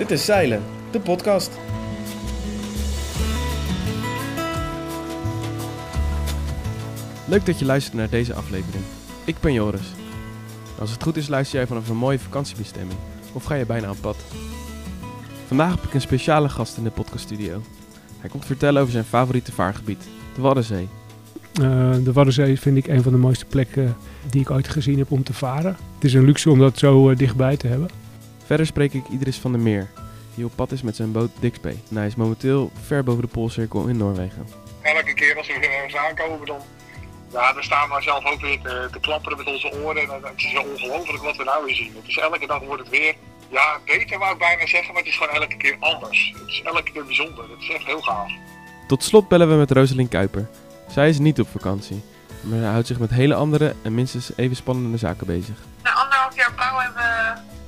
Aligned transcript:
Dit 0.00 0.10
is 0.10 0.24
Zeilen, 0.24 0.62
de 0.90 1.00
podcast. 1.00 1.50
Leuk 7.28 7.46
dat 7.46 7.58
je 7.58 7.64
luistert 7.64 7.96
naar 7.96 8.08
deze 8.08 8.34
aflevering. 8.34 8.84
Ik 9.24 9.36
ben 9.40 9.52
Joris. 9.52 9.92
Als 10.78 10.90
het 10.90 11.02
goed 11.02 11.16
is 11.16 11.28
luister 11.28 11.58
jij 11.58 11.66
vanaf 11.66 11.88
een 11.88 11.96
mooie 11.96 12.18
vakantiebestemming 12.18 12.98
of 13.32 13.44
ga 13.44 13.54
je 13.54 13.66
bijna 13.66 13.90
op 13.90 13.96
pad. 14.00 14.16
Vandaag 15.46 15.74
heb 15.74 15.84
ik 15.84 15.94
een 15.94 16.00
speciale 16.00 16.48
gast 16.48 16.76
in 16.76 16.84
de 16.84 16.90
podcaststudio. 16.90 17.62
Hij 18.20 18.30
komt 18.30 18.44
vertellen 18.44 18.80
over 18.80 18.92
zijn 18.92 19.04
favoriete 19.04 19.52
vaargebied, 19.52 20.08
de 20.34 20.40
Waddenzee. 20.40 20.88
Uh, 21.60 21.94
de 22.04 22.12
Waddenzee 22.12 22.60
vind 22.60 22.76
ik 22.76 22.86
een 22.86 23.02
van 23.02 23.12
de 23.12 23.18
mooiste 23.18 23.46
plekken 23.46 23.96
die 24.30 24.40
ik 24.40 24.50
ooit 24.50 24.68
gezien 24.68 24.98
heb 24.98 25.10
om 25.10 25.22
te 25.22 25.32
varen. 25.32 25.76
Het 25.94 26.04
is 26.04 26.14
een 26.14 26.24
luxe 26.24 26.50
om 26.50 26.58
dat 26.58 26.78
zo 26.78 27.10
uh, 27.10 27.16
dichtbij 27.16 27.56
te 27.56 27.66
hebben. 27.66 27.99
Verder 28.50 28.68
spreek 28.68 28.92
ik 28.92 29.08
Idris 29.08 29.38
van 29.38 29.52
der 29.52 29.60
Meer, 29.60 29.88
die 30.34 30.44
op 30.44 30.52
pad 30.54 30.72
is 30.72 30.82
met 30.82 30.96
zijn 30.96 31.12
boot 31.12 31.30
Dixbay. 31.40 31.82
En 31.90 31.96
hij 31.96 32.06
is 32.06 32.14
momenteel 32.14 32.70
ver 32.86 33.04
boven 33.04 33.22
de 33.22 33.28
Poolcirkel 33.28 33.86
in 33.86 33.96
Noorwegen. 33.96 34.46
Elke 34.82 35.14
keer 35.14 35.36
als 35.36 35.46
we 35.46 35.52
ergens 35.52 35.96
aankomen, 35.96 36.46
dan, 36.46 36.60
ja, 37.32 37.52
dan 37.52 37.62
staan 37.62 37.88
we 37.88 38.02
zelf 38.02 38.24
ook 38.24 38.40
weer 38.40 38.60
te, 38.60 38.88
te 38.92 39.00
klapperen 39.00 39.38
met 39.38 39.46
onze 39.46 39.72
oren. 39.82 40.02
En 40.02 40.22
het 40.22 40.32
is 40.36 40.58
ongelooflijk 40.58 41.22
wat 41.22 41.36
we 41.36 41.44
nou 41.44 41.64
weer 41.64 41.74
zien. 41.74 41.92
Het 41.96 42.08
is 42.08 42.16
elke 42.16 42.46
dag 42.46 42.60
wordt 42.60 42.82
het 42.82 42.90
weer 42.90 43.14
ja, 43.50 43.78
beter 43.84 44.18
wou 44.18 44.32
ik 44.32 44.38
bijna 44.38 44.66
zeggen, 44.66 44.92
maar 44.92 45.02
het 45.02 45.10
is 45.10 45.18
gewoon 45.18 45.34
elke 45.34 45.56
keer 45.56 45.76
anders. 45.80 46.32
Het 46.38 46.48
is 46.48 46.62
elke 46.62 46.92
keer 46.92 47.04
bijzonder. 47.04 47.44
Het 47.50 47.60
is 47.60 47.70
echt 47.70 47.86
heel 47.86 48.00
gaaf. 48.00 48.32
Tot 48.86 49.04
slot 49.04 49.28
bellen 49.28 49.48
we 49.48 49.54
met 49.54 49.70
Rosalien 49.70 50.08
Kuiper. 50.08 50.48
Zij 50.88 51.08
is 51.08 51.18
niet 51.18 51.40
op 51.40 51.48
vakantie, 51.48 52.02
maar 52.40 52.58
hij 52.58 52.70
houdt 52.70 52.86
zich 52.86 52.98
met 52.98 53.10
hele 53.10 53.34
andere 53.34 53.74
en 53.82 53.94
minstens 53.94 54.32
even 54.36 54.56
spannende 54.56 54.98
zaken 54.98 55.26
bezig. 55.26 55.56
Na 55.82 55.92
anderhalf 55.92 56.36
jaar 56.36 56.52
bouw 56.56 56.78
hebben 56.78 57.02
we 57.02 57.58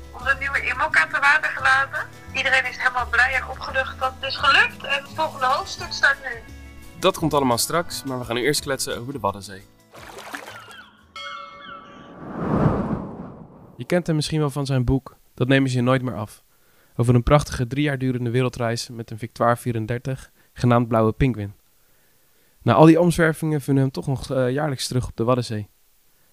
nieuwe 0.62 0.76
IMOCA 0.76 1.06
te 1.06 1.20
water 1.20 1.50
gelaten. 1.50 2.08
Iedereen 2.34 2.66
is 2.68 2.76
helemaal 2.76 3.08
blij 3.10 3.34
en 3.34 3.48
opgelucht 3.48 3.98
dat 3.98 4.12
het 4.20 4.28
is 4.28 4.36
gelukt 4.36 4.84
en 4.84 5.02
het 5.02 5.12
volgende 5.14 5.46
hoofdstuk 5.46 5.92
start 5.92 6.18
nu. 6.22 6.52
Dat 6.98 7.18
komt 7.18 7.34
allemaal 7.34 7.58
straks, 7.58 8.04
maar 8.04 8.18
we 8.18 8.24
gaan 8.24 8.34
nu 8.34 8.42
eerst 8.42 8.60
kletsen 8.60 8.98
over 8.98 9.12
de 9.12 9.18
Waddenzee. 9.18 9.62
Je 13.76 13.84
kent 13.86 14.06
hem 14.06 14.16
misschien 14.16 14.38
wel 14.38 14.50
van 14.50 14.66
zijn 14.66 14.84
boek 14.84 15.16
Dat 15.34 15.48
nemen 15.48 15.70
ze 15.70 15.76
je 15.76 15.82
nooit 15.82 16.02
meer 16.02 16.16
af. 16.16 16.42
Over 16.96 17.14
een 17.14 17.22
prachtige 17.22 17.66
drie 17.66 17.82
jaar 17.82 17.98
durende 17.98 18.30
wereldreis 18.30 18.88
met 18.88 19.10
een 19.10 19.18
Victoire 19.18 19.56
34, 19.56 20.30
genaamd 20.52 20.88
Blauwe 20.88 21.12
Pinguïn. 21.12 21.54
Na 22.62 22.72
al 22.72 22.86
die 22.86 23.00
omzwervingen 23.00 23.60
vinden 23.60 23.84
we 23.84 23.90
hem 23.90 24.02
toch 24.02 24.06
nog 24.06 24.30
uh, 24.30 24.50
jaarlijks 24.50 24.86
terug 24.86 25.08
op 25.08 25.16
de 25.16 25.24
Waddenzee. 25.24 25.68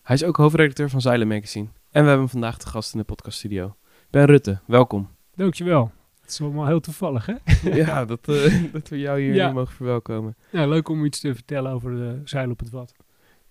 Hij 0.03 0.16
is 0.16 0.23
ook 0.23 0.38
hoofdredacteur 0.38 0.89
van 0.89 1.02
Zeilen 1.02 1.27
Magazine. 1.27 1.66
En 1.66 1.72
we 2.02 2.07
hebben 2.07 2.17
hem 2.17 2.30
vandaag 2.30 2.57
te 2.57 2.67
gast 2.67 2.94
in 2.94 3.00
de 3.00 3.05
podcaststudio. 3.05 3.75
Ben 4.09 4.25
Rutte, 4.25 4.59
welkom. 4.65 5.09
Dankjewel. 5.35 5.91
Het 6.21 6.29
is 6.29 6.41
allemaal 6.41 6.65
heel 6.65 6.79
toevallig, 6.79 7.25
hè? 7.25 7.35
ja, 7.83 8.05
dat, 8.05 8.27
uh, 8.27 8.63
dat 8.73 8.88
we 8.88 8.99
jou 8.99 9.21
hier 9.21 9.33
ja. 9.33 9.51
mogen 9.51 9.75
verwelkomen. 9.75 10.35
Ja, 10.51 10.67
leuk 10.67 10.89
om 10.89 11.05
iets 11.05 11.19
te 11.19 11.35
vertellen 11.35 11.71
over 11.71 11.91
de 11.91 12.21
zeilen 12.23 12.51
op 12.51 12.59
het 12.59 12.69
Wad. 12.69 12.93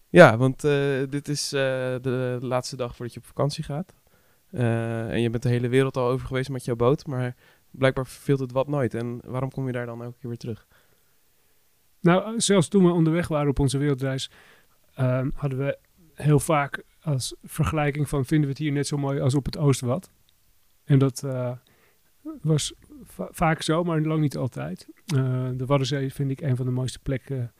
Ja, 0.09 0.37
want 0.37 0.65
uh, 0.65 0.73
dit 1.09 1.28
is 1.28 1.53
uh, 1.53 1.61
de 2.00 2.39
laatste 2.41 2.77
dag 2.77 2.97
voordat 2.97 3.15
je 3.15 3.20
op 3.20 3.27
vakantie 3.27 3.65
gaat. 3.65 3.95
en 4.50 5.20
je 5.20 5.31
bent 5.31 5.42
de 5.42 5.48
hele 5.48 5.69
wereld 5.69 5.97
al 5.97 6.09
over 6.09 6.27
geweest 6.27 6.50
met 6.50 6.65
jouw 6.65 6.77
boot, 6.77 7.06
maar 7.06 7.37
blijkbaar 7.70 8.06
verveelt 8.06 8.41
het 8.41 8.53
wat 8.53 8.69
nooit. 8.69 8.95
En 8.95 9.20
waarom 9.25 9.50
kom 9.50 9.67
je 9.67 9.72
daar 9.72 9.87
dan 9.87 10.03
elke 10.03 10.19
keer 10.19 10.28
weer 10.28 10.39
terug? 10.39 10.67
Nou, 12.00 12.41
zelfs 12.41 12.69
toen 12.69 12.84
we 12.84 12.91
onderweg 12.91 13.28
waren 13.28 13.50
op 13.50 13.59
onze 13.59 13.78
wereldreis, 13.78 14.31
hadden 15.34 15.59
we 15.59 15.78
heel 16.15 16.41
vaak 16.41 16.83
als 17.03 17.34
vergelijking 17.45 18.09
van 18.09 18.25
vinden 18.25 18.47
we 18.47 18.53
het 18.53 18.62
hier 18.62 18.72
net 18.72 18.87
zo 18.87 18.97
mooi 18.97 19.20
als 19.20 19.34
op 19.34 19.45
het 19.45 19.56
Oostwad. 19.56 20.11
En 20.89 20.98
dat 20.98 21.22
uh, 21.25 21.53
was 22.42 22.75
va 23.05 23.28
vaak 23.31 23.62
zo, 23.62 23.84
maar 23.84 24.00
lang 24.00 24.20
niet 24.20 24.36
altijd. 24.36 24.89
Uh, 25.14 25.48
de 25.56 25.67
Waddenzee 25.67 26.12
vind 26.12 26.31
ik 26.31 26.41
een 26.41 26.56
van 26.56 26.66
de 26.66 26.72
mooiste 26.72 26.99
plekken 26.99 27.53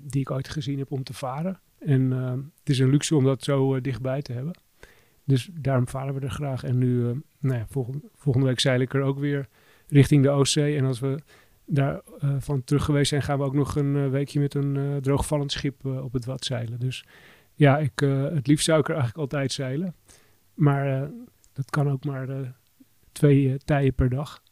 die 0.00 0.20
ik 0.20 0.30
ooit 0.30 0.48
gezien 0.48 0.78
heb 0.78 0.90
om 0.90 1.02
te 1.02 1.14
varen. 1.14 1.60
En 1.78 2.10
het 2.58 2.68
is 2.68 2.78
een 2.78 2.90
luxe 2.90 3.16
om 3.16 3.24
dat 3.24 3.42
zo 3.42 3.80
dichtbij 3.80 4.22
te 4.22 4.32
hebben. 4.32 4.58
Dus 5.24 5.50
daarom 5.52 5.88
varen 5.88 6.14
we 6.14 6.20
er 6.20 6.30
graag. 6.30 6.64
En 6.64 6.78
nu, 6.78 7.02
nou 7.38 7.58
ja, 7.58 7.66
volgende, 7.68 8.00
volgende 8.14 8.46
week 8.46 8.60
zeil 8.60 8.80
ik 8.80 8.94
er 8.94 9.02
ook 9.02 9.18
weer 9.18 9.48
richting 9.88 10.22
de 10.22 10.30
Oostzee. 10.30 10.76
En 10.76 10.84
als 10.84 11.00
we 11.00 11.22
daar 11.64 12.00
uh, 12.24 12.34
van 12.38 12.64
terug 12.64 12.84
geweest 12.84 13.08
zijn, 13.08 13.22
gaan 13.22 13.38
we 13.38 13.44
ook 13.44 13.54
nog 13.54 13.76
een 13.76 14.10
weekje 14.10 14.40
met 14.40 14.54
een 14.54 14.98
droogvallend 15.00 15.52
schip 15.52 15.84
op 15.84 16.12
het 16.12 16.24
wat 16.24 16.44
zeilen. 16.44 16.78
Dus 16.78 17.04
ja, 17.54 17.78
ik, 17.78 18.00
het 18.34 18.46
liefst 18.46 18.64
zou 18.64 18.80
ik 18.80 18.88
er 18.88 18.94
eigenlijk 18.94 19.22
altijd 19.22 19.52
zeilen. 19.52 19.94
Maar 20.54 21.10
dat 21.52 21.70
kan 21.70 21.90
ook 21.90 22.04
maar 22.04 22.54
twee 23.12 23.58
tijen 23.64 23.94
per 23.94 24.08
dag. 24.08 24.42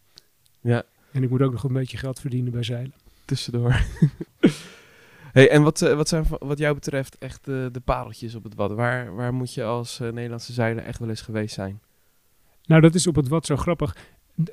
Ja. 0.60 0.82
En 1.12 1.22
ik 1.22 1.30
moet 1.30 1.42
ook 1.42 1.52
nog 1.52 1.64
een 1.64 1.72
beetje 1.72 1.96
geld 1.96 2.20
verdienen 2.20 2.52
bij 2.52 2.62
zeilen. 2.62 2.94
Tussendoor. 3.24 3.72
hey, 5.32 5.50
en 5.50 5.62
wat, 5.62 5.80
wat 5.80 6.08
zijn 6.08 6.24
wat 6.28 6.58
jou 6.58 6.74
betreft 6.74 7.18
echt 7.18 7.44
de 7.44 7.82
pareltjes 7.84 8.34
op 8.34 8.44
het 8.44 8.54
wat? 8.54 8.72
Waar, 8.72 9.14
waar 9.14 9.34
moet 9.34 9.54
je 9.54 9.64
als 9.64 9.98
Nederlandse 9.98 10.52
zeiler 10.52 10.84
echt 10.84 10.98
wel 10.98 11.08
eens 11.08 11.22
geweest 11.22 11.54
zijn? 11.54 11.80
Nou, 12.64 12.80
dat 12.80 12.94
is 12.94 13.06
op 13.06 13.14
het 13.14 13.28
wat 13.28 13.46
zo 13.46 13.56
grappig 13.56 13.96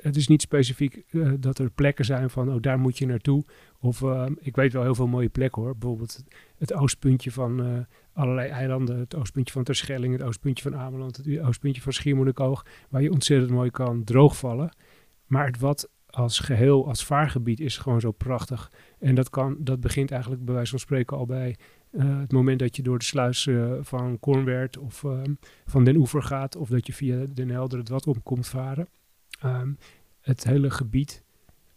het 0.00 0.16
is 0.16 0.28
niet 0.28 0.42
specifiek 0.42 1.04
uh, 1.10 1.32
dat 1.38 1.58
er 1.58 1.70
plekken 1.70 2.04
zijn 2.04 2.30
van, 2.30 2.52
oh, 2.52 2.60
daar 2.60 2.78
moet 2.78 2.98
je 2.98 3.06
naartoe. 3.06 3.44
Of 3.80 4.00
uh, 4.00 4.26
ik 4.40 4.56
weet 4.56 4.72
wel 4.72 4.82
heel 4.82 4.94
veel 4.94 5.06
mooie 5.06 5.28
plekken 5.28 5.62
hoor. 5.62 5.76
Bijvoorbeeld 5.76 6.24
het, 6.58 6.72
oostpuntje 6.72 7.32
van 7.32 7.66
uh, 7.66 7.78
allerlei 8.12 8.48
eilanden. 8.48 8.98
Het 8.98 9.14
oostpuntje 9.14 9.52
van 9.52 9.64
Terschelling, 9.64 10.12
het 10.12 10.22
oostpuntje 10.22 10.70
van 10.70 10.80
Ameland, 10.80 11.16
het 11.16 11.40
oostpuntje 11.40 11.82
van 11.82 11.92
Schiermonnikoog. 11.92 12.66
Waar 12.88 13.02
je 13.02 13.12
ontzettend 13.12 13.50
mooi 13.50 13.70
kan 13.70 14.04
droogvallen. 14.04 14.76
Maar 15.26 15.46
het 15.46 15.58
wat 15.58 15.90
als 16.06 16.38
geheel, 16.38 16.88
als 16.88 17.04
vaargebied 17.04 17.60
is 17.60 17.78
gewoon 17.78 18.00
zo 18.00 18.10
prachtig. 18.10 18.72
En 18.98 19.14
dat, 19.14 19.30
kan, 19.30 19.56
dat 19.58 19.80
begint 19.80 20.10
eigenlijk 20.10 20.44
bij 20.44 20.54
wijze 20.54 20.70
van 20.70 20.78
spreken 20.78 21.16
al 21.16 21.26
bij 21.26 21.56
het 21.96 22.32
moment 22.32 22.58
dat 22.58 22.76
je 22.76 22.82
door 22.82 22.98
de 22.98 23.04
sluis 23.04 23.48
van 23.80 24.18
Kornwerd 24.18 24.78
of 24.78 25.04
van 25.66 25.84
Den 25.84 25.96
Oever 25.96 26.22
gaat. 26.22 26.56
Of 26.56 26.68
dat 26.68 26.86
je 26.86 26.92
via 26.92 27.24
Den 27.34 27.50
Helder 27.50 27.78
het 27.78 27.88
wat 27.88 28.06
op 28.06 28.24
komt 28.24 28.46
varen. 28.46 28.88
Um, 29.44 29.78
het 30.20 30.44
hele 30.44 30.70
gebied 30.70 31.24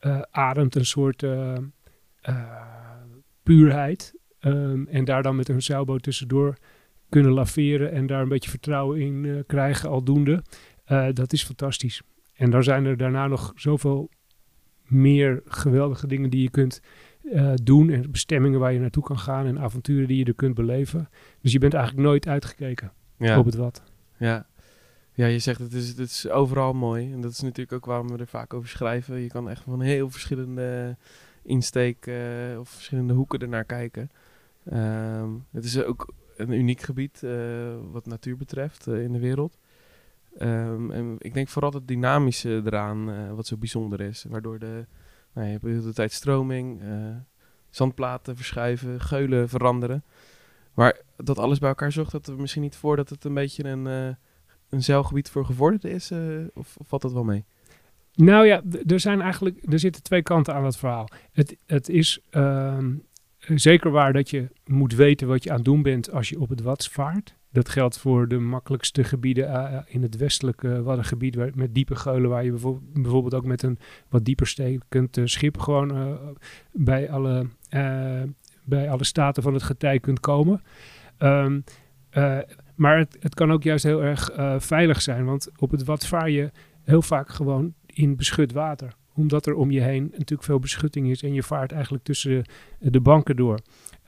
uh, 0.02 0.22
ademt 0.32 0.76
een 0.76 0.86
soort 0.86 1.24
uh, 1.24 1.58
uh, 2.30 2.52
puurheid. 3.44 4.14
Um, 4.42 4.88
en 4.88 5.06
daar 5.06 5.24
dan 5.24 5.36
met 5.36 5.50
een 5.50 5.62
zeilboot 5.62 6.04
tussendoor 6.04 6.58
kunnen 7.10 7.32
laveren 7.32 7.92
en 7.92 8.08
daar 8.08 8.22
een 8.22 8.30
beetje 8.30 8.50
vertrouwen 8.50 9.00
in 9.00 9.44
krijgen 9.48 9.90
aldoende. 9.90 10.44
dat 11.14 11.34
is 11.34 11.44
fantastisch. 11.44 12.02
En 12.36 12.50
dan 12.50 12.64
zijn 12.64 12.86
er 12.86 12.98
daarna 12.98 13.28
nog 13.28 13.52
zoveel 13.56 14.10
meer 14.84 15.42
geweldige 15.46 16.08
dingen 16.08 16.30
die 16.30 16.42
je 16.42 16.50
kunt 16.50 16.82
doen. 17.64 17.90
En 17.90 18.12
bestemmingen 18.12 18.60
waar 18.60 18.74
je 18.74 18.80
naartoe 18.80 19.04
kan 19.04 19.20
gaan 19.20 19.46
en 19.46 19.60
avonturen 19.60 20.08
die 20.08 20.18
je 20.18 20.26
er 20.26 20.36
kunt 20.36 20.56
beleven. 20.56 21.10
Dus 21.42 21.52
je 21.52 21.60
bent 21.60 21.74
eigenlijk 21.74 22.08
nooit 22.08 22.28
uitgekeken 22.28 22.92
ja. 23.18 23.40
op 23.40 23.46
het 23.46 23.56
wat. 23.56 23.84
Ja, 24.18 24.48
ja, 25.20 25.26
je 25.26 25.40
zegt 25.40 25.60
het 25.60 25.74
is, 25.74 25.88
het 25.88 26.00
is 26.00 26.30
overal 26.30 26.74
mooi. 26.74 27.14
En 27.14 27.22
dat 27.22 27.32
is 27.32 27.42
natuurlijk 27.42 27.72
ook 27.72 27.86
waarom 27.86 28.08
we 28.08 28.18
er 28.18 28.28
vaak 28.28 28.54
over 28.54 28.70
schrijven. 28.70 29.20
Je 29.20 29.28
kan 29.28 29.50
echt 29.50 29.64
van 29.64 29.82
heel 29.82 30.10
verschillende 30.10 30.98
insteek 31.44 32.06
uh, 32.06 32.60
of 32.60 32.70
verschillende 32.70 33.14
hoeken 33.14 33.40
ernaar 33.40 33.64
kijken. 33.64 34.10
Um, 34.74 35.46
het 35.52 35.64
is 35.64 35.84
ook 35.84 36.14
een 36.38 36.52
uniek 36.52 36.82
gebied 36.82 37.22
uh, 37.24 37.76
wat 37.92 38.06
natuur 38.06 38.38
betreft 38.38 38.88
uh, 38.88 39.04
in 39.04 39.12
de 39.12 39.20
wereld. 39.20 39.58
Um, 40.42 40.92
en 40.92 41.16
ik 41.18 41.34
denk 41.34 41.48
vooral 41.48 41.72
het 41.72 41.88
dynamische 41.88 42.62
eraan 42.66 43.36
wat 43.36 43.48
zo 43.48 43.58
bijzonder 43.58 44.02
is. 44.02 44.26
Waardoor 44.30 44.60
de, 44.60 44.86
nou, 45.34 45.46
je 45.46 45.52
hebt 45.52 45.64
de 45.64 45.70
hele 45.70 45.94
tijd 45.94 46.12
stroming, 46.12 46.82
zandplaten 47.70 48.36
verschuiven, 48.36 49.02
geulen 49.02 49.50
veranderen. 49.50 50.04
Maar 50.74 51.02
dat 51.16 51.38
alles 51.38 51.60
bij 51.60 51.70
elkaar 51.70 51.92
zorgt 51.92 52.12
dat 52.12 52.28
er 52.28 52.36
misschien 52.36 52.62
niet 52.62 52.76
voor 52.76 52.96
dat 52.96 53.10
het 53.10 53.24
een 53.24 53.34
beetje 53.34 53.64
een 53.64 54.18
een 54.70 54.84
zeilgebied 54.84 55.30
voor 55.30 55.46
gevorderden 55.46 55.92
is? 55.92 56.12
Uh, 56.12 56.48
of, 56.54 56.78
valt 56.86 57.02
dat 57.02 57.14
wel 57.14 57.24
mee? 57.24 57.46
Nou 58.14 58.46
ja, 58.46 58.62
er 58.88 59.00
zijn 59.00 59.22
eigenlijk 59.22 59.58
er 59.66 59.80
zitten 59.80 60.04
twee 60.04 60.22
kanten 60.22 60.54
aan 60.54 60.64
dat 60.64 60.78
verhaal. 60.78 61.08
Het, 61.32 61.58
het 61.66 61.90
is 61.90 62.20
uh, 62.32 62.78
zeker 63.40 63.92
waar 63.92 64.14
dat 64.14 64.30
je 64.30 64.48
moet 64.66 64.96
weten 64.96 65.28
wat 65.28 65.44
je 65.44 65.50
aan 65.50 65.56
het 65.56 65.66
doen 65.66 65.82
bent 65.82 66.12
als 66.12 66.30
je 66.30 66.40
op 66.40 66.50
het 66.50 66.62
Wats 66.62 66.90
vaart. 66.90 67.38
Dat 67.52 67.70
geldt 67.70 67.98
voor 67.98 68.28
de 68.28 68.40
makkelijkste 68.40 69.04
gebieden 69.04 69.50
uh, 69.50 69.80
in 69.88 70.02
het 70.02 70.18
westelijke 70.18 70.84
Waddengebied 70.84 71.56
met 71.56 71.74
diepe 71.74 71.96
geulen, 71.96 72.30
waar 72.30 72.44
je 72.44 72.52
bijvoorbeeld, 72.94 73.34
ook 73.34 73.46
met 73.46 73.64
een 73.64 73.80
wat 74.10 74.26
dieper 74.26 74.48
stekend 74.48 75.18
uh, 75.18 75.26
schip 75.26 75.58
gewoon 75.58 76.20
bij, 76.72 77.12
alle, 77.12 77.48
bij 78.64 78.90
alle 78.90 79.04
staten 79.04 79.44
van 79.44 79.54
het 79.54 79.64
getij 79.64 80.00
kunt 80.00 80.20
komen. 80.20 80.62
Um, 81.20 81.64
maar 82.80 82.98
het, 83.20 83.36
kan 83.36 83.52
ook 83.52 83.64
juist 83.64 83.84
heel 83.84 84.04
erg 84.04 84.38
uh, 84.38 84.56
veilig 84.60 85.02
zijn. 85.02 85.26
Want 85.26 85.50
op 85.58 85.72
het 85.72 85.84
wat 85.84 86.06
vaar 86.06 86.30
je 86.30 86.52
heel 86.84 87.02
vaak 87.02 87.30
gewoon 87.30 87.74
in 87.86 88.16
beschut 88.16 88.52
water. 88.52 88.94
Omdat 89.14 89.46
er 89.46 89.54
om 89.54 89.72
je 89.72 89.82
heen 89.82 90.04
natuurlijk 90.04 90.44
veel 90.44 90.60
beschutting 90.60 91.10
is. 91.10 91.24
En 91.24 91.34
je 91.34 91.44
vaart 91.44 91.72
eigenlijk 91.72 92.04
tussen 92.04 92.44
de, 92.80 92.92
de 92.92 93.02
banken 93.02 93.36
door. 93.36 93.60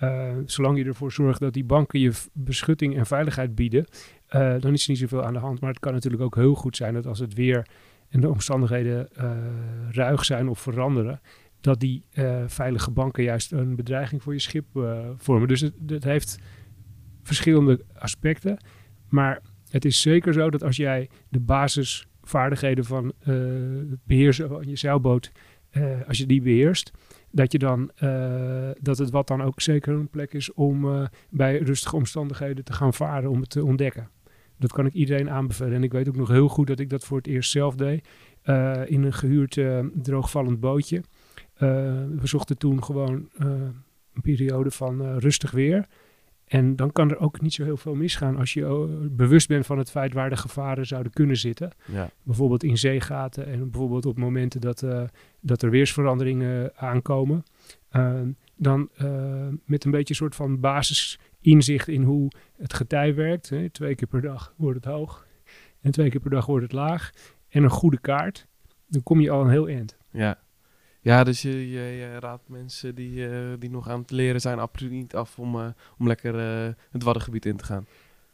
Uh, 0.04 0.32
zolang 0.46 0.78
je 0.78 0.84
ervoor 0.84 1.12
zorgt 1.12 1.40
dat 1.40 1.54
die 1.54 1.64
banken 1.64 2.00
je 2.00 2.12
beschutting 2.34 2.98
en 2.98 3.06
veiligheid 3.06 3.56
bieden. 3.56 3.86
Uh, 4.36 4.56
dan 4.60 4.74
is 4.74 4.84
er 4.84 4.90
niet 4.90 5.00
zoveel 5.00 5.24
aan 5.24 5.34
de 5.34 5.40
hand. 5.40 5.60
Maar 5.60 5.70
het 5.70 5.80
kan 5.80 5.94
natuurlijk 5.94 6.24
ook 6.24 6.36
heel 6.36 6.56
goed 6.56 6.76
zijn 6.76 6.94
dat 6.94 7.06
als 7.06 7.20
het 7.20 7.34
weer 7.34 7.66
en 8.12 8.20
de 8.20 8.30
omstandigheden 8.30 9.10
eh, 9.16 9.32
ruig 9.92 10.26
zijn 10.26 10.50
of 10.50 10.60
veranderen, 10.60 11.22
dat 11.62 11.80
die 11.80 12.04
eh, 12.12 12.44
veilige 12.48 12.92
banken 12.92 13.24
juist 13.24 13.52
een 13.52 13.76
bedreiging 13.76 14.24
voor 14.24 14.34
je 14.34 14.40
schip 14.40 14.66
eh, 14.76 15.00
vormen. 15.18 15.48
Dus 15.48 15.62
het, 15.62 15.74
het 15.88 16.04
heeft 16.04 16.40
verschillende 17.36 17.80
aspecten. 17.98 18.58
Maar 19.10 19.42
het 19.70 19.86
is 19.86 20.02
zeker 20.02 20.34
zo 20.34 20.50
dat 20.50 20.64
als 20.64 20.76
jij 20.76 21.10
de 21.30 21.40
basisvaardigheden 21.40 22.86
van 22.86 23.14
eh, 23.20 23.36
het 23.90 24.04
beheersen 24.04 24.50
van 24.50 24.68
je 24.68 24.76
zeilboot, 24.76 25.32
eh, 25.70 26.08
als 26.08 26.18
je 26.18 26.26
die 26.26 26.42
beheerst, 26.42 26.92
dat 27.32 27.52
je 27.52 27.58
dan 27.58 27.92
eh, 27.96 28.70
dat 28.80 28.98
het 28.98 29.10
wat 29.10 29.28
dan 29.28 29.42
ook 29.42 29.62
zeker 29.62 29.94
een 29.94 30.10
plek 30.10 30.34
is 30.34 30.54
om 30.54 31.08
bij 31.30 31.58
rustige 31.58 31.96
omstandigheden 31.96 32.64
te 32.64 32.74
gaan 32.74 32.94
varen 32.94 33.30
om 33.30 33.40
het 33.40 33.50
te 33.50 33.64
ontdekken. 33.66 34.10
Dat 34.58 34.72
kan 34.72 34.86
ik 34.86 34.94
iedereen 34.94 35.30
aanbevelen. 35.30 35.74
En 35.74 35.84
ik 35.84 35.92
weet 35.92 36.08
ook 36.08 36.16
nog 36.16 36.28
heel 36.28 36.48
goed 36.48 36.68
dat 36.68 36.80
ik 36.80 36.90
dat 36.90 37.04
voor 37.04 37.18
het 37.18 37.28
eerst 37.28 37.52
zelf 37.52 37.76
deed. 37.76 38.08
in 38.86 39.04
een 39.04 39.14
gehuurd 39.14 39.58
eh, 39.58 39.86
droogvallend 39.94 40.60
bootje. 40.60 41.02
We 41.58 42.22
zochten 42.24 42.58
toen 42.58 42.84
gewoon 42.84 43.30
een 44.14 44.22
periode 44.22 44.72
van 44.72 45.18
rustig 45.18 45.52
weer. 45.52 45.88
En 46.52 46.76
dan 46.76 46.92
kan 46.92 47.10
er 47.10 47.20
ook 47.20 47.42
niet 47.42 47.54
zo 47.54 47.64
heel 47.64 47.78
veel 47.78 47.96
misgaan 47.96 48.38
als 48.38 48.54
je 48.54 48.66
eh, 48.66 48.84
bewust 49.10 49.48
bent 49.48 49.66
van 49.66 49.78
het 49.78 49.92
feit 49.92 50.14
waar 50.14 50.30
de 50.30 50.36
gevaren 50.38 50.86
zouden 50.86 51.12
kunnen 51.12 51.38
zitten. 51.38 51.72
Ja. 51.86 52.10
Bijvoorbeeld 52.24 52.64
in 52.64 52.78
zeegaten 52.78 53.46
en 53.46 53.70
bijvoorbeeld 53.70 54.06
op 54.06 54.18
momenten 54.18 54.62
dat, 54.62 54.84
eh, 54.84 55.04
dat 55.40 55.62
er 55.62 55.70
weersveranderingen 55.70 56.78
aankomen. 56.78 57.44
Eh, 57.90 58.22
dan 58.56 58.90
eh, 58.96 59.48
met 59.66 59.84
een 59.84 59.92
beetje 59.92 60.10
een 60.10 60.16
soort 60.16 60.36
van 60.36 60.60
basisinzicht 60.60 61.88
in 61.88 62.04
hoe 62.04 62.32
het 62.58 62.74
getij 62.74 63.16
werkt. 63.16 63.50
Hè. 63.50 63.70
Twee 63.70 63.96
keer 63.96 64.08
per 64.08 64.22
dag 64.22 64.54
wordt 64.58 64.86
het 64.86 64.94
hoog 64.94 65.28
en 65.82 65.92
twee 65.92 66.10
keer 66.10 66.20
per 66.20 66.30
dag 66.30 66.46
wordt 66.46 66.64
het 66.64 66.74
laag. 66.74 67.12
En 67.50 67.64
een 67.64 67.70
goede 67.70 68.00
kaart, 68.00 68.48
dan 68.88 69.04
kom 69.04 69.20
je 69.20 69.32
al 69.32 69.42
een 69.42 69.50
heel 69.50 69.68
eind. 69.68 69.98
Ja. 70.12 70.40
Ja, 71.04 71.24
dus 71.24 71.42
je, 71.42 71.70
je, 71.70 71.80
je 71.82 72.20
raadt 72.20 72.50
mensen 72.50 72.96
die, 72.96 73.28
eh, 73.30 73.40
die 73.60 73.70
nog 73.70 73.90
aan 73.90 74.00
het 74.00 74.12
leren 74.12 74.42
zijn 74.42 74.60
absoluut 74.60 74.92
niet 74.94 75.16
af 75.16 75.40
om, 75.40 75.56
eh, 75.60 75.66
om 75.98 76.08
lekker 76.08 76.40
eh, 76.40 76.74
het 76.92 77.04
Waddengebied 77.04 77.46
in 77.46 77.58
te 77.58 77.66
gaan. 77.66 77.86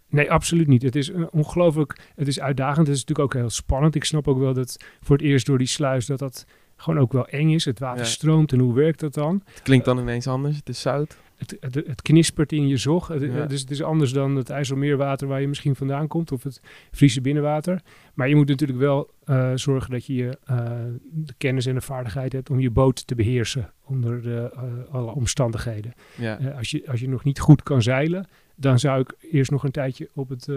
Nee, 0.09 0.31
absoluut 0.31 0.67
niet. 0.67 0.81
Het 0.81 0.95
is 0.95 1.11
ongelooflijk, 1.31 1.99
het 2.15 2.27
is 2.27 2.39
uitdagend. 2.39 2.87
Het 2.87 2.95
is 2.95 3.05
natuurlijk 3.05 3.35
ook 3.35 3.41
heel 3.41 3.49
spannend. 3.49 3.95
Ik 3.95 4.03
snap 4.03 4.27
ook 4.27 4.39
wel 4.39 4.53
dat 4.53 4.77
voor 5.01 5.15
het 5.15 5.25
eerst 5.25 5.45
door 5.45 5.57
die 5.57 5.67
sluis 5.67 6.05
dat 6.05 6.19
dat 6.19 6.45
gewoon 6.75 6.99
ook 6.99 7.11
wel 7.11 7.27
eng 7.27 7.49
is. 7.49 7.65
Het 7.65 7.79
water 7.79 8.03
Ja. 8.03 8.09
stroomt 8.09 8.51
en 8.51 8.59
hoe 8.59 8.73
werkt 8.73 8.99
dat 8.99 9.13
dan? 9.13 9.41
Het 9.45 9.61
klinkt 9.61 9.85
dan 9.85 9.99
ineens 9.99 10.27
anders, 10.27 10.55
het 10.55 10.69
is 10.69 10.81
zout. 10.81 11.17
Het, 11.37 11.57
het, 11.59 11.75
het 11.75 12.01
knispert 12.01 12.51
in 12.51 12.67
je 12.67 12.77
zog. 12.77 13.07
Het, 13.07 13.21
Ja. 13.21 13.45
Dus 13.45 13.61
het 13.61 13.71
is 13.71 13.83
anders 13.83 14.11
dan 14.11 14.35
het 14.35 14.49
IJsselmeerwater 14.49 15.27
waar 15.27 15.41
je 15.41 15.47
misschien 15.47 15.75
vandaan 15.75 16.07
komt. 16.07 16.31
Of 16.31 16.43
het 16.43 16.61
Friese 16.91 17.21
binnenwater. 17.21 17.81
Maar 18.13 18.29
je 18.29 18.35
moet 18.35 18.47
natuurlijk 18.47 18.79
wel 18.79 19.09
eh, 19.23 19.51
zorgen 19.55 19.91
dat 19.91 20.05
je 20.05 20.37
eh, 20.45 20.69
de 21.11 21.33
kennis 21.37 21.65
en 21.65 21.73
de 21.73 21.81
vaardigheid 21.81 22.33
hebt 22.33 22.49
om 22.49 22.59
je 22.59 22.69
boot 22.69 23.07
te 23.07 23.15
beheersen. 23.15 23.73
Onder 23.85 24.21
de, 24.21 24.51
eh, 24.53 24.93
alle 24.93 25.11
omstandigheden. 25.11 25.93
Ja. 26.17 26.35
Als, 26.57 26.71
je, 26.71 26.87
als 26.87 26.99
je 26.99 27.09
nog 27.09 27.23
niet 27.23 27.39
goed 27.39 27.63
kan 27.63 27.81
zeilen, 27.81 28.27
dan 28.55 28.79
zou 28.79 29.01
ik 29.01 29.15
eerst 29.31 29.51
nog 29.51 29.63
een 29.63 29.71
tijdje 29.71 30.09
op, 30.13 30.29
het, 30.29 30.49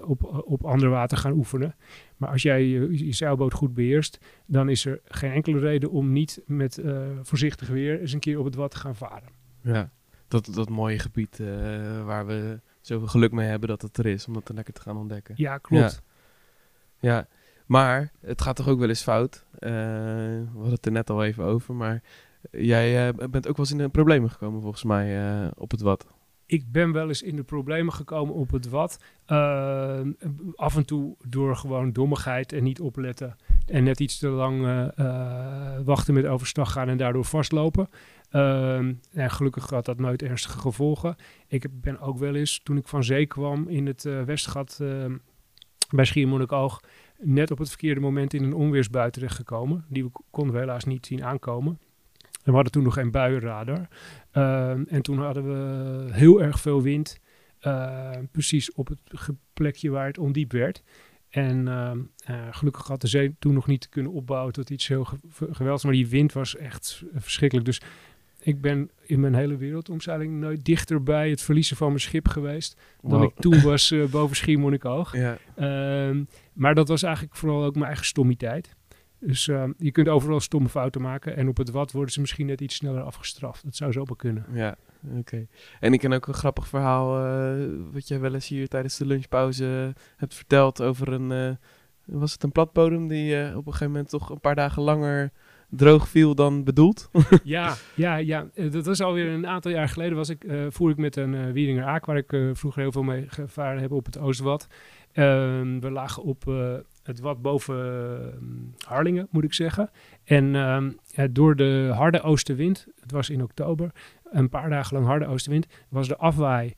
op, 0.00 0.42
op 0.46 0.64
ander 0.64 0.88
water 0.88 1.16
gaan 1.16 1.32
oefenen. 1.32 1.74
Maar 2.16 2.28
als 2.28 2.42
jij 2.42 2.64
je, 2.64 3.06
je 3.06 3.12
zeilboot 3.12 3.52
goed 3.52 3.74
beheerst, 3.74 4.18
dan 4.46 4.68
is 4.68 4.84
er 4.84 5.00
geen 5.04 5.32
enkele 5.32 5.58
reden 5.58 5.90
om 5.90 6.12
niet 6.12 6.42
met 6.46 6.80
voorzichtig 7.22 7.68
weer 7.68 8.00
eens 8.00 8.12
een 8.12 8.20
keer 8.20 8.38
op 8.38 8.44
het 8.44 8.54
wat 8.54 8.70
te 8.70 8.76
gaan 8.76 8.96
varen. 8.96 9.28
Ja. 9.66 9.90
Dat, 10.28 10.48
dat 10.54 10.68
mooie 10.68 10.98
gebied 10.98 11.40
eh, 11.40 11.46
waar 12.04 12.26
we 12.26 12.60
zoveel 12.80 13.08
geluk 13.08 13.32
mee 13.32 13.48
hebben 13.48 13.68
dat 13.68 13.82
het 13.82 13.96
er 13.96 14.06
is, 14.06 14.26
om 14.26 14.32
dat 14.32 14.50
lekker 14.54 14.74
te 14.74 14.80
gaan 14.80 14.96
ontdekken. 14.96 15.34
Ja, 15.36 15.58
klopt. 15.58 16.02
Ja, 16.98 17.26
maar 17.66 18.12
het 18.20 18.42
gaat 18.42 18.56
toch 18.56 18.68
ook 18.68 18.78
wel 18.78 18.88
eens 18.88 19.02
fout. 19.02 19.44
Eh, 19.58 19.70
we 19.70 20.48
hadden 20.52 20.72
het 20.72 20.86
er 20.86 20.92
net 20.92 21.10
al 21.10 21.24
even 21.24 21.44
over, 21.44 21.74
maar 21.74 22.02
jij 22.50 23.08
eh, 23.08 23.28
bent 23.30 23.48
ook 23.48 23.56
wel 23.56 23.66
eens 23.66 23.70
in 23.70 23.78
de 23.78 23.88
problemen 23.88 24.30
gekomen 24.30 24.60
volgens 24.60 24.84
mij 24.84 25.50
op 25.56 25.70
het 25.70 25.80
wat. 25.80 26.06
Ik 26.46 26.72
ben 26.72 26.92
wel 26.92 27.08
eens 27.08 27.22
in 27.22 27.36
de 27.36 27.42
problemen 27.42 27.92
gekomen 27.92 28.34
op 28.34 28.50
het 28.50 28.68
wat. 28.68 28.98
Af 30.54 30.76
en 30.76 30.86
toe 30.86 31.16
door 31.28 31.56
gewoon 31.56 31.92
dommigheid 31.92 32.52
en 32.52 32.62
niet 32.62 32.80
opletten. 32.80 33.36
En 33.66 33.84
net 33.84 34.00
iets 34.00 34.18
te 34.18 34.28
lang 34.28 34.64
eh, 34.64 34.98
eh, 34.98 35.80
wachten 35.84 36.14
met 36.14 36.26
overstag 36.26 36.72
gaan 36.72 36.88
en 36.88 36.96
daardoor 36.96 37.24
vastlopen. 37.24 37.88
Ehm, 38.30 38.94
en 39.12 39.30
gelukkig 39.30 39.70
had 39.70 39.84
dat 39.84 39.98
nooit 39.98 40.22
ernstige 40.22 40.58
gevolgen. 40.58 41.16
Ik 41.48 41.80
ben 41.80 42.00
ook 42.00 42.18
wel 42.18 42.34
eens, 42.34 42.60
toen 42.62 42.76
ik 42.76 42.88
van 42.88 43.04
zee 43.04 43.26
kwam 43.26 43.68
in 43.68 43.86
het 43.86 44.04
eh, 44.04 44.22
Westgat 44.22 44.78
ehm, 44.80 45.16
bij 45.90 46.04
Schiermonnikoog, 46.04 46.80
net 47.18 47.50
op 47.50 47.58
het 47.58 47.68
verkeerde 47.68 48.00
moment 48.00 48.34
in 48.34 48.42
een 48.42 48.54
onweersbui 48.54 49.10
terechtgekomen. 49.10 49.84
Die 49.88 50.04
we 50.04 50.10
konden 50.30 50.54
we 50.54 50.60
helaas 50.60 50.84
niet 50.84 51.06
zien 51.06 51.24
aankomen. 51.24 51.78
En 52.22 52.50
we 52.50 52.52
hadden 52.52 52.72
toen 52.72 52.82
nog 52.82 52.94
geen 52.94 53.10
buienradar. 53.10 53.88
Ehm, 54.30 54.84
en 54.88 55.02
toen 55.02 55.18
hadden 55.18 55.44
we 55.44 56.12
heel 56.12 56.42
erg 56.42 56.60
veel 56.60 56.82
wind. 56.82 57.24
precies 58.30 58.72
op 58.72 58.88
het 58.88 59.00
plekje 59.52 59.90
waar 59.90 60.06
het 60.06 60.18
ondiep 60.18 60.52
werd. 60.52 60.82
En 61.36 61.68
ehm, 61.68 61.98
eh, 62.24 62.46
gelukkig 62.50 62.86
had 62.86 63.00
de 63.00 63.06
zee 63.06 63.34
toen 63.38 63.54
nog 63.54 63.66
niet 63.66 63.88
kunnen 63.88 64.12
opbouwen 64.12 64.52
tot 64.52 64.70
iets 64.70 64.88
heel 64.88 65.04
ge- 65.04 65.16
ge- 65.30 65.48
geweldigs. 65.54 65.84
Maar 65.84 65.92
die 65.92 66.08
wind 66.08 66.32
was 66.32 66.56
echt 66.56 67.02
verschrikkelijk. 67.14 67.66
Dus 67.66 67.80
ik 68.40 68.60
ben 68.60 68.90
in 69.06 69.20
mijn 69.20 69.34
hele 69.34 69.56
wereldomzeiling 69.56 70.32
nooit 70.40 70.64
dichter 70.64 71.02
bij 71.02 71.30
het 71.30 71.42
verliezen 71.42 71.76
van 71.76 71.88
mijn 71.88 72.00
schip 72.00 72.28
geweest. 72.28 72.80
Dan 73.02 73.22
ik 73.22 73.34
toen 73.38 73.60
was 73.62 73.90
eh, 73.90 74.04
boven 74.04 74.36
Schiermonnikoog. 74.36 75.16
Ja, 75.16 75.38
Ehm, 75.56 76.24
maar 76.52 76.74
dat 76.74 76.88
was 76.88 77.02
eigenlijk 77.02 77.36
vooral 77.36 77.64
ook 77.64 77.74
mijn 77.74 77.86
eigen 77.86 78.06
stommiteit. 78.06 78.74
Dus 79.20 79.48
ehm, 79.48 79.72
je 79.78 79.90
kunt 79.90 80.08
overal 80.08 80.40
stomme 80.40 80.68
fouten 80.68 81.00
maken. 81.00 81.36
En 81.36 81.48
op 81.48 81.56
het 81.56 81.70
wat 81.70 81.92
worden 81.92 82.12
ze 82.12 82.20
misschien 82.20 82.46
net 82.46 82.60
iets 82.60 82.74
sneller 82.74 83.02
afgestraft. 83.02 83.64
Dat 83.64 83.76
zou 83.76 83.92
zo 83.92 84.04
wel 84.04 84.16
kunnen. 84.16 84.46
ja, 84.52 84.76
oké. 85.18 85.46
En 85.80 85.92
ik 85.92 86.00
ken 86.00 86.12
ook 86.12 86.26
een 86.26 86.34
grappig 86.34 86.68
verhaal 86.68 87.24
eh, 87.24 87.66
wat 87.92 88.08
jij 88.08 88.20
wel 88.20 88.34
eens 88.34 88.48
hier 88.48 88.68
tijdens 88.68 88.96
de 88.96 89.06
lunchpauze 89.06 89.94
hebt 90.16 90.34
verteld 90.34 90.82
over 90.82 91.12
een, 91.12 91.32
eh, 91.32 91.56
was 92.04 92.32
het 92.32 92.42
een 92.42 92.52
platbodem 92.52 93.08
die 93.08 93.40
eh, 93.40 93.56
op 93.56 93.66
een 93.66 93.72
gegeven 93.72 93.92
moment 93.92 94.08
toch 94.08 94.30
een 94.30 94.40
paar 94.40 94.54
dagen 94.54 94.82
langer 94.82 95.32
droog 95.70 96.08
viel 96.08 96.34
dan 96.34 96.64
bedoeld? 96.64 97.10
ja, 97.44 97.74
ja, 97.94 98.16
ja. 98.16 98.48
Eh, 98.54 98.70
dat 98.70 98.86
was 98.86 99.00
alweer 99.00 99.28
een 99.28 99.46
aantal 99.46 99.70
jaar 99.70 99.88
geleden. 99.88 100.16
Was 100.16 100.28
ik, 100.28 100.44
eh 100.44 100.66
voer 100.68 100.90
ik 100.90 100.96
met 100.96 101.16
een 101.16 101.34
eh 101.34 101.52
Wieringer 101.52 101.84
Aak, 101.84 102.04
waar 102.04 102.16
ik 102.16 102.32
eh, 102.32 102.50
vroeger 102.52 102.80
heel 102.80 102.92
veel 102.92 103.02
mee 103.02 103.24
gevaren 103.28 103.80
heb 103.80 103.92
op 103.92 104.06
het 104.06 104.18
Oostwad. 104.18 104.66
Ehm, 105.12 105.80
we 105.80 105.90
lagen 105.90 106.22
op 106.22 106.48
eh, 106.48 106.74
het 107.02 107.20
wat 107.20 107.42
boven 107.42 107.76
eh, 107.76 108.88
Harlingen, 108.88 109.28
moet 109.30 109.44
ik 109.44 109.54
zeggen. 109.54 109.90
En 110.24 110.54
ehm, 110.54 110.90
door 111.32 111.56
de 111.56 111.90
harde 111.94 112.20
oostenwind, 112.20 112.86
het 113.00 113.10
was 113.10 113.30
in 113.30 113.42
oktober, 113.42 113.90
een 114.30 114.48
paar 114.48 114.70
dagen 114.70 114.94
lang 114.94 115.06
harde 115.06 115.26
oostenwind, 115.26 115.66
was 115.88 116.08
de 116.08 116.16
afwaai 116.16 116.74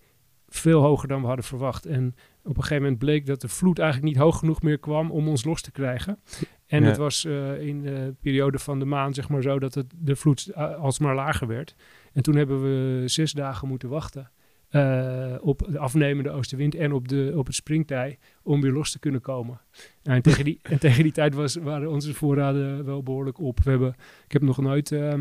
veel 0.49 0.83
hoger 0.83 1.09
dan 1.09 1.21
we 1.21 1.27
hadden 1.27 1.45
verwacht. 1.45 1.87
En 1.87 2.15
op 2.43 2.57
een 2.57 2.63
gegeven 2.63 2.83
moment 2.83 2.99
bleek 2.99 3.27
dat 3.27 3.41
de 3.41 3.49
vloed 3.49 3.79
eigenlijk 3.79 4.13
niet 4.13 4.23
hoog 4.23 4.39
genoeg 4.39 4.63
meer 4.63 4.79
kwam 4.79 5.11
om 5.11 5.29
ons 5.29 5.45
los 5.45 5.63
te 5.63 5.71
krijgen. 5.71 6.19
En 6.67 6.83
Ja. 6.83 6.89
het 6.89 6.97
was 6.97 7.25
eh, 7.25 7.61
in 7.61 7.83
de 7.83 8.15
periode 8.21 8.59
van 8.59 8.79
de 8.79 8.85
maan 8.85 9.15
zeg 9.15 9.29
maar 9.29 9.43
zo 9.43 9.59
dat 9.59 9.75
het, 9.75 9.95
de 9.99 10.17
vloed 10.17 10.49
uh, 10.51 10.75
alsmaar 10.77 11.15
lager 11.15 11.47
werd. 11.47 11.75
En 12.13 12.23
toen 12.23 12.37
hebben 12.37 12.63
we 12.63 13.09
zes 13.09 13.33
dagen 13.33 13.69
moeten 13.69 13.89
wachten 13.89 14.31
eh, 14.69 15.35
op 15.41 15.67
de 15.69 15.79
afnemende 15.79 16.31
oostenwind 16.31 16.75
en 16.75 16.93
op, 16.93 17.09
de, 17.09 17.33
op 17.37 17.47
het 17.47 17.55
springtij 17.55 18.19
om 18.43 18.61
weer 18.61 18.73
los 18.73 18.91
te 18.93 18.99
kunnen 18.99 19.21
komen. 19.21 19.61
Nou, 20.03 20.17
en, 20.17 20.23
tegen 20.23 20.45
die, 20.45 20.59
en 20.73 20.79
tegen 20.79 21.03
die 21.03 21.13
tijd 21.13 21.35
was, 21.35 21.55
waren 21.55 21.91
onze 21.91 22.15
voorraden 22.15 22.85
wel 22.85 23.03
behoorlijk 23.03 23.39
op. 23.39 23.61
We 23.63 23.71
hebben, 23.71 23.95
ik 24.25 24.33
heb 24.33 24.43
nog 24.43 24.59
nooit 24.59 24.93
eh, 24.93 25.15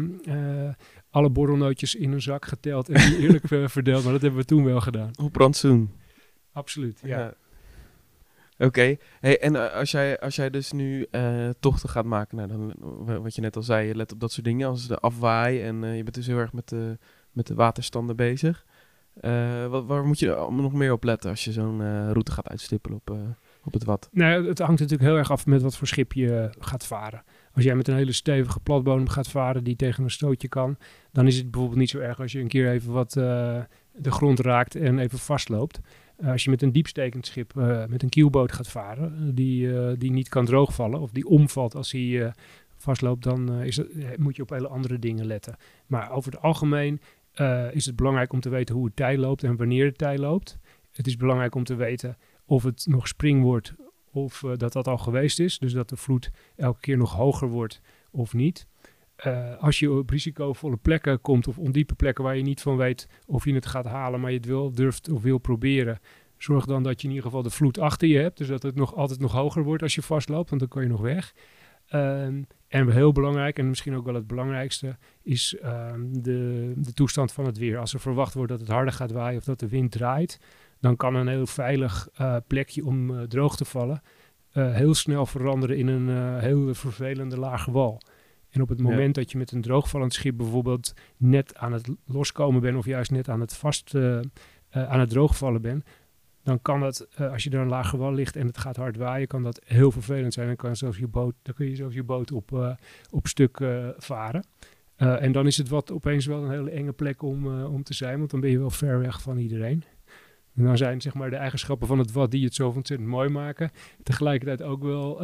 alle 1.09 1.29
borrelnootjes 1.29 1.95
in 1.95 2.11
een 2.11 2.21
zak 2.21 2.45
geteld 2.45 2.89
en 2.89 3.09
die 3.09 3.17
eerlijk 3.23 3.51
eh, 3.51 3.67
verdeeld, 3.67 4.03
maar 4.03 4.11
dat 4.13 4.21
hebben 4.21 4.39
we 4.39 4.45
toen 4.45 4.63
wel 4.63 4.81
gedaan. 4.81 5.11
Op 5.21 5.35
rantsoen. 5.35 5.91
Absoluut, 6.51 6.99
ja. 7.03 7.19
Ja. 7.19 7.33
Oké, 8.65 8.95
hey, 9.19 9.39
en 9.39 9.73
als, 9.73 9.91
jij, 9.91 10.19
als 10.19 10.35
jij 10.35 10.49
dus 10.49 10.71
nu 10.71 11.07
tochten 11.59 11.89
gaat 11.89 12.05
maken, 12.05 12.37
nou, 12.37 12.49
dan, 12.49 12.73
wa- 12.79 13.19
wat 13.19 13.35
je 13.35 13.41
net 13.41 13.55
al 13.55 13.61
zei, 13.61 13.87
je 13.87 13.95
let 13.95 14.11
op 14.11 14.19
dat 14.19 14.31
soort 14.31 14.45
dingen 14.45 14.67
als 14.67 14.87
de 14.87 14.97
afwaai 14.97 15.61
en 15.61 15.75
je 15.81 16.03
bent 16.03 16.13
dus 16.15 16.27
heel 16.27 16.37
erg 16.37 16.53
met 16.53 16.69
de, 16.69 16.97
met 17.31 17.47
de 17.47 17.53
waterstanden 17.53 18.15
bezig. 18.15 18.65
Eh, 19.21 19.67
wat, 19.67 19.85
waar 19.85 20.05
moet 20.05 20.19
je 20.19 20.47
nog 20.51 20.73
meer 20.73 20.91
op 20.91 21.03
letten 21.03 21.29
als 21.29 21.43
je 21.43 21.51
zo'n 21.51 21.81
eh, 21.81 22.11
route 22.11 22.31
gaat 22.31 22.49
uitstippelen 22.49 22.97
op, 22.97 23.09
eh, 23.09 23.17
op 23.63 23.73
het 23.73 23.83
wat? 23.83 24.09
Nou, 24.11 24.47
het 24.47 24.59
hangt 24.59 24.79
natuurlijk 24.79 25.09
heel 25.09 25.17
erg 25.17 25.31
af 25.31 25.45
met 25.45 25.61
wat 25.61 25.77
voor 25.77 25.87
schip 25.87 26.13
je 26.13 26.49
gaat 26.59 26.85
varen. 26.85 27.23
Als 27.53 27.63
jij 27.63 27.75
met 27.75 27.87
een 27.87 27.95
hele 27.95 28.11
stevige 28.11 28.59
platbodem 28.59 29.09
gaat 29.09 29.27
varen 29.27 29.63
die 29.63 29.75
tegen 29.75 30.03
een 30.03 30.11
stootje 30.11 30.47
kan, 30.47 30.77
dan 31.11 31.27
is 31.27 31.37
het 31.37 31.51
bijvoorbeeld 31.51 31.79
niet 31.79 31.89
zo 31.89 31.99
erg 31.99 32.19
als 32.19 32.31
je 32.31 32.39
een 32.39 32.47
keer 32.47 32.71
even 32.71 32.91
wat 32.91 33.11
de 33.11 34.11
grond 34.11 34.39
raakt 34.39 34.75
en 34.75 34.99
even 34.99 35.19
vastloopt. 35.19 35.79
Als 36.25 36.43
je 36.43 36.49
met 36.49 36.61
een 36.61 36.71
diepstekend 36.71 37.25
schip, 37.25 37.53
met 37.89 38.03
een 38.03 38.09
kielboot 38.09 38.51
gaat 38.51 38.67
varen, 38.67 39.35
die, 39.35 39.97
die 39.97 40.11
niet 40.11 40.29
kan 40.29 40.45
droogvallen 40.45 40.99
of 40.99 41.11
die 41.11 41.27
omvalt 41.27 41.75
als 41.75 41.91
hij 41.91 42.33
vastloopt, 42.77 43.23
dan 43.23 43.51
is 43.61 43.77
het, 43.77 44.17
moet 44.17 44.35
je 44.35 44.41
op 44.41 44.49
hele 44.49 44.67
andere 44.67 44.99
dingen 44.99 45.25
letten. 45.25 45.55
Maar 45.87 46.11
over 46.11 46.31
het 46.31 46.41
algemeen 46.41 47.01
eh, 47.37 47.65
is 47.71 47.85
het 47.85 47.95
belangrijk 47.95 48.33
om 48.33 48.39
te 48.39 48.49
weten 48.49 48.75
hoe 48.75 48.85
het 48.85 48.95
tij 48.95 49.17
loopt 49.17 49.43
en 49.43 49.55
wanneer 49.55 49.85
het 49.85 49.97
tij 49.97 50.17
loopt. 50.17 50.57
Het 50.91 51.07
is 51.07 51.15
belangrijk 51.15 51.55
om 51.55 51.63
te 51.63 51.75
weten 51.75 52.17
of 52.45 52.63
het 52.63 52.85
nog 52.89 53.07
spring 53.07 53.41
wordt 53.41 53.73
of 54.11 54.43
eh, 54.43 54.51
dat 54.55 54.73
dat 54.73 54.87
al 54.87 54.97
geweest 54.97 55.39
is. 55.39 55.59
Dus 55.59 55.73
dat 55.73 55.89
de 55.89 55.95
vloed 55.95 56.31
elke 56.55 56.79
keer 56.79 56.97
nog 56.97 57.13
hoger 57.13 57.47
wordt 57.47 57.81
of 58.11 58.33
niet. 58.33 58.67
Eh, 59.15 59.57
als 59.57 59.79
je 59.79 59.91
op 59.91 60.09
risicovolle 60.09 60.77
plekken 60.77 61.21
komt 61.21 61.47
of 61.47 61.57
ondiepe 61.57 61.95
plekken 61.95 62.23
waar 62.23 62.37
je 62.37 62.43
niet 62.43 62.61
van 62.61 62.77
weet 62.77 63.07
of 63.25 63.45
je 63.45 63.53
het 63.53 63.65
gaat 63.65 63.85
halen, 63.85 64.19
maar 64.19 64.31
je 64.31 64.37
het 64.37 64.45
wil, 64.45 64.71
durft 64.71 65.09
of 65.09 65.21
wil 65.21 65.37
proberen, 65.37 65.99
zorg 66.37 66.65
dan 66.65 66.83
dat 66.83 67.01
je 67.01 67.07
in 67.07 67.13
ieder 67.13 67.25
geval 67.29 67.43
de 67.43 67.49
vloed 67.49 67.79
achter 67.79 68.07
je 68.07 68.17
hebt. 68.17 68.37
Dus 68.37 68.47
dat 68.47 68.63
het 68.63 68.75
nog 68.75 68.95
altijd 68.95 69.19
nog 69.19 69.31
hoger 69.31 69.63
wordt 69.63 69.83
als 69.83 69.95
je 69.95 70.01
vastloopt, 70.01 70.49
want 70.49 70.61
dan 70.61 70.69
kan 70.69 70.81
je 70.81 70.89
nog 70.89 71.01
weg. 71.01 71.33
Ehm, 71.87 72.41
en 72.67 72.91
heel 72.91 73.11
belangrijk, 73.11 73.59
en 73.59 73.69
misschien 73.69 73.95
ook 73.95 74.05
wel 74.05 74.13
het 74.13 74.27
belangrijkste, 74.27 74.97
is 75.21 75.55
ehm, 75.61 76.01
de, 76.11 76.71
de 76.75 76.93
toestand 76.93 77.31
van 77.31 77.45
het 77.45 77.57
weer. 77.57 77.77
Als 77.77 77.93
er 77.93 77.99
verwacht 77.99 78.33
wordt 78.33 78.51
dat 78.51 78.59
het 78.59 78.69
harder 78.69 78.93
gaat 78.93 79.11
waaien 79.11 79.39
of 79.39 79.45
dat 79.45 79.59
de 79.59 79.67
wind 79.67 79.91
draait, 79.91 80.39
dan 80.79 80.95
kan 80.95 81.15
een 81.15 81.27
heel 81.27 81.47
veilig 81.47 82.09
eh, 82.13 82.35
plekje 82.47 82.85
om 82.85 83.17
eh, 83.17 83.23
droog 83.23 83.55
te 83.55 83.65
vallen 83.65 84.01
eh, 84.51 84.73
heel 84.73 84.93
snel 84.93 85.25
veranderen 85.25 85.77
in 85.77 85.87
een 85.87 86.39
heel 86.39 86.73
vervelende 86.73 87.39
lage 87.39 87.71
wal. 87.71 88.01
En 88.49 88.61
op 88.61 88.69
het 88.69 88.81
moment 88.81 89.15
dat 89.15 89.31
je 89.31 89.37
met 89.37 89.51
een 89.51 89.61
droogvallend 89.61 90.13
schip 90.13 90.37
bijvoorbeeld 90.37 90.93
net 91.17 91.55
aan 91.55 91.73
het 91.73 91.89
loskomen 92.05 92.61
bent 92.61 92.77
of 92.77 92.85
juist 92.85 93.11
net 93.11 93.29
aan 93.29 93.39
het 93.39 93.55
vast 93.55 93.95
aan 94.71 94.99
het 94.99 95.09
droogvallen 95.09 95.61
bent, 95.61 95.85
dan 96.47 96.61
kan 96.61 96.79
dat, 96.79 97.07
als 97.31 97.43
je 97.43 97.49
er 97.49 97.59
een 97.59 97.67
lage 97.67 97.97
wal 97.97 98.13
ligt 98.13 98.35
en 98.35 98.47
het 98.47 98.57
gaat 98.57 98.75
hard 98.75 98.97
waaien, 98.97 99.27
kan 99.27 99.43
dat 99.43 99.61
heel 99.65 99.91
vervelend 99.91 100.33
zijn. 100.33 100.47
Dan, 100.47 100.55
kan 100.55 100.75
zelfs 100.75 100.97
je 100.97 101.07
boot, 101.07 101.33
dan 101.41 101.53
kun 101.53 101.69
je 101.69 101.75
zelfs 101.75 101.95
je 101.95 102.03
boot 102.03 102.31
op, 102.31 102.77
op 103.09 103.27
stuk 103.27 103.57
varen. 103.97 104.45
en 104.95 105.31
dan 105.31 105.47
is 105.47 105.57
het 105.57 105.69
wat 105.69 105.91
opeens 105.91 106.25
wel 106.25 106.43
een 106.43 106.49
hele 106.49 106.69
enge 106.69 106.91
plek 106.91 107.21
om, 107.21 107.63
om 107.63 107.83
te 107.83 107.93
zijn, 107.93 108.17
want 108.17 108.31
dan 108.31 108.39
ben 108.39 108.49
je 108.49 108.59
wel 108.59 108.69
ver 108.69 108.99
weg 108.99 109.21
van 109.21 109.37
iedereen. 109.37 109.83
En 110.55 110.63
dan 110.63 110.77
zijn 110.77 111.01
zeg 111.01 111.13
maar 111.13 111.29
de 111.29 111.35
eigenschappen 111.35 111.87
van 111.87 111.99
het 111.99 112.11
wat 112.11 112.31
die 112.31 112.45
het 112.45 112.55
zo 112.55 112.69
ontzettend 112.69 113.09
mooi 113.09 113.29
maken. 113.29 113.71
Tegelijkertijd 114.03 114.61
ook 114.61 114.83
wel 114.83 115.17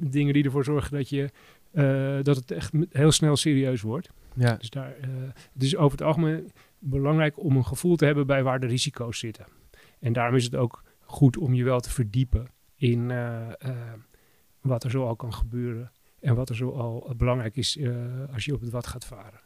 dingen 0.00 0.32
die 0.32 0.44
ervoor 0.44 0.64
zorgen 0.64 0.96
dat, 0.96 1.08
je, 1.08 1.30
dat 2.22 2.36
het 2.36 2.50
echt 2.50 2.72
heel 2.90 3.12
snel 3.12 3.36
serieus 3.36 3.82
wordt. 3.82 4.10
Ja. 4.34 4.54
Dus 4.56 4.70
daar, 4.70 4.94
het 5.52 5.62
is 5.62 5.76
over 5.76 5.98
het 5.98 6.06
algemeen 6.06 6.52
belangrijk 6.78 7.38
om 7.38 7.56
een 7.56 7.66
gevoel 7.66 7.96
te 7.96 8.04
hebben 8.04 8.26
bij 8.26 8.42
waar 8.42 8.60
de 8.60 8.66
risico's 8.66 9.18
zitten. 9.18 9.46
En 10.00 10.12
daarom 10.12 10.36
is 10.36 10.44
het 10.44 10.54
ook 10.54 10.82
goed 11.00 11.36
om 11.36 11.54
je 11.54 11.64
wel 11.64 11.80
te 11.80 11.90
verdiepen 11.90 12.46
in 12.76 13.12
wat 14.60 14.84
er 14.84 14.90
zo 14.90 15.06
al 15.06 15.16
kan 15.16 15.34
gebeuren. 15.34 15.92
En 16.20 16.34
wat 16.34 16.48
er 16.48 16.56
zo 16.56 16.70
al 16.70 17.14
belangrijk 17.16 17.56
is 17.56 17.78
als 18.32 18.44
je 18.44 18.54
op 18.54 18.60
het 18.60 18.70
wat 18.70 18.86
gaat 18.86 19.04
varen. 19.04 19.40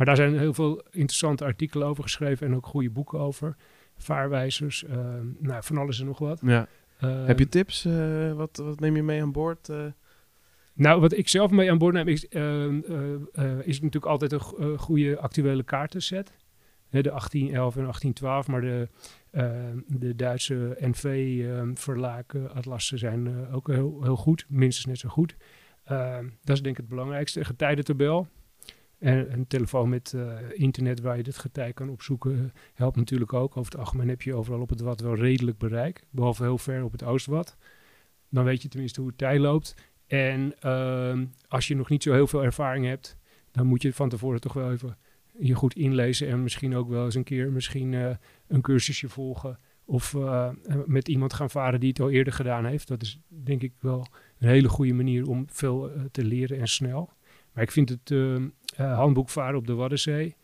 Maar 0.00 0.08
daar 0.08 0.18
zijn 0.18 0.38
heel 0.38 0.54
veel 0.54 0.82
interessante 0.90 1.44
artikelen 1.44 1.86
over 1.86 2.02
geschreven 2.02 2.46
en 2.46 2.54
ook 2.54 2.66
goede 2.66 2.90
boeken 2.90 3.18
over 3.18 3.56
vaarwijzers, 3.96 4.82
uh, 4.82 4.96
nou, 5.38 5.62
van 5.64 5.78
alles 5.78 6.00
en 6.00 6.06
nog 6.06 6.18
wat. 6.18 6.40
Ja. 6.42 6.66
Uh, 7.04 7.26
Heb 7.26 7.38
je 7.38 7.48
tips? 7.48 7.84
Uh, 7.84 8.32
wat, 8.32 8.56
wat 8.56 8.80
neem 8.80 8.96
je 8.96 9.02
mee 9.02 9.22
aan 9.22 9.32
boord? 9.32 9.68
Nou, 10.72 11.00
wat 11.00 11.16
ik 11.16 11.28
zelf 11.28 11.50
mee 11.50 11.70
aan 11.70 11.78
boord 11.78 11.94
neem 11.94 12.08
is, 12.08 12.24
is 13.64 13.80
natuurlijk 13.80 14.04
altijd 14.04 14.32
een 14.32 14.78
goede 14.78 15.18
actuele 15.18 15.62
kaartenset. 15.62 16.32
de 16.90 17.02
1811 17.02 17.76
en 17.76 17.82
1812, 17.82 18.46
maar 18.46 18.60
de, 18.60 18.88
de 19.86 20.12
Duitse 20.16 20.76
NV-verlaken 20.80 22.54
atlassen 22.54 22.98
zijn 22.98 23.48
ook 23.52 23.68
heel, 23.68 24.02
heel 24.02 24.16
goed, 24.16 24.46
minstens 24.48 24.86
net 24.86 24.98
zo 24.98 25.08
goed. 25.08 25.36
dat 26.42 26.56
is 26.56 26.62
denk 26.62 26.66
ik 26.66 26.76
het 26.76 26.88
belangrijkste. 26.88 27.44
Getijdentabel, 27.44 28.28
en 29.00 29.32
een 29.32 29.46
telefoon 29.46 29.88
met 29.88 30.12
uh, 30.16 30.32
internet 30.52 31.00
waar 31.00 31.16
je 31.16 31.22
dit 31.22 31.38
getij 31.38 31.72
kan 31.72 31.88
opzoeken 31.88 32.52
helpt 32.74 32.96
natuurlijk 32.96 33.32
ook. 33.32 33.56
Over 33.56 33.72
het 33.72 33.80
algemeen 33.80 34.08
heb 34.08 34.22
je 34.22 34.34
overal 34.34 34.60
op 34.60 34.68
het 34.68 34.80
wat 34.80 35.00
wel 35.00 35.14
redelijk 35.14 35.58
bereik. 35.58 36.04
Behalve 36.10 36.42
heel 36.42 36.58
ver 36.58 36.84
op 36.84 36.92
het 36.92 37.02
oostwad. 37.02 37.56
Dan 38.28 38.44
weet 38.44 38.62
je 38.62 38.68
tenminste 38.68 39.00
hoe 39.00 39.08
het 39.08 39.18
tij 39.18 39.38
loopt. 39.38 39.74
En 40.06 40.54
als 41.48 41.68
je 41.68 41.76
nog 41.76 41.88
niet 41.88 42.02
zo 42.02 42.12
heel 42.12 42.26
veel 42.26 42.44
ervaring 42.44 42.86
hebt, 42.86 43.16
dan 43.50 43.66
moet 43.66 43.82
je 43.82 43.92
van 43.92 44.08
tevoren 44.08 44.40
toch 44.40 44.52
wel 44.52 44.72
even 44.72 44.96
je 45.38 45.54
goed 45.54 45.74
inlezen. 45.74 46.28
En 46.28 46.42
misschien 46.42 46.76
ook 46.76 46.88
wel 46.88 47.04
eens 47.04 47.14
een 47.14 47.24
keer 47.24 47.52
misschien, 47.52 47.92
uh, 47.92 48.10
een 48.46 48.60
cursusje 48.60 49.08
volgen. 49.08 49.58
Of 49.84 50.12
uh, 50.12 50.48
met 50.86 51.08
iemand 51.08 51.32
gaan 51.32 51.50
varen 51.50 51.80
die 51.80 51.88
het 51.88 52.00
al 52.00 52.10
eerder 52.10 52.32
gedaan 52.32 52.64
heeft. 52.64 52.88
Dat 52.88 53.02
is 53.02 53.20
denk 53.28 53.62
ik 53.62 53.72
wel 53.80 54.06
een 54.38 54.48
hele 54.48 54.68
goede 54.68 54.92
manier 54.92 55.28
om 55.28 55.44
veel 55.48 55.90
te 56.10 56.24
leren 56.24 56.58
en 56.58 56.68
snel. 56.68 57.10
Maar 57.52 57.62
ik 57.62 57.70
vind 57.70 57.88
het 57.88 58.14
handboek 58.76 59.28
Varen 59.28 59.58
op 59.58 59.66
de 59.66 59.74
Waddenzee 59.74 60.36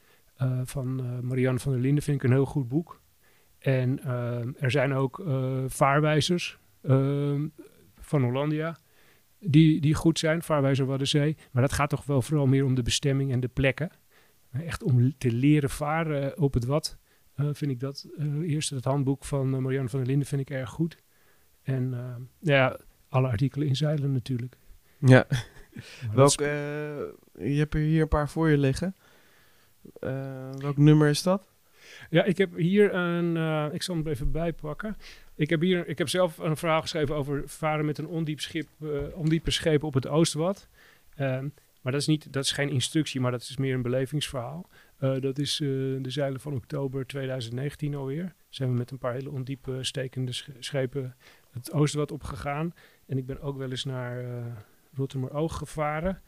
van 0.65 1.21
Marianne 1.27 1.59
van 1.59 1.73
der 1.73 1.81
Linden 1.81 2.03
vind 2.03 2.17
ik 2.17 2.23
een 2.23 2.35
heel 2.37 2.47
goed 2.47 2.69
boek. 2.69 3.01
En 3.59 4.05
er 4.59 4.71
zijn 4.71 4.93
ook 4.93 5.23
vaarwijzers 5.67 6.59
ehm, 6.83 7.47
van 8.01 8.23
Hollandia 8.23 8.79
die, 9.41 9.81
die 9.81 9.95
goed 9.95 10.19
zijn, 10.19 10.43
vaarwijzer 10.43 10.87
Waddenzee. 10.87 11.37
Maar 11.53 11.63
dat 11.63 11.73
gaat 11.73 11.91
toch 11.91 12.05
wel 12.05 12.23
vooral 12.23 12.47
meer 12.47 12.65
om 12.65 12.75
de 12.75 12.83
bestemming 12.83 13.33
en 13.33 13.41
de 13.41 13.49
plekken. 13.49 13.91
Echt 14.53 14.83
om 14.83 15.19
te 15.19 15.33
leren 15.33 15.71
varen 15.71 16.39
op 16.39 16.55
het 16.55 16.65
wat, 16.65 16.99
vind 17.37 17.71
ik 17.71 17.81
dat 17.81 18.07
eerst 18.43 18.71
het 18.71 18.85
handboek 18.85 19.25
van 19.25 19.63
Marianne 19.63 19.89
van 19.89 19.99
der 19.99 20.09
Linden 20.09 20.27
vind 20.27 20.41
ik 20.41 20.51
erg 20.51 20.71
goed. 20.71 21.03
En 21.63 21.95
ja, 22.39 22.79
alle 23.09 23.29
artikelen 23.29 23.69
in 23.69 23.77
zeilen 23.77 24.13
natuurlijk. 24.13 24.57
Ja. 24.99 25.27
Welk, 26.15 26.41
uh, 26.41 26.47
je 27.39 27.59
hebt 27.59 27.75
er 27.75 27.81
hier 27.81 28.03
een 28.03 28.09
paar 28.09 28.29
voor 28.29 28.49
je 28.49 28.59
liggen. 28.59 28.95
Uh, 30.01 30.51
welk 30.55 30.77
nummer 30.77 31.09
is 31.09 31.23
dat? 31.23 31.49
Ja, 32.11 32.25
ik 32.25 32.39
heb 32.39 32.57
hier 32.57 32.95
een. 32.95 33.37
Uh, 33.37 33.67
ik 33.73 33.83
zal 33.83 33.95
hem 33.95 34.07
even 34.07 34.31
bijpakken. 34.31 34.97
Ik 35.35 35.51
heb 35.51 35.61
hier. 35.61 35.89
Ik 35.89 35.99
heb 35.99 36.09
zelf 36.09 36.39
een 36.39 36.57
verhaal 36.57 36.81
geschreven 36.81 37.15
over 37.15 37.43
varen 37.47 37.85
met 37.85 37.99
een 37.99 38.07
ondiep 38.07 38.41
schip, 38.41 38.69
ondiepe 39.15 39.51
scheep 39.51 39.83
op 39.83 39.95
het 39.95 40.07
Oostwad. 40.07 40.69
Maar 41.87 41.95
dat 41.95 42.05
is, 42.05 42.11
niet, 42.11 42.33
dat 42.33 42.45
is 42.45 42.53
geen 42.53 42.71
instructie, 42.71 43.21
maar 43.21 43.31
dat 43.31 43.41
is 43.41 43.57
meer 43.57 43.75
een 43.75 43.83
belevingsverhaal. 43.83 44.69
dat 44.99 45.39
is 45.39 45.57
de 45.57 46.01
zeilen 46.11 46.41
van 46.41 46.55
oktober 46.55 47.07
2019 47.07 47.95
alweer. 47.95 48.35
Zijn 48.49 48.71
we 48.71 48.77
met 48.77 48.91
een 48.91 48.99
paar 48.99 49.13
hele 49.13 49.31
ondiepe 49.31 49.85
stekende 49.85 50.33
schepen 50.59 51.17
het 51.51 51.73
Oostwad 51.73 52.13
opgegaan. 52.13 52.75
En 53.07 53.19
ik 53.19 53.27
ben 53.27 53.41
ook 53.41 53.57
wel 53.57 53.71
eens 53.71 53.85
naar 53.85 54.25
Oog 55.31 55.57
gevaren. 55.57 56.23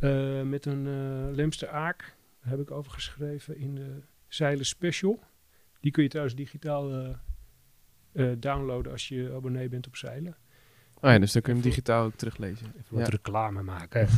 Uh, 0.00 0.42
met 0.42 0.66
een 0.66 0.86
uh, 0.86 1.34
Lemster 1.34 1.68
Aak. 1.68 2.16
Daar 2.40 2.50
heb 2.50 2.60
ik 2.60 2.70
over 2.70 2.92
geschreven 2.92 3.56
in 3.56 3.74
de 3.74 4.02
Zeilen 4.28 4.66
Special. 4.66 5.22
Die 5.80 5.90
kun 5.90 6.02
je 6.02 6.08
thuis 6.08 6.34
digitaal 6.34 7.16
uh, 8.12 8.32
downloaden 8.38 8.92
als 8.92 9.08
je 9.08 9.32
abonnee 9.34 9.68
bent 9.68 9.86
op 9.86 9.96
Zeilen. 9.96 10.36
Oh 11.06 11.12
ja, 11.12 11.18
dus 11.18 11.32
dan 11.32 11.42
kun 11.42 11.54
je 11.54 11.60
hem 11.60 11.68
digitaal 11.68 12.04
ook 12.04 12.14
teruglezen. 12.14 12.66
Even 12.66 12.98
wat 12.98 13.08
reclame 13.08 13.62
maken. 13.62 14.08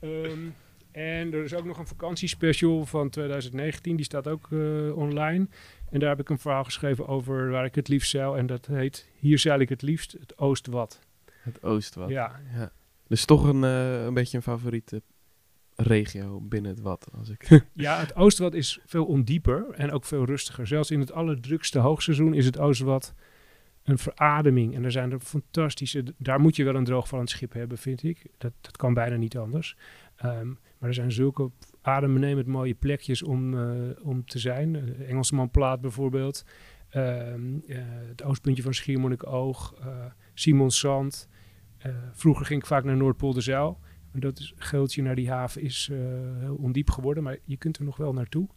um, 0.00 0.54
en 0.92 1.32
er 1.32 1.44
is 1.44 1.54
ook 1.54 1.64
nog 1.64 1.78
een 1.78 1.86
vakantiespecial 1.86 2.86
van 2.86 3.10
2019. 3.10 3.96
Die 3.96 4.04
staat 4.04 4.28
ook 4.28 4.48
online. 4.94 5.48
En 5.90 6.00
daar 6.00 6.08
heb 6.08 6.20
ik 6.20 6.28
een 6.28 6.38
verhaal 6.38 6.64
geschreven 6.64 7.06
over 7.06 7.50
waar 7.50 7.64
ik 7.64 7.74
het 7.74 7.88
liefst 7.88 8.10
zeil. 8.10 8.36
En 8.36 8.46
dat 8.46 8.66
heet 8.66 9.08
Hier 9.18 9.38
zeil 9.38 9.60
ik 9.60 9.68
het 9.68 9.82
liefst, 9.82 10.12
het 10.12 10.38
Oostwad. 10.38 11.00
Het 11.42 11.62
Oostwad. 11.62 12.08
Ja. 12.08 12.40
ja. 12.54 12.72
Dus 13.06 13.24
toch 13.24 13.44
een, 13.44 13.62
uh, 13.62 14.04
een 14.04 14.14
beetje 14.14 14.36
een 14.36 14.42
favoriete 14.42 15.02
regio 15.74 16.40
binnen 16.40 16.70
het 16.70 16.80
wat. 16.80 17.08
Als 17.18 17.28
ik 17.28 17.64
ja, 17.72 17.98
het 17.98 18.16
Oostwad 18.16 18.54
is 18.54 18.80
veel 18.86 19.04
ondieper 19.04 19.70
en 19.70 19.92
ook 19.92 20.04
veel 20.04 20.24
rustiger. 20.24 20.66
Zelfs 20.66 20.90
in 20.90 21.00
het 21.00 21.12
allerdrukste 21.12 21.78
hoogseizoen 21.78 22.34
is 22.34 22.44
het 22.44 22.58
Oostwad 22.58 23.14
een 23.82 23.98
verademing. 23.98 24.74
En 24.74 24.84
er 24.84 24.92
zijn 24.92 25.12
er 25.12 25.20
fantastische... 25.20 26.04
Daar 26.18 26.40
moet 26.40 26.56
je 26.56 26.64
wel 26.64 26.74
een 26.74 26.84
droogvallend 26.84 27.30
schip 27.30 27.52
hebben, 27.52 27.78
vind 27.78 28.02
ik. 28.02 28.26
Dat, 28.38 28.52
dat 28.60 28.76
kan 28.76 28.94
bijna 28.94 29.16
niet 29.16 29.36
anders. 29.36 29.76
Um, 30.24 30.58
maar 30.78 30.88
er 30.88 30.94
zijn 30.94 31.12
zulke 31.12 31.50
adembenemend 31.82 32.46
mooie 32.46 32.74
plekjes 32.74 33.22
om, 33.22 33.54
uh, 33.54 33.90
om 34.02 34.24
te 34.24 34.38
zijn. 34.38 34.72
De 34.72 35.04
Engelsmanplaat 35.04 35.80
bijvoorbeeld. 35.80 36.44
Um, 36.96 37.62
uh, 37.66 37.78
het 38.08 38.22
oostpuntje 38.22 38.62
van 38.62 38.74
Schiermonnikoog. 38.74 39.74
Uh, 39.80 40.04
vroeger 42.12 42.46
ging 42.46 42.60
ik 42.60 42.66
vaak 42.66 42.84
naar 42.84 42.96
Noordpolderzeil. 42.96 43.80
Dat 44.12 44.38
is, 44.38 44.54
geeltje 44.56 45.02
naar 45.02 45.14
die 45.14 45.30
haven 45.30 45.62
is 45.62 45.90
heel 46.38 46.56
ondiep 46.56 46.90
geworden, 46.90 47.22
maar 47.22 47.38
je 47.44 47.56
kunt 47.56 47.78
er 47.78 47.84
nog 47.84 47.96
wel 47.96 48.12
naartoe. 48.12 48.48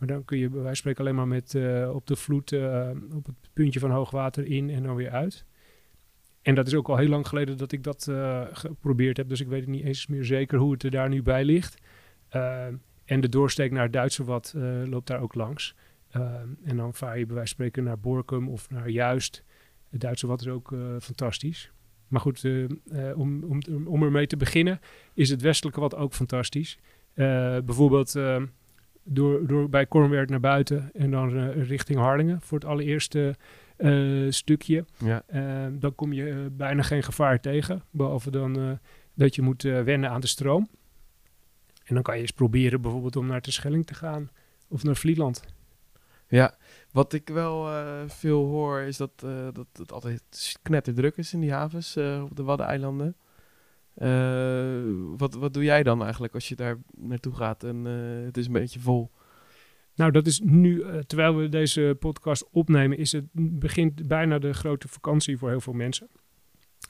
Maar 0.00 0.08
dan 0.08 0.24
kun 0.24 0.38
je 0.38 0.48
bij 0.48 0.62
wijze 0.62 0.66
van 0.66 0.76
spreken 0.76 1.00
alleen 1.00 1.14
maar 1.14 1.28
met, 1.28 1.54
uh, 1.54 1.94
op 1.94 2.06
de 2.06 2.16
vloed 2.16 2.52
op 3.12 3.26
het 3.26 3.50
puntje 3.52 3.80
van 3.80 3.90
hoogwater 3.90 4.46
in 4.46 4.70
en 4.70 4.82
dan 4.82 4.94
weer 4.94 5.10
uit. 5.10 5.44
En 6.42 6.54
dat 6.54 6.66
is 6.66 6.74
ook 6.74 6.88
al 6.88 6.96
heel 6.96 7.08
lang 7.08 7.28
geleden 7.28 7.56
dat 7.56 7.72
ik 7.72 7.82
dat 7.82 8.10
geprobeerd 8.52 9.16
heb, 9.16 9.28
dus 9.28 9.40
ik 9.40 9.48
weet 9.48 9.66
niet 9.66 9.84
eens 9.84 10.06
meer 10.06 10.24
zeker 10.24 10.58
hoe 10.58 10.72
het 10.72 10.82
er 10.82 10.90
daar 10.90 11.08
nu 11.08 11.22
bij 11.22 11.44
ligt. 11.44 11.82
en 13.04 13.20
de 13.20 13.28
doorsteek 13.28 13.70
naar 13.70 13.82
het 13.82 13.92
Duitse 13.92 14.24
wat 14.24 14.54
loopt 14.84 15.06
daar 15.06 15.20
ook 15.20 15.34
langs. 15.34 15.74
en 16.64 16.76
dan 16.76 16.94
vaar 16.94 17.18
je 17.18 17.26
bij 17.26 17.34
wijze 17.34 17.54
van 17.54 17.64
spreken 17.64 17.84
naar 17.84 17.98
Borkum 17.98 18.48
of 18.48 18.70
naar 18.70 18.88
Juist. 18.88 19.44
Het 19.90 20.00
Duitse 20.00 20.26
wat 20.26 20.40
is 20.40 20.48
ook 20.48 20.74
fantastisch. 21.00 21.72
Maar 22.08 22.20
goed, 22.20 22.44
om, 23.14 23.44
om, 23.44 23.86
om 23.86 24.02
ermee 24.02 24.26
te 24.26 24.36
beginnen, 24.36 24.80
is 25.14 25.30
het 25.30 25.42
westelijke 25.42 25.80
wat 25.80 25.94
ook 25.94 26.12
fantastisch. 26.12 26.78
Bijvoorbeeld 27.64 28.16
door, 29.02 29.46
door 29.46 29.68
bij 29.68 29.86
Kornwerd 29.86 30.30
naar 30.30 30.40
buiten 30.40 30.90
en 30.92 31.10
dan 31.10 31.50
richting 31.50 31.98
Harlingen 31.98 32.40
voor 32.40 32.58
het 32.58 32.68
allereerste 32.68 33.36
eh, 33.76 34.26
stukje. 34.28 34.84
Ja. 35.04 35.22
Eh, 35.26 35.66
dan 35.72 35.94
kom 35.94 36.12
je 36.12 36.30
eh, 36.30 36.36
bijna 36.52 36.82
geen 36.82 37.02
gevaar 37.02 37.40
tegen. 37.40 37.82
Behalve 37.90 38.30
dan 38.30 38.60
eh, 38.60 38.70
dat 39.14 39.34
je 39.34 39.42
moet 39.42 39.64
eh, 39.64 39.82
wennen 39.82 40.10
aan 40.10 40.20
de 40.20 40.26
stroom. 40.26 40.68
En 41.84 41.94
dan 41.94 42.02
kan 42.02 42.14
je 42.14 42.20
eens 42.20 42.30
proberen 42.30 42.80
bijvoorbeeld 42.80 43.16
om 43.16 43.26
naar 43.26 43.40
Terschelling 43.40 43.86
te 43.86 43.94
gaan. 43.94 44.30
Of 44.68 44.82
naar 44.82 44.96
Vlieland. 44.96 45.42
Ja, 46.30 46.54
wat 46.92 47.12
ik 47.12 47.28
wel 47.28 47.68
eh, 47.68 48.00
veel 48.06 48.44
hoor 48.44 48.80
is 48.80 48.96
dat, 48.96 49.10
eh, 49.24 49.48
dat 49.52 49.66
het 49.72 49.92
altijd 49.92 50.58
knetterdruk 50.62 51.16
is 51.16 51.32
in 51.32 51.40
die 51.40 51.52
havens 51.52 51.96
eh, 51.96 52.22
op 52.22 52.36
de 52.36 52.42
Waddeneilanden. 52.42 53.16
Eh 53.94 54.70
wat, 55.16 55.34
wat 55.34 55.54
doe 55.54 55.64
jij 55.64 55.82
dan 55.82 56.02
eigenlijk 56.02 56.34
als 56.34 56.48
je 56.48 56.54
daar 56.54 56.78
naartoe 56.96 57.34
gaat 57.34 57.64
en 57.64 57.86
eh, 57.86 58.24
het 58.24 58.36
is 58.36 58.46
een 58.46 58.52
beetje 58.52 58.80
vol? 58.80 59.10
Nou, 59.94 60.12
dat 60.12 60.26
is 60.26 60.40
nu, 60.44 60.82
eh, 60.82 60.98
terwijl 60.98 61.36
we 61.36 61.48
deze 61.48 61.96
podcast 61.98 62.48
opnemen, 62.50 62.98
is 62.98 63.12
het, 63.12 63.24
begint 63.32 64.08
bijna 64.08 64.38
de 64.38 64.52
grote 64.52 64.88
vakantie 64.88 65.38
voor 65.38 65.48
heel 65.48 65.60
veel 65.60 65.72
mensen. 65.72 66.08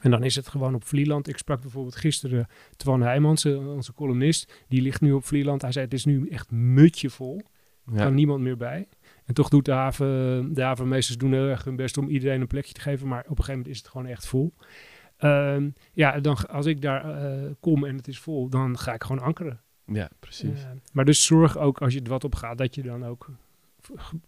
En 0.02 0.10
dan 0.10 0.24
is 0.24 0.36
het 0.36 0.48
gewoon 0.48 0.74
op 0.74 0.84
Vlieland. 0.84 1.28
Ik 1.28 1.38
sprak 1.38 1.60
bijvoorbeeld 1.60 1.96
gisteren 1.96 2.46
Twan 2.76 3.02
Heijmans, 3.02 3.44
onze 3.46 3.94
columnist. 3.94 4.64
Die 4.68 4.82
ligt 4.82 5.00
nu 5.00 5.12
op 5.12 5.24
Vlieland. 5.24 5.62
Hij 5.62 5.72
zei, 5.72 5.84
het 5.84 5.94
is 5.94 6.04
nu 6.04 6.28
echt 6.28 6.50
mutje 6.50 7.10
vol. 7.10 7.42
Er 7.86 7.92
Ja, 7.96 8.02
kan 8.02 8.14
niemand 8.14 8.40
meer 8.40 8.56
bij. 8.56 8.88
En 9.24 9.34
toch 9.34 9.48
doet 9.48 9.64
de, 9.64 9.72
haven, 9.72 10.54
de 10.54 10.62
havenmeesters 10.62 11.18
doen 11.18 11.32
heel 11.32 11.48
erg 11.48 11.64
hun 11.64 11.76
best 11.76 11.98
om 11.98 12.08
iedereen 12.08 12.40
een 12.40 12.46
plekje 12.46 12.72
te 12.72 12.80
geven. 12.80 13.08
Maar 13.08 13.20
op 13.20 13.28
een 13.28 13.36
gegeven 13.36 13.52
moment 13.52 13.74
is 13.74 13.78
het 13.78 13.88
gewoon 13.88 14.06
echt 14.06 14.26
vol. 14.26 14.54
Ehm, 15.20 15.70
ja, 15.92 16.20
dan, 16.20 16.48
als 16.48 16.66
ik 16.66 16.82
daar 16.82 17.22
eh, 17.22 17.50
kom 17.60 17.84
en 17.84 17.96
het 17.96 18.08
is 18.08 18.18
vol, 18.18 18.48
dan 18.48 18.78
ga 18.78 18.94
ik 18.94 19.02
gewoon 19.04 19.22
ankeren. 19.22 19.60
ja 19.84 20.10
precies. 20.20 20.62
Eh, 20.62 20.70
maar 20.92 21.04
dus 21.04 21.24
zorg 21.24 21.58
ook 21.58 21.80
als 21.80 21.92
je 21.92 21.98
het 21.98 22.08
wat 22.08 22.24
op 22.24 22.34
gaat, 22.34 22.58
dat 22.58 22.74
je 22.74 22.82
dan 22.82 23.04
ook 23.04 23.30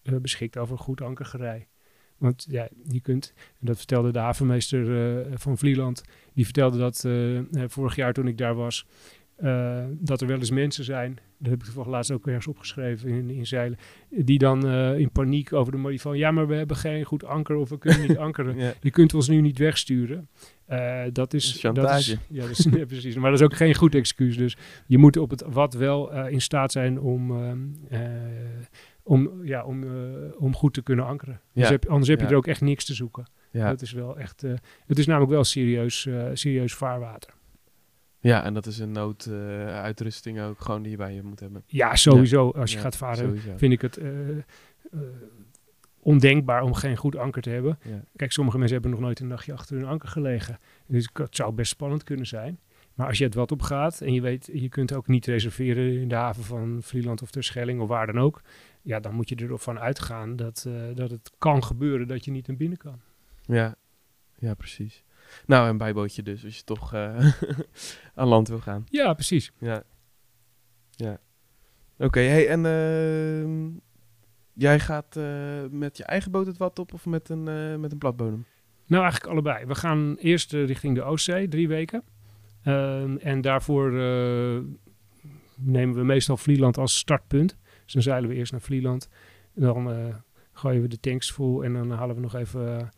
eh, 0.03 0.17
beschikt 0.17 0.59
over 0.59 0.79
goed 0.79 1.01
ankergerij. 1.01 1.69
Want 2.17 2.47
ja, 2.49 2.69
je 2.89 3.01
kunt, 3.01 3.33
en 3.37 3.67
dat 3.67 3.77
vertelde 3.77 4.13
de 4.13 4.19
havenmeester 4.19 5.21
eh, 5.21 5.33
van 5.35 5.59
Vlieland, 5.59 6.03
die 6.33 6.45
vertelde 6.45 6.79
dat 6.79 7.07
vorig 7.73 7.97
jaar 7.97 8.13
toen 8.13 8.29
ik 8.29 8.39
daar 8.39 8.55
was, 8.55 8.87
dat 9.89 10.21
er 10.21 10.27
wel 10.27 10.39
eens 10.39 10.51
mensen 10.51 10.85
zijn, 10.85 11.19
dat 11.43 11.51
heb 11.51 11.61
ik 11.61 11.65
toevallig 11.65 11.91
laatst 11.91 12.11
ook 12.11 12.27
ergens 12.27 12.47
opgeschreven 12.47 13.09
in, 13.09 13.31
in 13.31 13.47
Zeilen, 13.47 13.79
die 14.09 14.39
dan 14.39 14.67
eh, 14.69 14.99
in 14.99 15.11
paniek 15.11 15.53
over 15.53 15.73
de 15.73 15.79
modie 15.79 16.01
van, 16.01 16.19
ja, 16.19 16.31
maar 16.31 16.47
we 16.47 16.55
hebben 16.55 16.77
geen 16.77 17.05
goed 17.05 17.25
anker 17.25 17.57
of 17.57 17.69
we 17.69 17.79
kunnen 17.79 18.01
niet 18.01 18.19
ankeren. 18.29 18.57
Ja, 18.57 18.73
Je 18.81 18.91
kunt 18.91 19.15
ons 19.15 19.29
nu 19.29 19.41
niet 19.41 19.59
wegsturen. 19.59 20.29
Eh, 20.65 21.03
dat 21.13 21.35
is 21.35 21.61
Chantage. 21.61 21.87
Dat 21.89 21.99
is, 21.99 22.19
ja, 22.29 22.41
dat 22.41 22.51
is, 22.51 22.67
ja, 22.79 22.85
precies. 22.87 23.15
Maar 23.17 23.31
dat 23.31 23.41
is 23.41 23.47
ook 23.47 23.57
geen 23.57 23.75
goed 23.75 23.95
excuus. 23.95 24.37
Dus 24.37 24.57
je 24.87 24.99
moet 24.99 25.17
op 25.17 25.31
het 25.31 25.45
wat 25.47 25.75
wel 25.75 26.13
eh, 26.13 26.33
in 26.33 26.41
staat 26.41 26.73
zijn 26.73 27.01
om, 27.01 27.33
om, 29.03 29.31
ja, 29.45 29.65
om, 29.65 29.85
om 30.39 30.55
goed 30.55 30.75
te 30.75 30.83
kunnen 30.83 31.07
ankeren. 31.07 31.35
Anders 31.35 31.67
Ja. 31.67 31.73
heb, 31.73 31.87
anders 31.87 32.09
heb 32.09 32.21
je 32.21 32.27
er 32.27 32.35
ook 32.35 32.47
echt 32.47 32.61
niks 32.61 32.85
te 32.85 32.95
zoeken. 32.95 33.27
Dat 33.53 33.83
is 33.83 33.93
wel 33.93 34.19
echt. 34.19 34.45
het 34.87 34.99
is 34.99 35.07
namelijk 35.07 35.33
wel 35.33 35.45
serieus, 35.45 36.09
serieus 36.33 36.75
vaarwater. 36.75 37.35
Ja, 38.23 38.45
en 38.45 38.55
dat 38.55 38.67
is 38.67 38.79
een 38.79 38.93
nooduitrusting 38.93 40.41
ook 40.41 40.61
gewoon 40.61 40.83
die 40.83 40.91
je 40.91 40.97
bij 40.97 41.15
je 41.15 41.23
moet 41.23 41.41
hebben. 41.41 41.63
Ja, 41.67 41.97
sowieso. 41.97 42.51
Als 42.51 42.71
je 42.71 42.77
Ja, 42.77 42.83
gaat 42.83 42.97
varen, 42.97 43.17
sowieso. 43.17 43.57
vind 43.57 43.73
ik 43.73 43.81
het 43.81 43.97
eh, 43.97 44.39
eh, 44.39 44.45
ondenkbaar 46.01 46.63
om 46.63 46.75
geen 46.75 46.97
goed 46.97 47.17
anker 47.17 47.43
te 47.43 47.51
hebben. 47.51 47.79
Ja. 47.83 48.05
Kijk, 48.17 48.33
sommige 48.33 48.57
mensen 48.59 48.75
hebben 48.81 48.95
nog 48.95 49.05
nooit 49.07 49.21
een 49.21 49.27
nachtje 49.27 49.53
achter 49.53 49.77
hun 49.77 49.87
anker 49.87 50.09
gelegen. 50.09 50.59
Dus 50.87 51.09
het 51.13 51.37
zou 51.37 51.53
best 51.53 51.71
spannend 51.71 52.05
kunnen 52.05 52.27
zijn. 52.27 52.59
Maar 52.95 53.07
als 53.07 53.19
je 53.19 53.25
het 53.25 53.35
wat 53.35 53.53
op 53.53 53.63
gaat 53.63 54.01
en 54.01 54.13
je 54.13 54.21
weet, 54.21 54.51
je 54.53 54.69
kunt 54.69 54.93
ook 54.95 55.07
niet 55.07 55.27
reserveren 55.27 56.01
in 56.01 56.09
de 56.09 56.15
haven 56.15 56.45
van 56.45 56.79
Vlieland 56.83 57.23
of 57.23 57.31
Terschelling 57.31 57.81
of 57.81 57.89
waar 57.89 58.07
dan 58.07 58.19
ook. 58.21 58.43
Ja, 58.83 59.01
dan 59.01 59.15
moet 59.15 59.29
je 59.29 59.37
ervan 59.37 59.79
uitgaan 59.79 60.37
dat, 60.37 60.65
eh, 60.69 60.75
dat 60.95 61.11
het 61.11 61.31
kan 61.39 61.65
gebeuren 61.65 62.09
dat 62.09 62.25
je 62.25 62.31
niet 62.31 62.47
naar 62.47 62.57
binnen 62.57 62.79
kan. 62.79 63.01
Ja. 63.47 63.75
ja, 64.39 64.55
precies. 64.55 65.03
Nou, 65.47 65.69
een 65.69 65.77
bijbootje 65.77 66.23
dus, 66.23 66.45
als 66.45 66.57
je 66.57 66.65
toch 66.65 66.95
eh, 66.95 67.33
aan 68.15 68.29
land 68.29 68.49
wil 68.49 68.61
gaan. 68.61 68.87
Ja, 68.91 69.13
precies. 69.13 69.53
Ja. 69.59 69.83
Ja. 70.91 71.21
Oké, 71.99 72.21
hey, 72.21 72.49
en 72.49 72.67
ehm, 72.67 73.71
jij 74.53 74.81
gaat 74.81 75.17
eh, 75.17 75.25
met 75.71 75.97
je 75.97 76.05
eigen 76.05 76.31
boot 76.31 76.47
het 76.47 76.57
wat 76.57 76.79
op 76.79 76.93
of 76.93 77.07
met 77.07 77.29
een, 77.29 77.49
eh, 77.49 77.77
met 77.77 77.93
een 77.93 77.99
platbodem? 77.99 78.45
Nou, 78.87 79.03
eigenlijk 79.03 79.33
allebei. 79.33 79.67
We 79.67 79.75
gaan 79.75 80.17
eerst 80.17 80.53
richting 80.53 80.95
de 80.95 81.03
Oostzee, 81.03 81.49
drie 81.49 81.69
weken. 81.69 82.03
Ehm, 82.63 83.17
en 83.17 83.41
daarvoor 83.41 83.93
nemen 85.57 85.95
we 85.95 86.05
meestal 86.05 86.37
Vlieland 86.37 86.79
als 86.79 86.99
startpunt. 86.99 87.57
Dus 87.85 87.93
dan 87.93 88.03
zeilen 88.03 88.31
we 88.31 88.37
eerst 88.37 88.53
naar 88.53 88.61
Vlieland. 88.61 89.09
Dan 89.55 89.93
gooien 90.53 90.83
we 90.83 90.89
de 90.89 91.01
tanks 91.01 91.33
vol 91.33 91.65
en 91.65 91.73
dan 91.73 91.91
halen 91.91 92.15
we 92.15 92.21
nog 92.21 92.35
even 92.35 92.91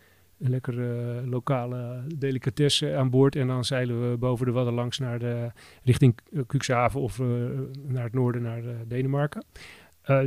lekkere 0.48 1.20
eh, 1.20 1.30
lokale 1.30 2.02
delicatesse 2.14 2.94
aan 2.94 3.10
boord. 3.10 3.36
En 3.36 3.46
dan 3.46 3.64
zeilen 3.64 4.10
we 4.10 4.16
boven 4.16 4.46
de 4.46 4.52
Wadden 4.52 4.74
langs 4.74 4.98
naar 4.98 5.18
de, 5.18 5.50
richting 5.82 6.18
eh, 6.32 6.40
Cuxhaven 6.46 7.00
of 7.00 7.20
eh, 7.20 7.26
naar 7.86 8.04
het 8.04 8.12
noorden, 8.12 8.42
naar 8.42 8.62
Denemarken. 8.86 9.44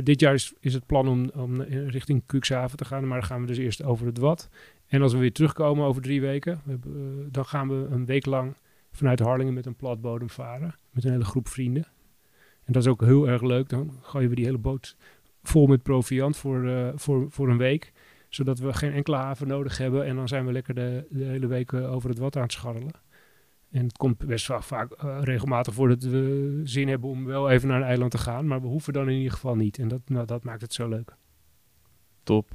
Dit 0.02 0.20
jaar 0.20 0.34
is, 0.34 0.54
is 0.60 0.74
het 0.74 0.86
plan 0.86 1.08
om, 1.08 1.30
om 1.34 1.62
richting 1.62 2.22
Cuxhaven 2.26 2.76
te 2.76 2.84
gaan, 2.84 3.06
maar 3.06 3.18
dan 3.18 3.28
gaan 3.28 3.40
we 3.40 3.46
dus 3.46 3.58
eerst 3.58 3.82
over 3.82 4.06
het 4.06 4.18
Wad. 4.18 4.48
En 4.86 5.02
als 5.02 5.12
we 5.12 5.18
weer 5.18 5.32
terugkomen 5.32 5.86
over 5.86 6.02
drie 6.02 6.20
weken, 6.20 6.60
dan 7.30 7.44
gaan 7.44 7.68
we 7.68 7.86
een 7.90 8.06
week 8.06 8.26
lang 8.26 8.54
vanuit 8.90 9.18
Harlingen 9.18 9.54
met 9.54 9.66
een 9.66 9.76
platbodem 9.76 10.30
varen. 10.30 10.74
Met 10.90 11.04
een 11.04 11.10
hele 11.10 11.24
groep 11.24 11.48
vrienden. 11.48 11.86
En 12.64 12.72
dat 12.72 12.82
is 12.82 12.88
ook 12.88 13.00
heel 13.00 13.28
erg 13.28 13.42
leuk. 13.42 13.68
Dan 13.68 13.92
gooien 14.02 14.28
we 14.28 14.34
die 14.34 14.44
hele 14.44 14.58
boot 14.58 14.96
vol 15.42 15.66
met 15.66 15.82
proviant 15.82 16.36
voor, 16.36 16.92
voor, 16.96 17.30
voor 17.30 17.48
een 17.48 17.58
week. 17.58 17.92
Zodat 18.28 18.58
we 18.58 18.72
geen 18.72 18.92
enkele 18.92 19.16
haven 19.16 19.46
nodig 19.46 19.78
hebben. 19.78 20.04
En 20.04 20.16
dan 20.16 20.28
zijn 20.28 20.46
we 20.46 20.52
lekker 20.52 20.74
de, 20.74 21.06
de 21.10 21.24
hele 21.24 21.46
week 21.46 21.72
eh, 21.72 21.92
over 21.92 22.08
het 22.08 22.18
wat 22.18 22.36
aan 22.36 22.42
het 22.42 22.52
scharrelen. 22.52 22.92
En 23.70 23.84
het 23.84 23.96
komt 23.96 24.26
best 24.26 24.46
wel 24.46 24.62
vaak 24.62 24.92
eh, 24.92 25.18
regelmatig 25.22 25.74
voor 25.74 25.88
dat 25.88 26.02
we 26.02 26.60
zin 26.64 26.88
hebben 26.88 27.10
om 27.10 27.24
wel 27.24 27.50
even 27.50 27.68
naar 27.68 27.80
een 27.80 27.86
eiland 27.86 28.10
te 28.10 28.18
gaan. 28.18 28.46
Maar 28.46 28.60
we 28.60 28.66
hoeven 28.66 28.92
dan 28.92 29.08
in 29.08 29.16
ieder 29.16 29.32
geval 29.32 29.54
niet. 29.56 29.78
En 29.78 29.88
dat, 29.88 30.00
nou, 30.06 30.26
dat 30.26 30.44
maakt 30.44 30.60
het 30.60 30.72
zo 30.72 30.88
leuk. 30.88 31.16
Top. 32.22 32.50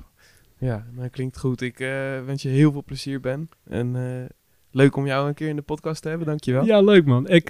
Ja, 0.58 0.86
nou 0.92 1.10
klinkt 1.10 1.40
goed. 1.40 1.62
Ik 1.62 1.80
eh, 1.80 1.90
wens 2.26 2.42
je 2.42 2.50
heel 2.50 2.72
veel 2.72 2.84
plezier, 2.84 3.20
Ben. 3.20 3.50
En 3.64 4.30
leuk 4.72 4.96
om 4.96 5.06
jou 5.06 5.28
een 5.28 5.34
keer 5.34 5.50
in 5.50 5.56
de 5.56 5.62
podcast 5.62 6.02
te 6.02 6.10
hebben, 6.10 6.28
dankjewel. 6.28 6.66
Ja, 6.66 6.82
leuk 6.82 7.06
man. 7.06 7.28
Ik, 7.28 7.50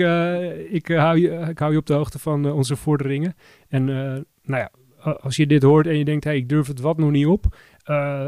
ik, 0.70 0.88
hou 0.88 1.18
je, 1.20 1.30
ik 1.50 1.60
hou 1.60 1.72
je 1.72 1.78
op 1.78 1.86
de 1.86 1.94
hoogte 1.94 2.20
van 2.20 2.52
onze 2.52 2.76
vorderingen. 2.76 3.36
En 3.68 3.86
nou 3.86 4.26
ja, 4.44 4.72
als 5.04 5.36
je 5.36 5.48
dit 5.48 5.64
hoort 5.64 5.88
en 5.88 5.98
je 5.98 6.06
denkt, 6.06 6.24
hey, 6.24 6.38
ik 6.38 6.50
durf 6.50 6.68
het 6.68 6.80
wat 6.80 6.98
nog 6.98 7.12
niet 7.12 7.26
op, 7.26 7.46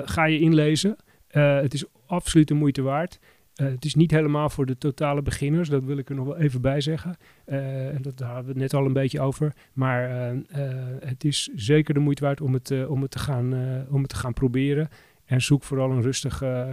ga 0.06 0.26
je 0.26 0.40
inlezen. 0.40 0.96
Eh, 1.28 1.60
het 1.60 1.74
is 1.74 1.86
absoluut 2.06 2.48
de 2.48 2.54
moeite 2.54 2.82
waard. 2.82 3.20
Eh, 3.56 3.68
het 3.68 3.86
is 3.86 3.96
niet 3.96 4.12
helemaal 4.12 4.50
voor 4.50 4.66
de 4.66 4.78
totale 4.78 5.22
beginners, 5.22 5.70
dat 5.70 5.84
wil 5.84 5.98
ik 5.98 6.10
er 6.10 6.16
nog 6.16 6.26
wel 6.26 6.38
even 6.38 6.62
bij 6.62 6.82
zeggen. 6.82 7.18
Eh, 7.46 7.88
en 7.88 8.02
dat 8.02 8.18
daar 8.18 8.28
hadden 8.28 8.46
we 8.46 8.52
het 8.52 8.72
net 8.72 8.74
al 8.82 8.86
een 8.86 8.94
beetje 8.94 9.22
over. 9.22 9.54
Maar 9.74 10.10
eh, 10.10 10.30
eh, 10.32 10.76
het 11.00 11.24
is 11.24 11.50
zeker 11.56 11.94
de 11.94 12.00
moeite 12.00 12.24
waard 12.24 12.42
om 12.42 12.54
het, 12.54 12.72
eh, 12.72 12.92
om 12.92 13.02
het, 13.02 13.12
te, 13.12 13.20
gaan, 13.20 13.54
eh, 13.54 13.94
om 13.94 14.02
het 14.02 14.10
te 14.10 14.16
gaan 14.16 14.34
proberen. 14.34 14.90
En 15.26 15.42
zoek 15.42 15.64
vooral 15.64 15.92
een 15.92 16.02
rustig, 16.02 16.42
eh, 16.42 16.70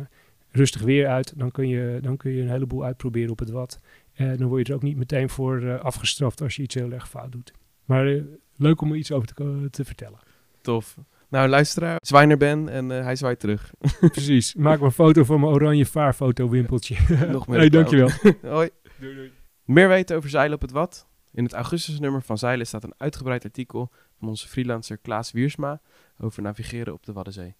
rustig 0.51 0.83
weer 0.83 1.09
uit. 1.09 1.39
Dan 1.39 1.51
kun, 1.51 1.69
je, 1.69 1.99
dan 2.03 2.17
kun 2.17 2.33
je 2.33 2.43
een 2.43 2.51
heleboel 2.51 2.85
uitproberen 2.85 3.31
op 3.31 3.39
het 3.39 3.51
wat. 3.51 3.81
Eh, 4.13 4.37
dan 4.37 4.49
word 4.49 4.67
je 4.67 4.73
er 4.73 4.79
ook 4.79 4.85
niet 4.85 4.97
meteen 4.97 5.29
voor 5.29 5.63
eh, 5.63 5.81
afgestraft 5.81 6.41
als 6.43 6.57
je 6.57 6.63
iets 6.63 6.75
heel 6.75 6.93
erg 6.93 7.09
fout 7.09 7.33
doet. 7.33 7.53
Maar 7.85 8.07
eh, 8.07 8.23
leuk 8.57 8.81
om 8.81 8.91
er 8.91 8.97
iets 8.97 9.13
over 9.13 9.35
te, 9.35 9.69
te 9.71 9.85
vertellen. 9.85 10.19
Tof. 10.61 10.99
Nou, 11.33 11.49
luisteraar, 11.49 11.99
zwijner 12.01 12.37
Ben 12.37 12.69
en 12.69 12.91
eh, 12.91 13.05
hij 13.05 13.17
zwaait 13.17 13.41
terug. 13.41 13.73
Precies. 14.13 14.55
Maak 14.55 14.79
maar 14.79 14.87
een 14.87 14.95
foto 14.95 15.25
van 15.25 15.41
mijn 15.41 15.53
oranje 15.53 15.87
vaarfoto 15.87 16.49
wimpeltje. 16.49 16.97
Nog 17.31 17.47
meer 17.47 17.59
hey, 17.59 17.69
dankjewel. 17.69 18.09
Hoi. 18.43 18.71
Doei, 18.99 19.15
doei. 19.15 19.33
Meer 19.65 19.89
weten 19.89 20.17
over 20.17 20.31
zeilen 20.31 20.55
op 20.55 20.61
het 20.61 20.71
Wad? 20.71 21.07
In 21.33 21.45
het 21.45 21.53
augustusnummer 21.53 22.23
van 22.23 22.39
Zeilen 22.39 22.67
staat 22.67 22.85
een 22.85 22.95
uitgebreid 22.97 23.45
artikel 23.45 23.91
van 24.19 24.29
onze 24.29 24.49
freelancer 24.49 24.99
Klaas 24.99 25.33
Wiersma 25.33 25.81
over 26.19 26.43
navigeren 26.43 26.93
op 26.93 27.05
de 27.05 27.13
Waddenzee. 27.13 27.55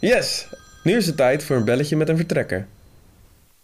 Yes, 0.00 0.48
nu 0.84 0.96
is 0.96 1.06
het 1.06 1.16
tijd 1.16 1.44
voor 1.44 1.56
een 1.56 1.64
belletje 1.64 1.96
met 1.96 2.08
een 2.08 2.16
vertrekker. 2.16 2.66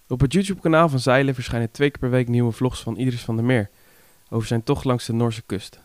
Op 0.09 0.21
het 0.21 0.33
YouTube-kanaal 0.33 0.89
van 0.89 1.01
Zeilen 1.01 1.35
verschijnen 1.35 1.71
twee 1.71 1.91
keer 1.91 2.01
per 2.01 2.11
week 2.11 2.29
nieuwe 2.29 2.53
vlogs 2.53 2.83
van 2.83 2.97
Idris 2.97 3.25
van 3.25 3.37
der 3.37 3.45
Meer 3.45 3.71
over 4.31 4.47
zijn 4.47 4.63
tocht 4.63 4.85
langs 4.85 5.07
de 5.07 5.13
Noorse 5.13 5.43
kust. 5.47 5.84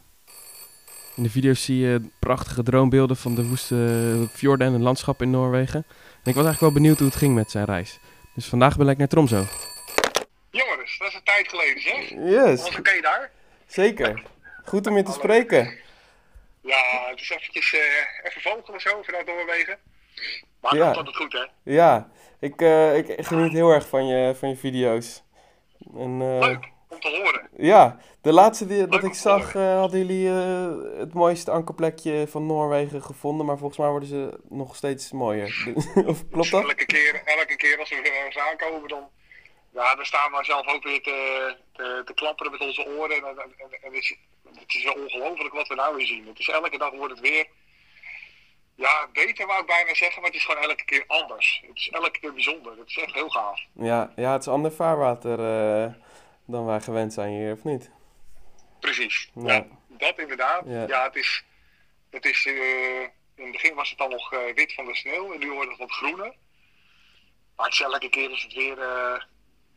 In 1.19 1.25
de 1.25 1.31
video's 1.31 1.63
zie 1.63 1.77
je 1.79 2.01
prachtige 2.19 2.63
droombeelden 2.63 3.17
van 3.17 3.35
de 3.35 3.47
woeste 3.47 4.27
fjorden 4.33 4.67
en 4.67 4.73
het 4.73 4.81
landschap 4.81 5.21
in 5.21 5.29
Noorwegen. 5.29 5.85
En 6.23 6.29
ik 6.31 6.35
was 6.35 6.45
eigenlijk 6.45 6.59
wel 6.59 6.71
benieuwd 6.71 6.97
hoe 6.97 7.07
het 7.07 7.15
ging 7.15 7.35
met 7.35 7.51
zijn 7.51 7.65
reis. 7.65 7.99
Dus 8.35 8.45
vandaag 8.45 8.77
ben 8.77 8.87
ik 8.89 8.97
naar 8.97 9.07
Tromso. 9.07 9.45
Jongens, 10.51 10.97
dat 10.97 11.07
is 11.07 11.13
een 11.13 11.23
tijd 11.23 11.47
geleden 11.49 11.81
zeg. 11.81 12.09
Yes, 12.09 12.61
Was 12.61 12.77
oké 12.77 13.01
daar? 13.01 13.31
zeker. 13.67 14.23
Goed 14.65 14.87
om 14.87 14.95
je 14.97 15.03
te 15.03 15.11
spreken. 15.11 15.77
Ja, 16.61 17.07
het 17.09 17.19
is 17.21 17.29
eventjes 17.29 17.73
eh, 17.73 17.79
even 18.29 18.41
vogelen 18.41 18.79
zo 18.79 19.01
vanuit 19.01 19.25
Noorwegen. 19.25 19.77
Maar 20.61 20.75
Ja. 20.75 20.83
komt 20.85 20.97
altijd 20.97 21.15
goed 21.15 21.33
hè. 21.33 21.45
Ja, 21.73 22.09
ik, 22.39 22.61
eh, 22.61 22.97
ik 22.97 23.25
geniet 23.25 23.51
heel 23.51 23.69
erg 23.71 23.87
van 23.87 24.07
je, 24.07 24.35
van 24.35 24.49
je 24.49 24.55
video's. 24.57 25.23
En, 25.97 26.21
eh, 26.21 26.39
Leuk 26.39 26.67
om 26.87 26.99
te 26.99 27.09
horen. 27.23 27.38
Ja, 27.61 27.97
de 28.21 28.33
laatste 28.33 28.67
die, 28.67 28.87
dat 28.87 29.03
ik 29.03 29.13
zag, 29.13 29.55
eh, 29.55 29.79
hadden 29.79 29.99
jullie 29.99 30.27
eh, 30.29 30.99
het 30.99 31.13
mooiste 31.13 31.51
ankerplekje 31.51 32.27
van 32.27 32.45
Noorwegen 32.45 33.01
gevonden. 33.01 33.45
Maar 33.45 33.57
volgens 33.57 33.79
mij 33.79 33.89
worden 33.89 34.09
ze 34.09 34.39
nog 34.49 34.75
steeds 34.75 35.11
mooier. 35.11 35.73
of 36.11 36.29
klopt 36.29 36.51
dat? 36.51 36.63
Elke 36.63 36.85
keer, 36.85 37.21
elke 37.25 37.55
keer 37.55 37.79
als 37.79 37.89
we 37.89 38.01
weer 38.01 38.15
ergens 38.15 38.37
aankomen, 38.37 38.89
dan, 38.89 39.09
ja, 39.73 39.95
dan 39.95 40.05
staan 40.05 40.31
we 40.31 40.43
zelf 40.43 40.67
ook 40.67 40.83
weer 40.83 41.01
te, 41.01 41.55
te, 41.73 42.01
te 42.05 42.13
klapperen 42.13 42.51
met 42.51 42.61
onze 42.61 42.87
oren. 42.87 43.15
En, 43.15 43.23
en, 43.23 43.37
en, 43.37 43.81
en 43.81 43.93
het 43.93 43.93
is, 43.93 44.17
het 44.59 44.75
is 44.75 44.83
wel 44.83 44.93
ongelooflijk 44.93 45.53
wat 45.53 45.67
we 45.67 45.75
nou 45.75 45.95
weer 45.95 46.07
zien. 46.07 46.27
Het 46.27 46.39
is 46.39 46.47
elke 46.47 46.77
dag 46.77 46.91
wordt 46.91 47.13
het 47.13 47.29
weer, 47.29 47.47
ja, 48.75 49.07
beter 49.13 49.47
wou 49.47 49.59
ik 49.59 49.67
bijna 49.67 49.93
zeggen, 49.93 50.21
maar 50.21 50.31
het 50.31 50.39
is 50.39 50.45
gewoon 50.45 50.63
elke 50.63 50.85
keer 50.85 51.03
anders. 51.07 51.63
Het 51.67 51.77
is 51.77 51.89
elke 51.89 52.19
keer 52.19 52.33
bijzonder. 52.33 52.77
Het 52.77 52.89
is 52.89 52.97
echt 52.97 53.13
heel 53.13 53.29
gaaf. 53.29 53.59
Ja, 53.73 54.13
ja, 54.15 54.31
het 54.31 54.41
is 54.41 54.47
ander 54.47 54.71
vaarwater 54.71 55.39
eh, 55.39 55.93
dan 56.49 56.65
wij 56.65 56.81
gewend 56.81 57.13
zijn 57.13 57.33
hier, 57.33 57.53
of 57.53 57.63
niet? 57.63 57.91
Precies. 58.79 59.31
Ja. 59.35 59.53
Ja, 59.53 59.65
dat 59.87 60.19
inderdaad. 60.19 60.63
Ja. 60.65 60.87
Ja, 60.87 61.03
het 61.03 61.15
is, 61.15 61.43
het 62.09 62.25
is 62.25 62.45
eh, 62.45 63.01
in 63.35 63.43
het 63.43 63.51
begin 63.51 63.75
was 63.75 63.89
het 63.89 63.97
dan 63.97 64.09
nog 64.09 64.33
eh, 64.33 64.39
wit 64.55 64.73
van 64.73 64.85
de 64.85 64.95
sneeuw 64.95 65.33
en 65.33 65.39
nu 65.39 65.51
wordt 65.51 65.69
het 65.69 65.79
wat 65.79 65.91
groener. 65.91 66.33
Maar 67.55 67.65
het 67.65 67.73
is 67.73 67.81
elke 67.81 68.09
keer 68.09 68.31
is 68.31 68.43
het 68.43 68.53
weer, 68.53 68.79
eh, 68.79 69.21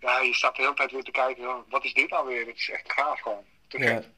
ja, 0.01 0.21
je 0.21 0.35
staat 0.35 0.57
de 0.57 0.63
hele 0.63 0.75
tijd 0.75 0.93
weer 0.93 1.03
te 1.03 1.11
kijken, 1.11 1.65
wat 1.69 1.85
is 1.85 1.95
dit 1.95 2.11
nou 2.11 2.27
weer? 2.27 2.47
Het 2.47 2.57
is 2.57 2.71
echt 2.71 2.93
gaaf 2.93 3.21
gewoon. 3.21 3.45
Te 3.69 3.79
Ja. 3.79 3.87
gek. 3.87 4.09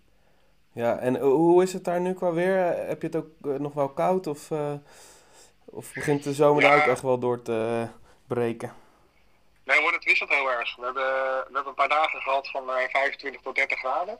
Ja, 0.72 0.98
en 0.98 1.16
hoe 1.20 1.62
is 1.62 1.72
het 1.72 1.84
daar 1.84 2.00
nu 2.00 2.14
qua 2.14 2.32
weer? 2.32 2.56
Heb 2.86 3.00
je 3.00 3.06
het 3.06 3.16
ook 3.16 3.58
nog 3.58 3.72
wel 3.72 3.88
koud 3.88 4.26
of, 4.26 4.50
of 5.64 5.92
begint 5.92 6.22
de 6.24 6.32
zomer 6.32 6.62
daar 6.62 6.76
ook 6.76 6.86
echt 6.86 7.02
wel 7.02 7.18
door 7.18 7.42
te 7.42 7.88
breken? 8.26 8.74
Het 10.14 10.28
wisselt 10.28 10.40
heel 10.40 10.58
erg. 10.58 10.76
We 10.76 10.84
hebben, 10.84 11.04
we 11.48 11.50
hebben 11.52 11.66
een 11.66 11.74
paar 11.74 11.88
dagen 11.88 12.20
gehad 12.20 12.50
van 12.50 12.70
eh, 12.70 12.88
25 12.88 13.40
tot 13.40 13.54
30 13.54 13.78
graden. 13.78 14.18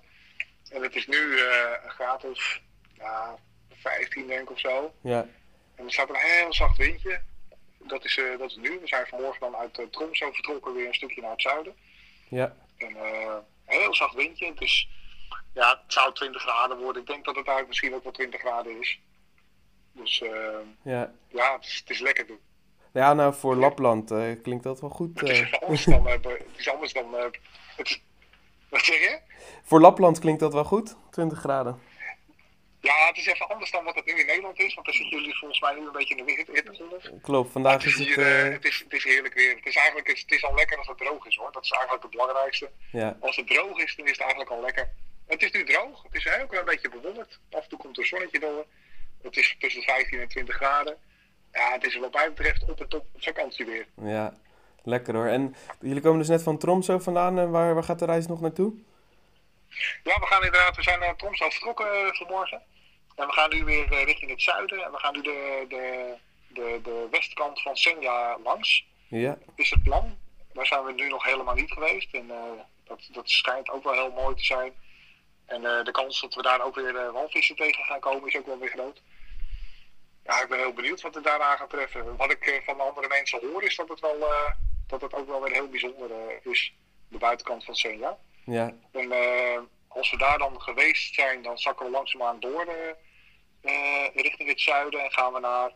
En 0.71 0.83
het 0.83 0.95
is 0.95 1.07
nu 1.07 1.39
eh, 1.39 1.71
een 1.85 1.91
graad 1.91 2.25
of 2.25 2.61
ja, 2.95 3.39
15 3.75 4.27
denk 4.27 4.41
ik 4.41 4.51
of 4.51 4.59
zo. 4.59 4.95
Ja, 5.01 5.29
En 5.75 5.85
er 5.85 5.93
staat 5.93 6.09
een 6.09 6.17
heel 6.17 6.53
zacht 6.53 6.77
windje. 6.77 7.23
Dat 7.79 8.05
is, 8.05 8.19
eh, 8.19 8.39
dat 8.39 8.51
is 8.51 8.57
nu. 8.57 8.79
We 8.81 8.87
zijn 8.87 9.07
vanmorgen 9.07 9.41
dan 9.41 9.57
uit 9.57 9.79
uh, 9.79 9.87
Tromsø 9.87 10.33
vertrokken 10.33 10.75
weer 10.75 10.87
een 10.87 10.95
stukje 10.95 11.21
naar 11.21 11.31
het 11.31 11.43
zuiden. 11.43 11.77
ja, 12.29 12.57
En 12.77 12.97
eh, 12.97 13.37
heel 13.65 13.95
zacht 13.95 14.15
windje. 14.15 14.55
Dus 14.55 14.89
ja, 15.55 15.81
het 15.83 15.93
zou 15.93 16.15
20 16.15 16.43
graden 16.43 16.79
worden. 16.79 17.03
Ik 17.03 17.09
denk 17.09 17.25
dat 17.25 17.37
het 17.37 17.47
eigenlijk 17.47 17.69
misschien 17.69 17.95
ook 17.95 18.03
wel 18.03 18.13
20 18.13 18.41
graden 18.41 18.81
is. 18.81 19.01
Dus 19.93 20.21
eh, 20.21 20.59
ja. 20.83 21.13
ja, 21.29 21.55
het 21.55 21.67
is, 21.67 21.77
het 21.79 21.91
is 21.91 22.01
lekker 22.01 22.27
doen. 22.27 22.41
Ja, 22.95 23.15
nou 23.15 23.35
voor 23.35 23.57
Lapland 23.57 24.11
eh, 24.11 24.19
klinkt 24.43 24.65
dat 24.65 24.81
wel 24.81 24.91
goed. 24.91 25.21
Het 25.21 25.29
is 25.29 25.41
eh. 25.41 25.53
anders 25.63 25.85
dan. 25.85 26.07
eh, 26.09 26.13
het 26.13 26.43
is 26.57 26.69
anders 26.69 26.93
dan. 26.93 27.15
het 27.77 28.01
wat 28.69 28.85
zeg 28.85 28.99
je? 28.99 29.19
Voor 29.63 29.81
Lapland 29.81 30.19
klinkt 30.19 30.41
dat 30.41 30.53
wel 30.53 30.65
goed, 30.65 30.97
20 31.11 31.39
graden. 31.39 31.81
Ja, 32.81 33.07
het 33.07 33.17
is 33.17 33.27
even 33.27 33.49
anders 33.49 33.71
dan 33.71 33.85
wat 33.85 33.95
het 33.95 34.07
nu 34.07 34.13
in 34.13 34.27
Nederland 34.27 34.59
is. 34.59 34.75
Want 34.75 34.87
daar 34.87 34.95
zitten 34.95 35.19
jullie 35.19 35.37
volgens 35.39 35.61
mij 35.61 35.75
nu 35.75 35.87
een 35.87 35.93
beetje 35.93 36.15
in 36.17 36.25
de 36.27 36.33
hitte- 36.33 36.53
hittegolf. 36.53 37.11
Klopt, 37.23 37.53
vandaag 37.53 37.73
het 37.75 37.85
is, 37.85 37.99
het... 37.99 38.19
eh, 38.19 38.43
het, 38.43 38.65
is, 38.65 38.79
het 38.85 38.93
is 38.93 39.05
heerlijk 39.05 39.35
weer. 39.35 39.57
Het 39.57 39.67
is 39.67 39.77
eigenlijk 39.77 40.09
het 40.09 40.33
is 40.33 40.45
al 40.45 40.55
lekker 40.55 40.79
als 40.79 40.87
het 40.87 40.99
droog 40.99 41.27
is 41.27 41.37
hoor. 41.37 41.53
Dat 41.53 41.65
is 41.65 41.71
eigenlijk 41.71 42.03
het 42.03 42.11
belangrijkste. 42.13 42.71
ja, 42.93 43.17
Als 43.21 43.37
het 43.37 43.47
droog 43.47 43.79
is, 43.79 43.97
dan 43.97 44.05
is 44.07 44.11
het 44.13 44.21
eigenlijk 44.21 44.51
al 44.51 44.61
lekker. 44.61 44.89
Het 45.27 45.43
is 45.43 45.51
nu 45.51 45.65
droog. 45.65 46.03
Het 46.03 46.15
is 46.15 46.25
heel 46.25 46.47
klein 46.47 46.65
beetje 46.65 46.89
bewolkt. 46.89 47.41
Af 47.51 47.63
en 47.63 47.69
toe 47.69 47.79
komt 47.79 47.97
er 47.97 48.03
een 48.03 48.09
zonnetje 48.09 48.41
door. 48.41 48.65
Het 49.23 49.37
is 49.37 49.57
tussen 49.59 49.81
de 49.81 49.87
15 49.87 50.21
en 50.21 50.29
20 50.29 50.55
graden. 50.57 50.97
Ja, 51.55 51.73
het 51.73 51.85
is 51.85 51.99
wat 51.99 52.13
mij 52.13 52.29
betreft 52.33 52.71
op 52.71 52.81
en 52.81 52.89
top 52.89 53.07
vakantie 53.17 53.67
weer. 53.67 53.87
ja, 54.03 54.35
lekker 54.83 55.15
hoor. 55.15 55.27
En 55.27 55.55
jullie 55.81 56.03
komen 56.03 56.19
dus 56.19 56.29
net 56.29 56.43
van 56.43 56.59
Tromsø 56.59 56.99
vandaan. 57.01 57.39
En 57.39 57.51
waar, 57.51 57.75
waar 57.75 57.85
gaat 57.85 57.99
de 57.99 58.05
reis 58.05 58.27
nog 58.27 58.41
naartoe? 58.41 58.73
Ja, 60.03 60.19
we 60.19 60.27
gaan 60.27 60.45
inderdaad, 60.45 60.77
we 60.77 60.83
zijn 60.83 60.99
naar 61.01 61.17
Tromsø 61.17 61.51
vertrokken 61.51 61.87
eh, 61.87 62.13
vanmorgen. 62.13 62.63
En 63.17 63.27
we 63.27 63.33
gaan 63.33 63.51
nu 63.51 63.65
weer 63.65 63.93
eh, 63.93 64.05
richting 64.05 64.31
het 64.31 64.43
zuiden. 64.43 64.85
En 64.85 64.91
we 64.91 64.99
gaan 64.99 65.13
nu 65.13 65.23
de, 65.23 65.65
de, 65.69 66.15
de, 66.49 66.81
de 66.83 67.09
westkant 67.11 67.63
van 67.63 67.77
Senja 67.77 68.39
langs. 68.45 68.87
Ja, 69.09 69.39
Is 69.55 69.71
het 69.71 69.83
plan. 69.83 70.17
Daar 70.53 70.67
zijn 70.67 70.85
we 70.85 70.93
nu 70.93 71.09
nog 71.09 71.25
helemaal 71.25 71.55
niet 71.55 71.73
geweest. 71.73 72.15
En 72.15 72.31
eh, 72.31 72.37
dat, 72.85 73.09
dat 73.13 73.31
schijnt 73.31 73.71
ook 73.71 73.85
wel 73.85 73.93
heel 73.93 74.11
mooi 74.11 74.35
te 74.37 74.45
zijn. 74.45 74.73
En 75.47 75.65
eh, 75.65 75.85
de 75.85 75.91
kans 75.91 76.21
dat 76.21 76.35
we 76.35 76.43
daar 76.43 76.63
ook 76.65 76.75
weer 76.75 76.97
eh, 76.97 77.13
walvissen 77.13 77.57
tegen 77.57 77.85
gaan 77.85 78.01
komen 78.01 78.29
is 78.29 78.37
ook 78.37 78.47
wel 78.47 78.59
weer 78.59 78.69
groot. 78.69 79.03
Ja, 80.25 80.43
ik 80.43 80.49
ben 80.49 80.59
heel 80.59 80.73
benieuwd 80.73 81.01
wat 81.01 81.15
het 81.15 81.25
daaraan 81.25 81.57
gaat 81.57 81.71
treffen. 81.71 82.17
Wat 82.17 82.31
ik 82.31 82.47
eh, 82.47 82.65
van 82.65 82.77
de 82.77 82.83
andere 82.83 83.09
mensen 83.09 83.41
hoor 83.41 83.63
is 83.63 83.77
dat 83.77 83.89
het, 83.89 84.01
wel, 84.01 84.19
eh, 84.21 84.51
dat 84.87 85.01
het 85.01 85.15
ook 85.15 85.27
wel 85.27 85.43
weer 85.43 85.53
heel 85.53 85.69
bijzonder 85.69 86.11
eh, 86.11 86.53
is. 86.53 86.75
De 87.09 87.19
buitenkant 87.19 87.65
van 87.65 87.75
Senja. 87.75 88.19
ja, 88.45 88.75
En 88.93 89.13
als 89.89 90.11
we 90.11 90.17
daar 90.17 90.39
dan 90.39 90.61
geweest 90.61 91.15
zijn, 91.15 91.43
dan 91.43 91.59
zakken 91.59 91.87
we 91.87 91.93
langzaamaan 91.93 92.41
door 92.41 92.67
richting 94.15 94.49
het 94.49 94.61
zuiden 94.61 95.01
en 95.01 95.13
gaan 95.13 95.33
we 95.33 95.41
naar, 95.41 95.73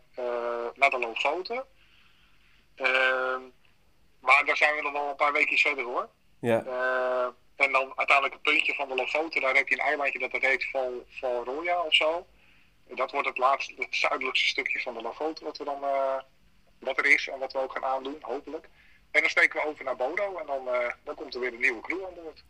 naar 0.75 0.89
de 0.89 0.99
Lofoten. 0.99 1.65
Ehm, 2.75 3.41
maar 4.19 4.45
daar 4.45 4.57
zijn 4.57 4.75
we 4.75 4.81
nog 4.81 4.91
wel 4.91 5.09
een 5.09 5.15
paar 5.15 5.33
weken 5.33 5.57
verder 5.57 5.83
hoor. 5.83 6.09
ja, 6.39 6.63
en 7.55 7.71
dan 7.71 7.91
uiteindelijk 7.95 8.33
het 8.33 8.53
puntje 8.53 8.73
van 8.73 8.87
de 8.87 8.95
Lofoten, 8.95 9.41
daar 9.41 9.55
heb 9.55 9.67
je 9.67 9.75
een 9.75 9.85
eilandje 9.85 10.19
dat 10.19 10.41
heet 10.41 10.69
Val, 10.69 11.05
Valroya 11.09 11.81
of 11.81 11.93
zo. 11.93 12.25
Dat 12.95 13.11
wordt 13.11 13.27
het 13.27 13.37
laatste, 13.37 13.73
het 13.77 13.95
zuidelijkste 13.95 14.47
stukje 14.47 14.79
van 14.79 14.93
de 14.93 15.01
Lofoten 15.01 15.45
wat, 15.45 15.57
we 15.57 15.63
dan, 15.63 15.83
eh, 15.83 16.15
wat 16.79 16.97
er 16.97 17.05
is 17.05 17.27
en 17.27 17.39
wat 17.39 17.53
we 17.53 17.59
ook 17.59 17.71
gaan 17.71 17.85
aandoen, 17.85 18.17
hopelijk. 18.21 18.67
En 19.11 19.21
dan 19.21 19.29
steken 19.29 19.61
we 19.61 19.67
over 19.67 19.83
naar 19.83 19.95
Bodo 19.95 20.37
en 20.37 20.45
dan, 20.45 20.67
eh, 20.67 20.91
dan 21.03 21.15
komt 21.15 21.33
er 21.33 21.39
weer 21.39 21.53
een 21.53 21.59
nieuwe 21.59 21.81
crew 21.81 22.05
aan 22.05 22.13
boord. 22.23 22.43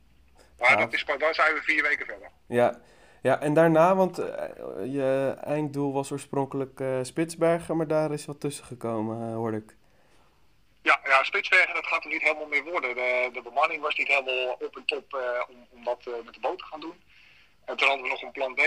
Maar 0.57 0.67
Gaaf. 0.67 0.79
dat 0.79 0.93
is, 0.93 1.05
dan 1.05 1.33
zijn 1.33 1.53
we 1.53 1.61
vier 1.61 1.83
weken 1.83 2.05
verder. 2.05 2.31
ja. 2.47 2.81
Ja, 3.21 3.39
en 3.39 3.53
daarna, 3.53 3.95
want 3.95 4.17
eh, 4.17 4.25
je 4.93 5.35
einddoel 5.43 5.93
was 5.93 6.11
oorspronkelijk 6.11 6.83
Spitsbergen, 7.01 7.77
maar 7.77 7.87
daar 7.87 8.11
is 8.11 8.25
wat 8.25 8.39
tussen 8.39 8.65
gekomen, 8.65 9.29
eh, 9.29 9.35
hoorde 9.35 9.57
ik. 9.57 9.75
Ja, 10.81 10.99
ja, 11.03 11.23
Spitsbergen, 11.23 11.73
dat 11.73 11.87
gaat 11.87 12.03
er 12.03 12.09
niet 12.09 12.21
helemaal 12.21 12.47
meer 12.47 12.63
worden. 12.63 12.95
De, 12.95 13.29
de 13.33 13.41
bemanning 13.41 13.81
was 13.81 13.95
niet 13.95 14.07
helemaal 14.07 14.53
op 14.53 14.75
en 14.75 14.85
top 14.85 15.13
om, 15.49 15.67
om 15.69 15.83
dat 15.83 16.05
met 16.25 16.33
de 16.33 16.39
boot 16.39 16.57
te 16.57 16.65
gaan 16.65 16.79
doen. 16.79 17.03
En 17.65 17.77
toen 17.77 17.87
hadden 17.87 18.05
we 18.05 18.11
nog 18.11 18.21
een 18.21 18.31
plan 18.31 18.53
B 18.53 18.61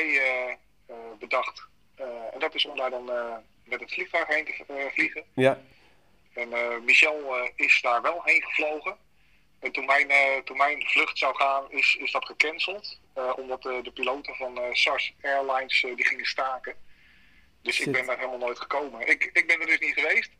bedacht. 1.18 1.66
Eh, 1.94 2.06
en 2.32 2.38
dat 2.38 2.54
is 2.54 2.66
om 2.66 2.76
daar 2.76 2.90
dan 2.90 3.10
eh, 3.10 3.36
met 3.64 3.80
het 3.80 3.92
vliegtuig 3.92 4.26
heen 4.26 4.44
te 4.44 4.64
eh, 4.68 4.84
vliegen. 4.92 5.24
Ja, 5.34 5.60
En 6.34 6.52
eh, 6.52 6.78
Michel 6.84 7.36
eh, 7.36 7.50
is 7.56 7.80
daar 7.82 8.02
wel 8.02 8.20
heen 8.24 8.42
gevlogen. 8.42 8.96
En 9.60 9.72
toen 9.72 9.84
mijn, 9.84 10.10
eh, 10.10 10.36
toen 10.44 10.56
mijn 10.56 10.82
vlucht 10.86 11.18
zou 11.18 11.34
gaan, 11.36 11.70
is, 11.70 11.96
is 12.00 12.12
dat 12.12 12.24
gecanceld. 12.24 13.00
Eh, 13.14 13.32
omdat 13.36 13.66
eh, 13.66 13.82
de 13.82 13.92
piloten 13.92 14.34
van 14.34 14.58
eh, 14.58 14.64
SARS 14.72 15.14
Airlines 15.22 15.84
eh, 15.84 15.96
die 15.96 16.06
gingen 16.06 16.24
staken. 16.24 16.74
Dus 17.62 17.74
Shit. 17.74 17.86
ik 17.86 17.92
ben 17.92 18.06
daar 18.06 18.16
helemaal 18.18 18.38
nooit 18.38 18.58
gekomen. 18.60 19.08
Ik, 19.08 19.30
ik 19.32 19.46
ben 19.46 19.60
er 19.60 19.66
dus 19.66 19.78
niet 19.78 19.94
geweest. 19.94 20.30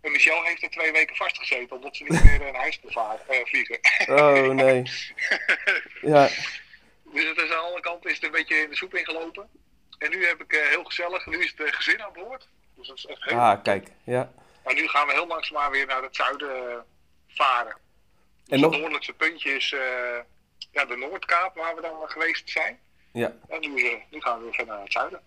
En 0.00 0.12
Michel 0.12 0.44
heeft 0.44 0.62
er 0.62 0.70
twee 0.70 0.92
weken 0.92 1.16
vastgezeten 1.16 1.76
omdat 1.76 1.96
ze 1.96 2.04
niet 2.08 2.24
meer 2.30 2.38
naar 2.38 2.54
huis 2.54 2.80
eh, 3.26 3.36
vliegen. 3.44 3.78
oh 4.08 4.48
nee. 4.48 4.82
Ja, 6.12 6.28
dus 7.12 7.24
het 7.24 7.36
is 7.38 7.50
aan 7.50 7.64
alle 7.64 7.80
kanten 7.80 8.10
is 8.10 8.16
het 8.16 8.24
een 8.24 8.30
beetje 8.30 8.56
in 8.56 8.70
de 8.70 8.76
soep 8.76 8.94
ingelopen. 8.94 9.48
En 10.00 10.10
nu 10.10 10.26
heb 10.26 10.40
ik 10.42 10.52
eh, 10.52 10.68
heel 10.68 10.84
gezellig, 10.84 11.26
nu 11.26 11.38
is 11.38 11.50
het 11.56 11.66
eh, 11.66 11.72
gezin 11.72 12.02
aan 12.02 12.12
boord. 12.12 12.48
Dus 12.74 12.88
dat 12.88 12.96
is 12.96 13.06
echt 13.06 13.24
heel 13.24 13.38
ah, 13.38 13.62
kijk, 13.62 13.88
ja. 14.04 14.32
Maar 14.64 14.74
nu 14.74 14.88
gaan 14.88 15.06
we 15.06 15.12
heel 15.12 15.26
langzaamaan 15.26 15.70
weer 15.70 15.86
naar 15.86 16.02
het 16.02 16.16
zuiden 16.16 16.70
eh, 16.70 16.76
varen. 17.28 17.72
En 17.72 17.78
Dus 18.46 18.60
nog- 18.60 18.70
het 18.70 18.78
noordelijkste 18.78 19.12
puntje 19.12 19.50
is 19.50 19.68
ja, 20.72 20.84
de 20.84 20.96
Noordkaap, 20.96 21.54
waar 21.54 21.74
we 21.74 21.80
dan 21.82 21.94
geweest 22.08 22.50
zijn. 22.50 22.78
Ja, 23.12 23.32
En 23.48 23.60
nu, 23.60 23.68
nu 24.10 24.20
gaan 24.20 24.38
we 24.38 24.44
weer 24.44 24.54
verder 24.54 24.74
naar 24.74 24.82
het 24.82 24.92
zuiden. 24.92 25.20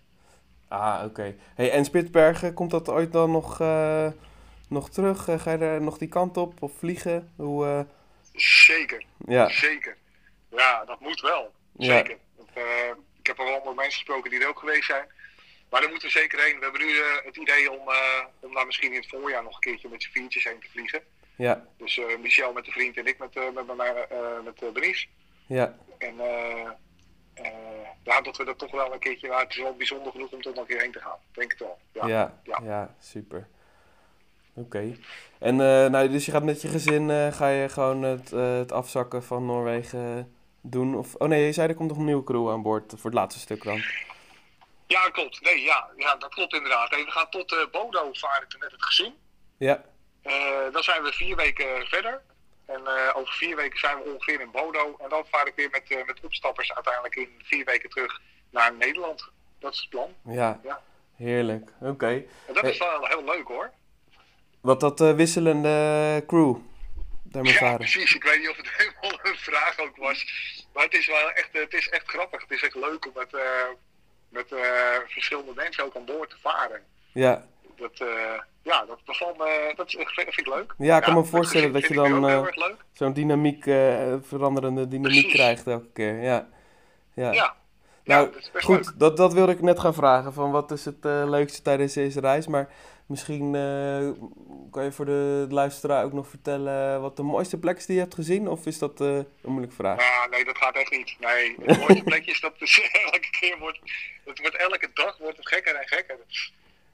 ah, 0.68 1.02
oké. 1.04 1.34
Hey, 1.54 1.70
en 1.70 1.84
Spitsbergen, 1.84 2.54
komt 2.54 2.70
dat 2.70 2.88
ooit 2.88 3.12
dan 3.12 3.30
nog, 3.30 3.58
nog 4.68 4.90
terug? 4.90 5.24
Ga 5.24 5.50
je 5.52 5.58
er 5.58 5.82
nog 5.82 5.98
die 5.98 6.08
kant 6.08 6.36
op 6.36 6.62
of 6.62 6.72
vliegen? 6.78 7.32
Hoe, 7.36 7.86
Zeker, 8.34 9.04
ja, 9.26 9.48
zeker. 9.48 9.96
Ja, 10.50 10.84
dat 10.84 11.00
moet 11.00 11.20
wel. 11.20 11.52
Zeker. 11.76 12.16
Ik 13.24 13.30
heb 13.30 13.38
al 13.38 13.52
wel 13.52 13.64
met 13.64 13.74
mensen 13.74 13.92
gesproken 13.92 14.30
die 14.30 14.40
er 14.40 14.48
ook 14.48 14.58
geweest 14.58 14.84
zijn. 14.84 15.06
Maar 15.70 15.80
daar 15.80 15.90
moeten 15.90 16.08
we 16.08 16.18
zeker 16.18 16.40
heen. 16.44 16.56
We 16.58 16.62
hebben 16.62 16.80
nu 16.80 16.98
eh, 16.98 17.24
het 17.24 17.36
idee 17.36 17.70
om, 17.72 17.88
eh, 17.88 18.24
om 18.40 18.54
daar 18.54 18.66
misschien 18.66 18.92
in 18.92 19.00
het 19.00 19.08
voorjaar 19.08 19.42
nog 19.42 19.54
een 19.54 19.60
keertje 19.60 19.88
met 19.88 20.02
z'n 20.02 20.10
viertjes 20.10 20.44
heen 20.44 20.60
te 20.60 20.68
vliegen. 20.70 21.02
ja, 21.36 21.66
Dus 21.76 21.98
eh, 21.98 22.18
Michel 22.20 22.52
met 22.52 22.64
de 22.64 22.70
vriend 22.70 22.96
en 22.96 23.06
ik 23.06 23.18
met, 23.18 23.34
met, 23.34 23.66
met, 23.66 24.44
met 24.44 24.72
Benice. 24.72 25.06
ja, 25.46 25.76
En 25.98 26.16
ja, 28.02 28.20
dat 28.20 28.36
we 28.36 28.44
dat 28.44 28.58
toch 28.58 28.70
wel 28.70 28.92
een 28.92 28.98
keertje, 28.98 29.34
het 29.34 29.50
is 29.50 29.56
wel 29.56 29.76
bijzonder 29.76 30.12
genoeg 30.12 30.32
om 30.32 30.42
tot 30.42 30.54
nog 30.54 30.64
een 30.64 30.70
keer 30.70 30.80
heen 30.80 30.92
te 30.92 31.00
gaan. 31.00 31.18
Denk 31.32 31.50
het 31.50 31.60
wel. 31.60 31.78
Ja. 31.92 32.06
ja, 32.06 32.40
ja, 32.44 32.60
ja. 32.62 32.94
super. 33.00 33.48
Oké. 34.54 34.96
En 35.38 35.56
nou, 35.56 36.08
dus 36.08 36.24
je 36.26 36.30
gaat 36.30 36.44
met 36.44 36.62
je 36.62 36.68
gezin, 36.68 37.32
ga 37.32 37.48
je 37.48 37.68
gewoon 37.68 38.02
het, 38.02 38.30
het 38.30 38.72
afzakken 38.72 39.22
van 39.22 39.46
Noorwegen 39.46 40.33
doen? 40.64 40.94
Of, 40.96 41.14
oh 41.14 41.28
nee, 41.28 41.44
je 41.44 41.52
zei 41.52 41.68
er 41.68 41.74
komt 41.74 41.88
nog 41.88 41.98
een 41.98 42.04
nieuwe 42.04 42.24
crew 42.24 42.50
aan 42.50 42.62
boord 42.62 42.90
voor 42.96 43.10
het 43.10 43.14
laatste 43.14 43.40
stuk 43.40 43.62
dan. 43.64 43.82
Ja, 44.86 45.08
klopt. 45.10 45.40
Nee, 45.40 45.60
ja, 45.62 45.88
ja, 45.96 46.16
dat 46.16 46.34
klopt 46.34 46.54
inderdaad. 46.54 46.90
Hey, 46.90 47.04
we 47.04 47.10
gaan 47.10 47.30
tot 47.30 47.52
eh, 47.52 47.58
Bodo 47.72 48.08
varen 48.12 48.46
met 48.58 48.70
het 48.72 48.84
gezin. 48.84 49.14
Ja, 49.58 49.82
Eh, 50.22 50.72
dan 50.72 50.82
zijn 50.82 51.02
we 51.02 51.12
vier 51.12 51.36
weken 51.36 51.86
verder. 51.86 52.22
En 52.66 52.86
eh, 52.86 53.16
over 53.16 53.34
vier 53.34 53.56
weken 53.56 53.78
zijn 53.78 53.96
we 53.96 54.12
ongeveer 54.12 54.40
in 54.40 54.50
Bodo. 54.50 54.96
En 54.98 55.08
dan 55.08 55.24
vaar 55.30 55.46
ik 55.46 55.52
weer 55.56 55.70
met, 55.70 56.06
met 56.06 56.20
opstappers 56.22 56.72
uiteindelijk 56.74 57.16
in 57.16 57.28
vier 57.42 57.64
weken 57.64 57.90
terug 57.90 58.20
naar 58.50 58.74
Nederland. 58.74 59.28
Dat 59.58 59.72
is 59.72 59.80
het 59.80 59.88
plan. 59.90 60.14
Ja, 60.24 60.60
Ja. 60.62 60.80
heerlijk. 61.16 61.70
Oké. 61.80 62.06
En 62.46 62.54
dat 62.54 62.64
is 62.64 62.78
wel 62.78 63.06
heel 63.06 63.24
leuk 63.24 63.46
hoor. 63.46 63.70
Wat 64.60 64.80
dat 64.80 64.98
wisselende 64.98 66.24
crew 66.26 66.56
daarmee 67.22 67.52
Ja, 67.52 67.58
varen. 67.58 67.76
precies. 67.78 68.14
Ik 68.14 68.24
weet 68.24 68.38
niet 68.38 68.48
of 68.50 68.56
het 68.56 68.68
een 69.30 69.36
vraag 69.36 69.78
ook 69.78 69.96
was. 69.96 70.24
Maar 70.72 70.84
het 70.84 70.94
is 70.94 71.06
wel 71.06 71.30
echt, 71.30 71.48
het 71.52 71.74
is 71.74 71.88
echt 71.88 72.06
grappig. 72.08 72.40
Het 72.40 72.50
is 72.50 72.62
echt 72.62 72.74
leuk 72.74 73.06
om 73.06 73.12
met, 73.14 73.34
eh, 73.34 73.40
met 74.28 74.52
eh, 74.52 74.60
verschillende 75.06 75.52
mensen 75.54 75.84
ook 75.84 75.96
aan 75.96 76.04
boord 76.04 76.30
te 76.30 76.36
varen. 76.42 76.80
Ja. 77.12 77.46
Dat, 77.76 78.00
eh, 78.00 78.40
ja, 78.62 78.84
dat 78.84 79.04
bevalt 79.04 79.38
me, 79.38 79.72
dat 79.76 79.86
is, 79.86 79.96
echt- 79.96 80.12
vind 80.14 80.38
ik 80.38 80.46
leuk. 80.46 80.74
ja, 80.78 80.96
ik 80.96 81.02
kan 81.02 81.14
me 81.14 81.24
voorstellen 81.24 81.72
dat 81.72 81.86
je 81.86 81.94
dan 81.94 82.48
zo'n 82.92 83.12
dynamiek, 83.12 83.62
veranderende 84.22 84.88
dynamiek 84.88 85.20
Precies. 85.20 85.32
krijgt 85.32 85.66
elke 85.66 85.92
keer. 85.92 86.22
Ja. 86.22 86.48
Ja. 87.14 87.32
Ja. 87.32 87.54
Nou, 88.04 88.26
ja, 88.34 88.40
dat 88.52 88.62
Goed, 88.62 88.84
leuk. 88.86 88.98
dat, 88.98 89.16
dat 89.16 89.32
wilde 89.32 89.52
ik 89.52 89.60
net 89.62 89.80
gaan 89.80 89.94
vragen. 89.94 90.32
Van 90.32 90.50
wat 90.50 90.70
is 90.70 90.84
het 90.84 91.04
leukste 91.04 91.62
tijdens 91.62 91.92
deze 91.92 92.20
reis? 92.20 92.46
Maar 92.46 92.68
misschien 93.06 93.54
eh, 93.54 94.08
kan 94.70 94.84
je 94.84 94.92
voor 94.92 95.04
de 95.04 95.46
luisteraar 95.50 96.04
ook 96.04 96.12
nog 96.12 96.28
vertellen 96.28 97.00
wat 97.00 97.16
de 97.16 97.22
mooiste 97.22 97.58
plek 97.58 97.76
is 97.76 97.86
die 97.86 97.94
je 97.94 98.00
hebt 98.00 98.14
gezien? 98.14 98.48
Of 98.48 98.66
is 98.66 98.78
dat 98.78 99.00
eh, 99.00 99.06
een 99.16 99.26
moeilijke 99.42 99.74
vraag? 99.76 99.98
Nou, 99.98 100.28
nee, 100.30 100.44
dat 100.44 100.58
gaat 100.58 100.76
echt 100.76 100.90
niet. 100.90 101.16
Nee, 101.20 101.56
de 101.58 101.78
mooiste 101.78 102.02
plekjes, 102.12 102.40
dat 102.40 102.54
is 102.58 102.80
elke 103.12 103.30
keer 103.30 103.58
wordt, 103.58 103.78
het 104.24 104.38
wordt 104.38 104.56
elke 104.56 104.90
dag 104.94 105.18
wordt 105.18 105.36
het 105.36 105.48
gekker 105.48 105.74
en 105.74 105.88
gekker. 105.88 106.16
Het 106.18 106.28
is, 106.30 106.52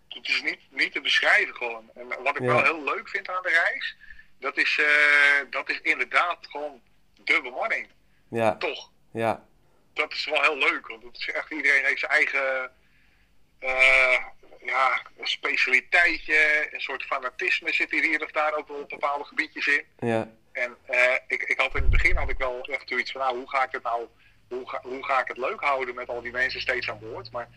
het 0.08 0.28
is 0.28 0.42
niet, 0.42 0.60
niet 0.70 0.92
te 0.92 1.00
beschrijven 1.00 1.54
gewoon. 1.54 1.90
En 1.94 2.06
wat 2.22 2.36
ik 2.36 2.42
Ja. 2.42 2.46
wel 2.46 2.62
heel 2.62 2.84
leuk 2.84 3.08
vind 3.08 3.28
aan 3.28 3.42
de 3.42 3.62
reis, 3.64 3.96
dat 4.38 4.56
is, 4.56 4.78
eh, 4.80 5.50
dat 5.50 5.68
is 5.70 5.80
inderdaad 5.80 6.38
gewoon 6.50 6.80
de 7.24 7.40
bemanning. 7.42 7.88
Ja, 8.28 8.56
Toch? 8.56 8.90
ja, 9.12 9.44
Dat 9.92 10.12
is 10.12 10.24
wel 10.24 10.42
heel 10.42 10.56
leuk, 10.56 10.86
want 10.88 11.02
het 11.02 11.16
is 11.18 11.28
echt, 11.30 11.50
iedereen 11.50 11.84
heeft 11.84 11.98
zijn 12.00 12.10
eigen 12.12 12.70
eh, 13.58 13.70
ja, 13.72 14.16
een 14.16 14.29
specialiteitje, 15.50 16.68
een 16.70 16.80
soort 16.80 17.02
fanatisme 17.02 17.72
zit 17.72 17.90
hier, 17.90 18.02
hier 18.02 18.24
of 18.24 18.30
daar 18.30 18.54
ook 18.54 18.68
wel 18.68 18.76
op 18.76 18.88
bepaalde 18.88 19.24
gebiedjes 19.24 19.66
in. 19.66 19.84
ja, 19.98 20.28
En 20.52 20.76
eh, 20.84 21.14
ik, 21.26 21.42
ik 21.42 21.58
had 21.60 21.74
in 21.74 21.82
het 21.82 21.90
begin 21.90 22.16
had 22.16 22.28
ik 22.28 22.38
wel 22.38 22.64
echt 22.64 22.88
zoiets 22.88 23.12
van, 23.12 23.20
nou, 23.20 23.36
hoe 23.36 23.50
ga 23.50 23.64
ik 23.64 23.72
het 23.72 23.82
nou, 23.82 24.06
hoe 24.48 24.68
ga, 24.68 24.80
hoe 24.82 25.04
ga 25.04 25.20
ik 25.20 25.28
het 25.28 25.36
leuk 25.36 25.60
houden 25.60 25.94
met 25.94 26.08
al 26.08 26.20
die 26.20 26.32
mensen 26.32 26.60
steeds 26.60 26.90
aan 26.90 26.98
boord? 26.98 27.30
Maar 27.30 27.48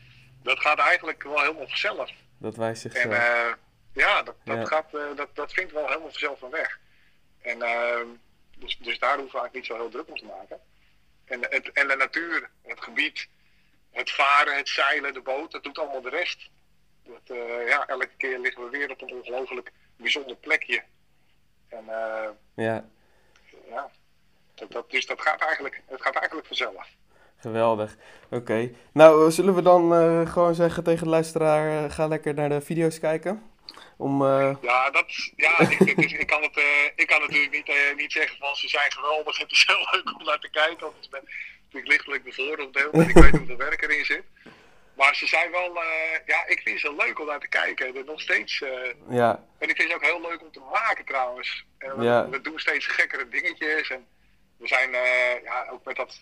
dat 0.43 0.59
gaat 0.59 0.79
eigenlijk 0.79 1.23
wel 1.23 1.39
helemaal 1.39 1.67
vanzelf. 1.67 2.11
dat 2.37 2.55
wijst 2.55 2.81
zich. 2.81 2.93
En 2.93 3.11
eh, 3.11 3.53
ja, 3.93 4.23
dat, 4.23 4.35
dat, 4.43 4.57
Ja. 4.57 4.65
Gaat, 4.65 4.93
eh, 4.93 5.15
dat, 5.15 5.35
dat 5.35 5.53
vindt 5.53 5.71
wel 5.71 5.87
helemaal 5.87 6.09
vanzelf 6.09 6.39
van 6.39 6.49
weg. 6.49 6.79
En 7.41 7.61
eh, 7.61 8.01
dus, 8.57 8.77
dus 8.77 8.99
daar 8.99 9.17
hoeven 9.17 9.33
we 9.33 9.39
eigenlijk 9.39 9.53
niet 9.53 9.65
zo 9.65 9.75
heel 9.75 9.89
druk 9.89 10.07
om 10.07 10.17
te 10.17 10.25
maken. 10.25 10.59
En, 11.25 11.39
het, 11.49 11.71
en 11.71 11.87
de 11.87 11.95
natuur, 11.95 12.49
het 12.61 12.83
gebied, 12.83 13.27
het 13.91 14.11
varen, 14.11 14.55
het 14.55 14.69
zeilen, 14.69 15.13
de 15.13 15.21
boot, 15.21 15.51
dat 15.51 15.63
doet 15.63 15.79
allemaal 15.79 16.01
de 16.01 16.09
rest. 16.09 16.49
Dat, 17.03 17.37
eh, 17.37 17.67
ja, 17.67 17.87
elke 17.87 18.09
keer 18.17 18.39
liggen 18.39 18.63
we 18.63 18.69
weer 18.69 18.91
op 18.91 19.01
een 19.01 19.13
ongelooflijk 19.13 19.71
bijzonder 19.97 20.35
plekje. 20.35 20.83
En 21.69 21.83
eh, 21.89 22.29
Ja, 22.55 22.85
ja, 23.69 23.91
dat, 24.55 24.71
dat, 24.71 24.91
dus 24.91 25.05
dat 25.05 25.21
gaat 25.21 25.41
eigenlijk, 25.41 25.81
het 25.87 26.01
gaat 26.01 26.15
eigenlijk 26.15 26.47
vanzelf. 26.47 26.87
geweldig. 27.37 27.95
Oké. 28.29 28.69
Nou, 28.93 29.31
zullen 29.31 29.55
we 29.55 29.61
dan 29.61 29.93
eh, 29.93 30.31
gewoon 30.31 30.55
zeggen 30.55 30.83
tegen 30.83 31.03
de 31.03 31.09
luisteraar, 31.09 31.83
eh, 31.85 31.91
ga 31.91 32.07
lekker 32.07 32.33
naar 32.33 32.49
de 32.49 32.61
video's 32.61 32.99
kijken? 32.99 33.51
Om, 33.97 34.21
eh, 34.25 34.55
Ja, 34.61 34.89
dat, 34.91 35.05
ja 35.35 35.59
ik, 35.69 35.79
ik, 36.19 36.27
kan 36.27 36.41
het, 36.41 36.57
eh, 36.57 36.85
ik 36.95 37.07
kan 37.07 37.19
natuurlijk 37.21 37.51
niet, 37.51 37.69
eh, 37.69 37.95
niet 37.95 38.11
zeggen 38.11 38.37
van 38.37 38.55
ze 38.55 38.67
zijn 38.69 38.91
geweldig. 38.91 39.37
Het 39.37 39.51
is 39.51 39.63
heel 39.67 39.87
leuk 39.91 40.19
om 40.19 40.25
naar 40.25 40.39
te 40.39 40.49
kijken. 40.49 40.79
Want 40.91 41.03
ik 41.05 41.09
ben 41.11 41.23
natuurlijk 41.63 41.91
lichtelijk 41.91 42.23
bevooroordeeld 42.23 42.93
en 42.93 43.09
ik 43.09 43.15
weet 43.17 43.37
hoeveel 43.37 43.57
werk 43.57 43.81
erin 43.81 44.05
zit. 44.05 44.23
Maar 44.95 45.15
ze 45.15 45.27
zijn 45.27 45.51
wel, 45.51 45.75
eh, 45.81 46.19
ja, 46.25 46.47
ik 46.47 46.61
vind 46.63 46.79
ze 46.79 46.95
leuk 46.95 47.19
om 47.19 47.25
naar 47.27 47.39
te 47.39 47.47
kijken. 47.47 47.95
Er 47.95 48.03
nog 48.05 48.21
steeds, 48.21 48.61
eh, 48.61 48.93
ja, 49.09 49.43
en 49.59 49.69
ik 49.69 49.75
vind 49.75 49.89
ze 49.89 49.95
ook 49.95 50.03
heel 50.03 50.21
leuk 50.21 50.41
om 50.41 50.51
te 50.51 50.59
maken 50.71 51.05
trouwens. 51.05 51.65
En 51.77 51.97
we, 51.97 52.03
Ja. 52.03 52.29
we 52.29 52.41
doen 52.41 52.59
steeds 52.59 52.85
gekkere 52.87 53.29
dingetjes. 53.29 53.89
En 53.89 54.07
we 54.57 54.67
zijn 54.67 54.93
eh, 54.95 55.43
ja, 55.43 55.67
ook 55.69 55.85
met 55.85 55.95
dat, 55.95 56.21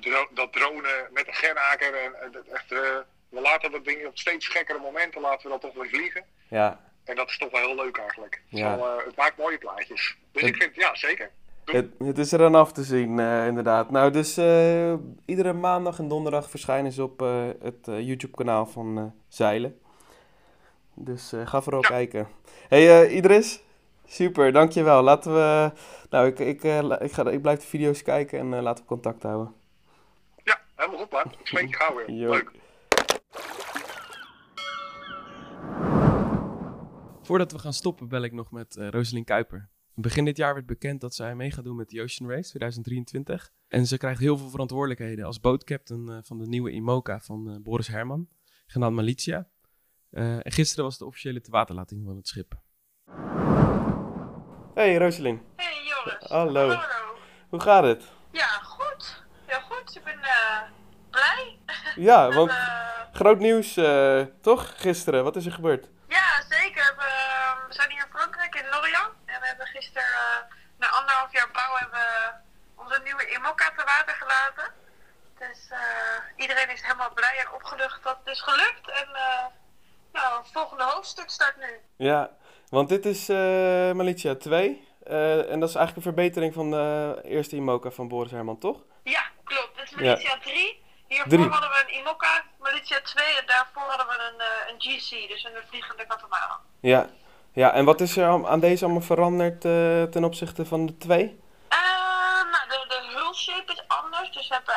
dro- 0.00 0.28
dat 0.30 0.52
dronen 0.52 1.08
met 1.12 1.26
een 1.26 1.34
genhaker. 1.34 1.94
En, 1.94 2.14
en 2.22 2.32
dat 2.32 2.46
echt, 2.46 2.68
we 2.68 3.40
laten 3.40 3.70
dat 3.70 3.84
ding 3.84 4.06
op 4.06 4.18
steeds 4.18 4.48
gekkere 4.48 4.78
momenten 4.78 5.20
laten 5.20 5.42
we 5.42 5.48
dat 5.48 5.60
toch 5.60 5.74
weer 5.74 5.88
vliegen. 5.88 6.24
ja. 6.48 6.88
En 7.04 7.16
dat 7.16 7.28
is 7.30 7.38
toch 7.38 7.50
wel 7.50 7.60
heel 7.66 7.74
leuk 7.84 7.96
eigenlijk. 7.98 8.42
Ja. 8.48 8.76
eh, 8.76 8.96
het 9.04 9.16
maakt 9.16 9.36
mooie 9.36 9.58
plaatjes. 9.58 10.16
Dus 10.32 10.42
ik 10.42 10.56
vind, 10.56 10.74
ja, 10.74 10.94
zeker. 10.94 11.30
Het, 11.64 11.90
het 11.98 12.18
is 12.18 12.32
er 12.32 12.44
aan 12.44 12.54
af 12.54 12.72
te 12.72 12.84
zien, 12.84 13.18
eh, 13.18 13.46
inderdaad. 13.46 13.90
Nou, 13.90 14.10
dus 14.10 14.36
eh, 14.36 14.94
iedere 15.24 15.52
maandag 15.52 15.98
en 15.98 16.08
donderdag 16.08 16.50
verschijnen 16.50 16.92
ze 16.92 17.02
op 17.02 17.22
eh, 17.22 17.44
het 17.62 17.86
YouTube-kanaal 17.86 18.66
van 18.66 18.98
eh, 18.98 19.04
Zeilen. 19.28 19.78
Dus 20.94 21.32
eh, 21.32 21.46
ga 21.46 21.60
vooral 21.62 21.82
Ja. 21.82 21.88
kijken. 21.88 22.28
hey, 22.68 23.02
eh, 23.04 23.16
Idris, 23.16 23.62
super, 24.06 24.52
dankjewel. 24.52 25.02
Laten 25.02 25.34
we... 25.34 25.70
Nou, 26.10 26.26
ik, 26.26 26.38
ik, 26.38 26.64
eh, 26.64 26.90
ik, 26.98 27.12
ga, 27.12 27.30
ik 27.30 27.42
blijf 27.42 27.60
de 27.60 27.66
video's 27.66 28.02
kijken 28.02 28.38
en 28.38 28.54
eh, 28.54 28.62
laten 28.62 28.82
we 28.84 28.88
contact 28.88 29.22
houden. 29.22 29.52
Ja, 30.44 30.60
helemaal 30.76 30.98
goed, 31.00 31.10
man. 31.10 31.24
Ik 31.38 31.46
spreek 31.46 31.68
je 31.68 31.74
gauw 31.76 31.94
weer. 31.96 32.28
Leuk. 32.28 32.50
Voordat 37.22 37.52
we 37.52 37.58
gaan 37.58 37.72
stoppen 37.72 38.08
bel 38.08 38.22
ik 38.22 38.32
nog 38.32 38.50
met 38.50 38.76
Roselien 38.90 39.24
Kuiper. 39.24 39.68
Begin 40.00 40.24
dit 40.24 40.36
jaar 40.36 40.54
werd 40.54 40.66
bekend 40.66 41.00
dat 41.00 41.14
zij 41.14 41.34
mee 41.34 41.50
gaat 41.50 41.64
doen 41.64 41.76
met 41.76 41.88
de 41.88 42.02
Ocean 42.02 42.30
Race 42.30 42.48
2023. 42.48 43.50
En 43.68 43.86
ze 43.86 43.98
krijgt 43.98 44.20
heel 44.20 44.36
veel 44.36 44.50
verantwoordelijkheden 44.50 45.24
als 45.24 45.40
bootcaptain 45.40 46.08
eh, 46.08 46.18
van 46.22 46.38
de 46.38 46.46
nieuwe 46.46 46.70
IMOCA 46.70 47.20
van 47.20 47.50
eh, 47.50 47.56
Boris 47.62 47.88
Herman, 47.88 48.28
genaamd 48.66 48.96
Malitia. 48.96 49.48
Eh, 50.10 50.46
en 50.46 50.52
gisteren 50.52 50.84
was 50.84 50.98
de 50.98 51.04
officiële 51.04 51.40
tewaterlating 51.40 52.04
van 52.04 52.16
het 52.16 52.28
schip. 52.28 52.54
Hey 54.74 54.96
Roselien, 54.96 55.42
Hey 55.56 55.84
Joris. 55.84 56.28
Hallo. 56.28 56.68
Hallo. 56.68 56.80
hoe 57.48 57.60
gaat 57.60 57.84
het? 57.84 58.04
Ja, 58.32 58.48
goed. 58.48 59.24
Heel 59.46 59.60
goed. 59.60 59.96
Ik 59.96 60.04
ben 60.04 60.22
eh, 60.22 60.62
blij. 61.10 61.58
Ja, 61.96 62.28
want 62.38 62.52
groot 63.12 63.38
nieuws 63.38 63.76
eh, 63.76 64.22
toch? 64.40 64.80
Gisteren, 64.80 65.24
wat 65.24 65.36
is 65.36 65.46
er 65.46 65.52
gebeurd? 65.52 65.88
ja, 66.10 66.42
zeker. 66.48 66.74
We, 66.74 66.82
hebben, 66.82 67.06
eh, 67.06 67.66
we 67.68 67.74
zijn 67.74 67.90
hier 67.90 68.04
in 68.04 68.12
Frankrijk, 68.18 68.54
in 68.54 68.68
Lorient. 68.70 69.14
En 69.24 69.40
we 69.40 69.46
hebben 69.46 69.66
gisteren, 69.66 70.08
eh, 70.08 70.42
na 70.78 70.88
anderhalf 70.88 71.32
jaar 71.32 71.50
bouw, 71.52 71.74
hebben 71.74 71.98
we 71.98 72.32
onze 72.74 73.00
nieuwe 73.04 73.30
IMOCA 73.30 73.68
te 73.76 73.84
water 73.84 74.14
gelaten. 74.14 74.72
Dus 75.38 75.60
eh, 75.70 76.39
iedereen 76.50 76.74
is 76.74 76.82
helemaal 76.82 77.12
blij 77.14 77.36
en 77.38 77.52
opgelucht 77.54 78.02
dat 78.02 78.16
het 78.24 78.34
is 78.34 78.40
gelukt. 78.42 78.88
En 78.90 79.08
eh, 79.14 79.44
nou, 80.12 80.38
het 80.42 80.50
volgende 80.52 80.84
hoofdstuk 80.84 81.30
start 81.30 81.56
nu. 81.56 81.80
Ja, 82.06 82.30
want 82.68 82.88
dit 82.88 83.06
is 83.06 83.28
eh 83.28 83.36
Malitia 83.92 84.34
2. 84.34 84.88
eh, 85.06 85.50
en 85.52 85.60
dat 85.60 85.68
is 85.68 85.74
eigenlijk 85.74 85.96
een 85.96 86.12
verbetering 86.12 86.54
van 86.54 86.70
de 86.70 87.20
eerste 87.24 87.56
IMOCA 87.56 87.90
van 87.90 88.08
Boris 88.08 88.30
Herman, 88.30 88.58
toch? 88.58 88.76
Ja, 89.02 89.22
klopt. 89.44 89.70
Dit 89.76 89.84
is 89.84 89.90
Militia 89.90 90.38
3. 90.38 90.82
Hiervoor 91.06 91.28
Drie. 91.28 91.48
hadden 91.48 91.70
we 91.70 91.84
een 91.88 91.94
IMOCA, 91.98 92.42
Militia 92.58 93.00
2 93.00 93.38
en 93.38 93.46
daarvoor 93.46 93.82
hadden 93.82 94.06
we 94.06 94.14
een, 94.28 94.40
een 94.74 94.80
GC, 94.80 95.28
dus 95.28 95.44
een 95.44 95.62
vliegende 95.68 96.06
katamaran. 96.06 96.58
Ja. 96.80 97.08
Ja, 97.52 97.72
en 97.72 97.84
wat 97.84 98.00
is 98.00 98.16
er 98.16 98.46
aan 98.46 98.60
deze 98.60 98.84
allemaal 98.84 99.02
veranderd 99.02 99.60
ten 100.12 100.24
opzichte 100.24 100.66
van 100.66 100.86
de 100.86 100.96
twee? 100.96 101.40
Eh, 101.68 101.78
nou, 102.52 102.68
de, 102.68 102.84
de 102.88 103.00
hulshape 103.14 103.72
is 103.72 103.82
anders. 103.88 104.30
Dus 104.32 104.48
we 104.48 104.54
hebben 104.54 104.74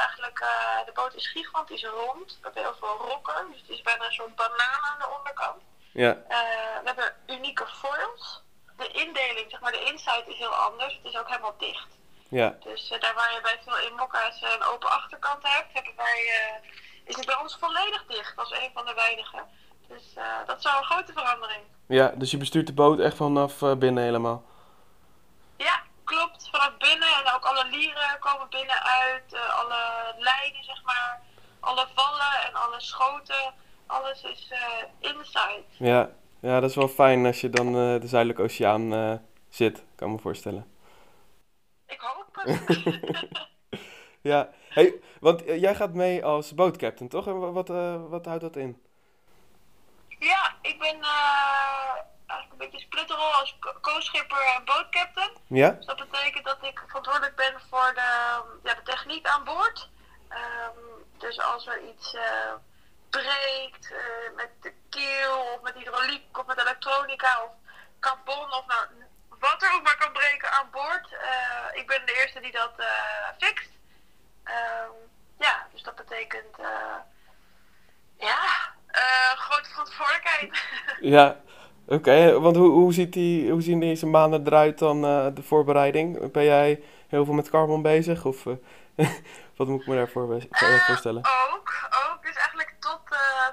de 0.86 0.91
boot 0.93 1.13
is 1.13 1.27
gigantisch 1.32 1.84
rond. 1.86 2.27
We 2.32 2.39
hebben 2.41 2.63
heel 2.63 2.75
veel 2.79 2.97
rokken, 3.10 3.51
dus 3.51 3.62
het 3.62 3.69
is 3.69 3.82
bijna 3.82 4.10
soort 4.10 4.36
banaan 4.36 4.82
aan 4.91 4.99
de 4.99 5.15
onderkant. 5.17 5.62
Ja, 5.91 6.10
Eh, 6.27 6.38
we 6.82 6.86
hebben 6.86 7.15
unieke 7.27 7.65
foils. 7.67 8.41
De 8.77 8.88
indeling, 8.88 9.49
zeg 9.51 9.60
maar, 9.60 9.71
de 9.71 9.84
inside 9.84 10.23
is 10.27 10.38
heel 10.38 10.56
anders. 10.56 10.93
Het 10.93 11.06
is 11.12 11.17
ook 11.19 11.27
helemaal 11.27 11.58
dicht. 11.58 11.88
ja, 12.29 12.56
Dus 12.63 12.89
eh, 12.91 12.99
daar 13.01 13.13
waar 13.13 13.34
je 13.34 13.41
bij 13.41 13.60
veel 13.65 13.79
IMOCA's 13.91 14.41
eh, 14.41 14.51
een 14.51 14.63
open 14.63 14.89
achterkant 14.89 15.43
hebt, 15.43 15.73
hebben 15.73 15.93
wij, 15.95 16.19
eh, 16.27 16.69
is 17.10 17.15
het 17.15 17.25
bij 17.25 17.38
ons 17.38 17.58
volledig 17.60 18.06
dicht 18.08 18.34
als 18.38 18.51
een 18.51 18.69
van 18.73 18.86
de 18.86 18.93
weinigen. 18.93 19.43
Dus 19.88 20.13
eh, 20.15 20.23
dat 20.45 20.58
is 20.58 20.63
wel 20.63 20.77
een 20.77 20.84
grote 20.84 21.13
verandering. 21.13 21.62
ja. 21.88 22.12
Dus 22.15 22.32
je 22.32 22.38
bestuurt 22.38 22.67
de 22.67 22.73
boot 22.73 22.99
echt 22.99 23.15
vanaf 23.17 23.62
eh, 23.62 23.73
binnen 23.75 24.03
helemaal. 24.03 24.43
Ja, 25.58 25.82
klopt. 26.04 26.50
Vanaf 26.52 26.78
binnen 26.78 27.08
en 27.08 27.34
ook 27.36 27.46
alle 27.46 27.66
lieren 27.70 28.20
komen 28.20 28.50
binnenuit. 28.50 29.34
eh 29.34 29.60
alle 29.60 30.13
lijnen, 30.18 30.63
zeg 30.63 30.84
maar. 30.84 31.22
Alle 31.60 31.88
vallen 31.96 32.44
en 32.48 32.54
alle 32.54 32.80
schoten. 32.82 33.54
Alles 33.88 34.24
is 34.24 34.48
eh, 34.52 35.10
inside. 35.12 35.63
Ja. 35.78 36.10
ja, 36.39 36.60
dat 36.60 36.70
is 36.70 36.76
wel 36.76 36.88
fijn 36.88 37.26
als 37.26 37.42
je 37.42 37.50
dan 37.50 37.68
eh, 37.68 38.02
de 38.02 38.08
Zuidelijke 38.08 38.44
Oceaan 38.44 39.22
zit, 39.50 39.84
kan 39.96 40.12
me 40.12 40.20
voorstellen. 40.20 40.72
Ik 41.88 42.00
hoop 42.00 42.28
het. 42.32 42.78
Ja, 44.22 44.50
hey, 44.70 44.94
want 45.20 45.42
jij 45.46 45.76
gaat 45.76 45.94
mee 45.94 46.26
als 46.26 46.54
bootcaptain, 46.54 47.10
toch? 47.10 47.28
En 47.28 47.39
wa- 47.39 47.52
wat, 47.52 47.70
eh, 47.70 47.96
wat 48.10 48.26
houdt 48.26 48.42
dat 48.42 48.56
in? 48.56 48.82
ja, 50.20 50.56
ik 50.62 50.80
ben 50.80 51.00
eigenlijk 52.34 52.52
een 52.52 52.69
beetje 52.69 52.86
splitterrol 52.86 53.34
als 53.34 53.56
co- 53.60 53.74
co-schipper 53.82 54.41
en 54.56 54.65
bootcaptain. 54.65 55.32
Ja? 55.48 55.69
Dus 55.69 55.86
dat 55.86 56.00
voor 57.69 57.93
de, 57.93 58.41
ja, 58.63 58.74
de 58.74 58.82
techniek 58.84 59.28
aan 59.28 59.43
boord. 59.43 59.89
Ehm, 60.30 60.78
dus 61.17 61.39
als 61.39 61.67
er 61.67 61.82
iets 61.82 62.13
eh, 62.13 62.54
breekt 63.10 63.91
eh, 63.91 64.36
met 64.36 64.50
de 64.62 64.74
keel 64.89 65.38
of 65.54 65.62
met 65.62 65.74
hydrauliek 65.74 66.38
of 66.38 66.46
met 66.46 66.60
elektronica 66.60 67.43
of 67.43 67.52
carbon 68.00 68.54
of 68.54 68.65
nou, 68.65 68.88
wat 69.39 69.62
er 69.63 69.74
ook 69.74 69.84
maar 69.84 69.98
kan 69.98 70.12
breken 70.12 70.52
aan 70.52 70.69
boord. 70.72 71.12
eh, 71.13 71.80
ik 71.80 71.88
ben 71.88 72.06
de 72.06 72.13
eerste 72.13 72.39
die 72.39 72.52
dat 72.52 72.74
fixt. 73.38 73.69
Ehm, 74.43 74.91
ja, 75.39 75.67
dus 75.72 75.82
dat 75.84 75.96
betekent 75.96 76.58
ja, 78.17 78.39
grote 79.36 79.69
verantwoordelijkheid. 79.69 80.62
Ja, 81.15 81.36
oké. 81.88 82.39
Want 82.39 82.56
hoe, 82.56 82.69
hoe, 82.69 82.93
ziet 82.93 83.13
die, 83.13 83.52
hoe 83.52 83.62
zien 83.62 83.80
deze 83.80 84.06
maanden 84.06 84.48
eruit 84.48 84.80
dan, 84.80 85.06
eh, 85.06 85.28
de 85.34 85.43
voorbereiding? 85.43 86.32
Ben 86.32 86.43
jij 86.43 86.84
heel 87.08 87.26
veel 87.26 87.34
met 87.34 87.50
carbon 87.50 87.82
bezig? 87.82 88.26
Of 88.26 88.46
eh, 88.46 88.54
wat 89.58 89.67
moet 89.67 89.82
ik 89.82 89.88
me 89.88 89.96
daarvoor 89.96 90.28
be- 90.28 90.48
Eh, 90.50 90.86
voorstellen? 90.86 91.22
Ook, 91.52 91.74
ook. 92.10 92.24
Dus 92.24 92.36
eigenlijk 92.36 92.76
tot, 92.80 93.02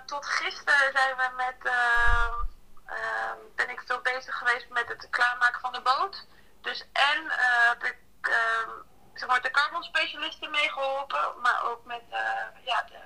tot 0.07 0.27
gisteren 0.27 0.93
zijn 0.93 1.17
we 1.17 1.29
met, 1.37 1.73
ben 3.57 3.71
ik 3.71 3.83
veel 3.87 4.01
bezig 4.03 4.35
geweest 4.39 4.67
met 4.71 4.89
het 4.89 5.07
klaarmaken 5.11 5.61
van 5.61 5.73
de 5.73 5.81
boot. 5.83 6.27
Dus 6.61 6.81
en 6.93 7.25
heb 7.69 7.85
ik 7.85 7.97
ehm, 8.21 8.71
zeg 9.15 9.29
maar, 9.29 9.43
de 9.43 9.51
carbon 9.51 9.83
specialisten 9.83 10.51
meegeholpen, 10.51 11.25
maar 11.43 11.61
ook 11.71 11.81
met 11.85 12.03
ja, 12.65 12.83
de, 12.89 12.99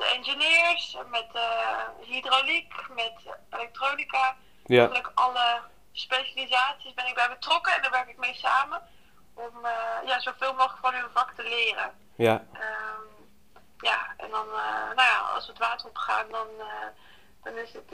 de 0.00 0.12
engineers, 0.16 0.96
met 1.10 1.26
eh, 1.32 1.78
hydrauliek, 2.00 2.72
met 2.94 3.12
elektronica. 3.50 4.36
Ja, 4.64 4.78
Eigenlijk 4.78 5.10
alle 5.14 5.60
specialisaties 5.92 6.94
ben 6.94 7.06
ik 7.06 7.14
bij 7.14 7.28
betrokken 7.28 7.72
en 7.74 7.82
daar 7.82 7.90
werk 7.90 8.08
ik 8.08 8.18
mee 8.18 8.34
samen. 8.34 8.82
Om 9.34 9.64
eh, 9.64 10.06
ja, 10.06 10.20
zoveel 10.20 10.52
mogelijk 10.52 10.78
van 10.80 10.94
hun 10.94 11.10
vak 11.14 11.32
te 11.36 11.42
leren. 11.42 11.92
ja, 12.16 12.44
Ehm, 12.52 13.02
ja, 13.78 14.14
en 14.16 14.30
dan, 14.30 14.46
eh, 14.46 14.84
nou 14.96 15.08
ja, 15.08 15.18
als 15.34 15.46
we 15.46 15.52
het 15.52 15.60
water 15.60 15.86
opgaan, 15.88 16.26
dan, 16.30 16.46
dan 17.42 17.56
is 17.56 17.72
het, 17.72 17.90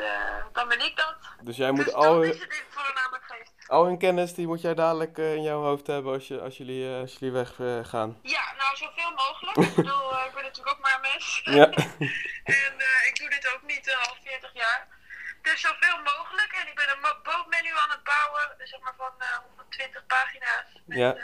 dan 0.53 0.69
ben 0.69 0.81
ik 0.85 0.97
dat. 0.97 1.15
dus 1.41 1.57
jij 1.57 1.67
Dus 1.71 1.77
moet 1.77 1.85
dat 1.87 1.95
al, 1.95 2.21
het 2.21 2.37
geweest. 2.37 3.69
al 3.69 3.85
hun 3.85 3.99
kennis, 3.99 4.35
die 4.35 4.47
moet 4.47 4.61
jij 4.61 4.75
dadelijk 4.75 5.19
in 5.19 5.43
jouw 5.43 5.63
hoofd 5.63 5.87
hebben 5.87 6.13
als, 6.13 6.29
je, 6.29 6.41
als 6.41 6.57
jullie, 6.57 7.01
als 7.01 7.13
jullie 7.13 7.35
weg 7.35 7.61
eh, 7.61 7.79
gaan. 7.85 8.19
Ja, 8.23 8.43
nou, 8.59 8.77
zoveel 8.77 9.11
mogelijk. 9.17 9.57
ik 9.69 9.75
bedoel, 9.75 10.13
ik 10.13 10.31
ben 10.35 10.43
natuurlijk 10.43 10.77
ook 10.77 10.83
maar 10.83 10.95
een 10.95 11.01
mens. 11.13 11.36
Ja, 11.59 11.67
en 12.65 12.73
eh, 12.89 13.07
ik 13.09 13.17
doe 13.19 13.29
dit 13.31 13.53
ook 13.55 13.63
niet 13.63 13.87
eh, 13.89 13.99
al 14.09 14.17
40 14.25 14.53
jaar. 14.53 14.87
Dus 15.43 15.61
zoveel 15.61 15.99
mogelijk. 16.03 16.53
En 16.61 16.67
ik 16.69 16.75
ben 16.75 16.89
een 16.91 17.17
bootmenu 17.23 17.71
aan 17.77 17.91
het 17.91 18.05
bouwen, 18.05 18.55
dus 18.59 18.71
zeg 18.71 18.81
maar 18.81 18.95
van 18.97 19.15
eh 19.19 19.37
120 19.49 20.07
pagina's. 20.07 20.69
Met, 20.87 20.99
Ja. 20.99 21.11
eh, 21.15 21.23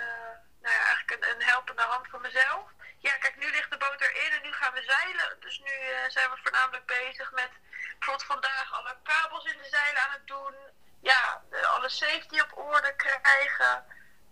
nou 0.62 0.74
ja, 0.74 0.80
eigenlijk 0.86 1.10
een, 1.24 1.30
een 1.34 1.42
helpende 1.42 1.82
hand 1.82 2.06
voor 2.10 2.20
mezelf. 2.20 2.64
Ja, 2.98 3.12
kijk, 3.18 3.36
nu 3.36 3.50
ligt 3.50 3.70
de 3.70 3.76
boot 3.76 4.00
erin 4.00 4.32
en 4.32 4.42
nu 4.42 4.52
gaan 4.52 4.72
we 4.72 4.82
zeilen. 4.82 5.36
Dus 5.40 5.58
nu 5.58 5.72
eh, 5.72 6.08
zijn 6.08 6.30
we 6.30 6.36
voornamelijk 6.42 6.86
bezig 6.86 7.32
met 7.32 7.50
bijvoorbeeld 7.98 8.26
vandaag 8.26 8.72
alle 8.72 8.96
kabels 9.02 9.44
in 9.44 9.58
de 9.62 9.68
zeilen 9.68 10.02
aan 10.02 10.12
het 10.12 10.26
doen. 10.26 10.54
Ja, 11.00 11.42
eh, 11.50 11.74
alle 11.74 11.88
safety 11.88 12.40
op 12.40 12.56
orde 12.58 12.94
krijgen. 12.96 13.84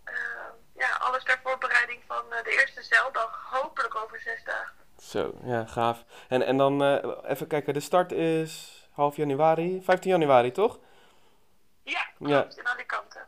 Eh, 0.05 0.15
ja, 0.75 0.91
alles 0.91 1.25
ter 1.25 1.41
voorbereiding 1.43 2.03
van 2.07 2.33
eh, 2.33 2.45
de 2.45 2.51
eerste 2.51 2.83
zeildag. 2.83 3.47
Hopelijk 3.51 3.95
over 3.95 4.21
zes 4.21 4.45
dagen. 4.45 4.75
zo, 5.03 5.39
ja, 5.45 5.60
gaaf. 5.71 6.05
En, 6.29 6.43
en 6.47 6.57
dan 6.57 6.83
eh, 6.83 7.31
even 7.31 7.47
kijken, 7.47 7.75
de 7.75 7.81
start 7.81 8.13
is 8.13 8.83
half 8.93 9.17
januari, 9.17 9.83
15 9.83 10.11
januari 10.11 10.53
toch? 10.53 10.79
Ja, 11.83 12.07
Ja. 12.19 12.41
klopt, 12.41 12.59
in 12.59 12.69
Alicante. 12.69 13.19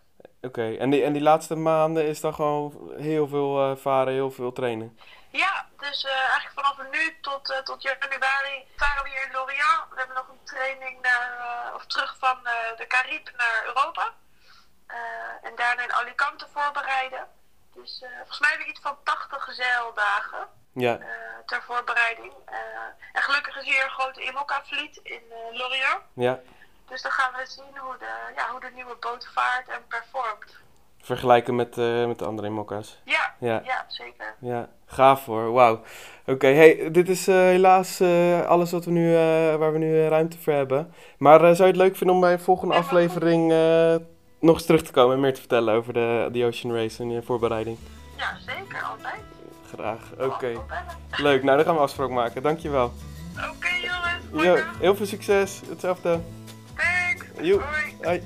Oké, 0.41 0.75
en, 0.75 0.91
die, 0.91 1.03
en 1.05 1.13
die 1.13 1.23
laatste 1.23 1.55
maanden 1.55 2.07
is 2.07 2.21
dan 2.21 2.35
gewoon 2.35 2.93
heel 2.97 3.29
veel 3.29 3.71
eh, 3.71 3.77
varen, 3.77 4.13
heel 4.13 4.31
veel 4.31 4.53
trainen. 4.53 4.99
Ja, 5.31 5.67
dus 5.79 6.05
eh, 6.05 6.13
eigenlijk 6.13 6.53
vanaf 6.55 6.91
nu 6.91 7.17
tot, 7.21 7.61
tot 7.65 7.83
januari 7.83 8.65
varen 8.77 9.03
we 9.03 9.09
hier 9.09 9.25
in 9.27 9.33
Lorient. 9.33 9.85
We 9.91 9.97
hebben 9.97 10.17
nog 10.17 10.29
een 10.29 10.45
training 10.45 11.01
naar, 11.03 11.73
of 11.75 11.87
terug 11.87 12.17
van 12.19 12.39
de 12.77 12.87
Cariben 12.87 13.33
naar 13.37 13.63
Europa. 13.67 14.15
En 15.43 15.53
daarna 15.57 15.83
in 15.83 15.93
Alicante 15.93 16.47
voorbereiden. 16.53 17.27
Dus 17.75 18.05
volgens 18.17 18.41
mij 18.41 18.49
hebben 18.49 18.67
we 18.67 18.73
iets 18.73 18.83
van 18.83 18.97
80 19.05 19.49
zeildagen 19.53 20.49
Ja, 20.75 20.99
eh, 20.99 21.07
ter 21.47 21.63
voorbereiding. 21.63 22.33
Eh, 22.45 22.57
en 23.13 23.23
gelukkig 23.23 23.57
is 23.57 23.65
hier 23.65 23.85
een 23.85 23.91
grote 23.91 24.23
IMOCA-vliet 24.23 25.01
in 25.03 25.21
eh, 25.31 25.59
Lorient. 25.59 26.03
ja. 26.15 26.41
Dus 26.89 27.03
dan 27.03 27.11
gaan 27.13 27.33
we 27.33 27.47
zien 27.47 27.79
hoe 27.79 27.97
de, 27.99 28.33
ja, 28.37 28.51
hoe 28.51 28.61
de 28.61 28.71
nieuwe 28.75 28.97
boot 29.01 29.29
vaart 29.35 29.69
en 29.69 29.81
performt. 29.89 30.57
Vergelijken 31.03 31.55
met, 31.55 31.77
met 32.07 32.19
de 32.19 32.25
andere 32.25 32.49
mokka's. 32.49 33.01
Ja, 33.05 33.35
Ja. 33.39 33.61
ja 33.65 33.85
zeker. 33.89 34.35
Ja, 34.41 34.69
gaaf 34.87 35.25
hoor, 35.25 35.53
wauw. 35.53 35.83
Oké, 36.27 36.47
hey, 36.47 36.91
dit 36.91 37.09
is 37.09 37.27
helaas 37.27 38.01
alles 38.47 38.71
wat 38.73 38.85
we 38.85 38.91
nu, 38.91 39.13
waar 39.59 39.73
we 39.73 39.79
nu 39.79 40.07
ruimte 40.07 40.39
voor 40.39 40.53
hebben. 40.53 40.95
Maar 41.19 41.39
zou 41.39 41.57
je 41.57 41.65
het 41.65 41.77
leuk 41.77 41.97
vinden 41.97 42.15
om 42.17 42.23
bij 42.23 42.33
een 42.33 42.41
volgende 42.41 42.75
Ja, 42.75 42.81
aflevering 42.81 43.49
nog 44.41 44.55
eens 44.55 44.67
terug 44.67 44.83
te 44.83 44.93
komen 44.93 45.15
en 45.15 45.21
meer 45.21 45.35
te 45.35 45.41
vertellen 45.41 45.75
over 45.75 45.93
de, 45.93 46.29
de 46.33 46.45
Ocean 46.45 46.75
Race 46.75 47.03
en 47.03 47.11
je 47.11 47.23
voorbereiding? 47.23 47.79
Ja, 48.17 48.37
zeker, 48.47 48.83
altijd. 48.83 49.21
Graag, 49.73 50.01
oké. 50.19 50.53
Leuk, 51.17 51.43
nou 51.43 51.57
dan 51.57 51.67
gaan 51.67 51.75
we 51.75 51.81
afspraak 51.81 52.11
maken, 52.11 52.43
dankjewel. 52.43 52.93
Oké 53.35 53.69
jongens, 53.69 54.45
Jo, 54.45 54.57
heel 54.79 54.97
veel 54.97 55.07
succes, 55.07 55.61
hetzelfde. 55.69 56.21
Thanks. 56.75 57.27
Jo. 57.41 57.61
Hoi. 57.61 57.95
Hoi. 58.03 58.23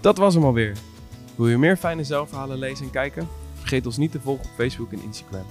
Dat 0.00 0.18
was 0.18 0.34
hem 0.34 0.44
alweer. 0.44 0.76
Wil 1.34 1.48
je 1.48 1.58
meer 1.58 1.76
fijne 1.76 2.04
zelfverhalen 2.04 2.58
lezen 2.58 2.84
en 2.84 2.90
kijken? 2.90 3.28
Vergeet 3.54 3.86
ons 3.86 3.96
niet 3.96 4.12
te 4.12 4.20
volgen 4.20 4.44
op 4.44 4.50
Facebook 4.56 4.92
en 4.92 5.02
Instagram. 5.02 5.46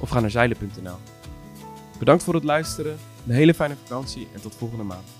Of 0.00 0.08
ga 0.08 0.20
naar 0.20 0.30
zeilen.nl. 0.30 0.96
Bedankt 1.98 2.22
voor 2.22 2.34
het 2.34 2.44
luisteren, 2.44 2.98
een 3.26 3.34
hele 3.34 3.54
fijne 3.54 3.76
vakantie 3.84 4.28
en 4.34 4.40
tot 4.40 4.54
volgende 4.54 4.84
maand. 4.84 5.17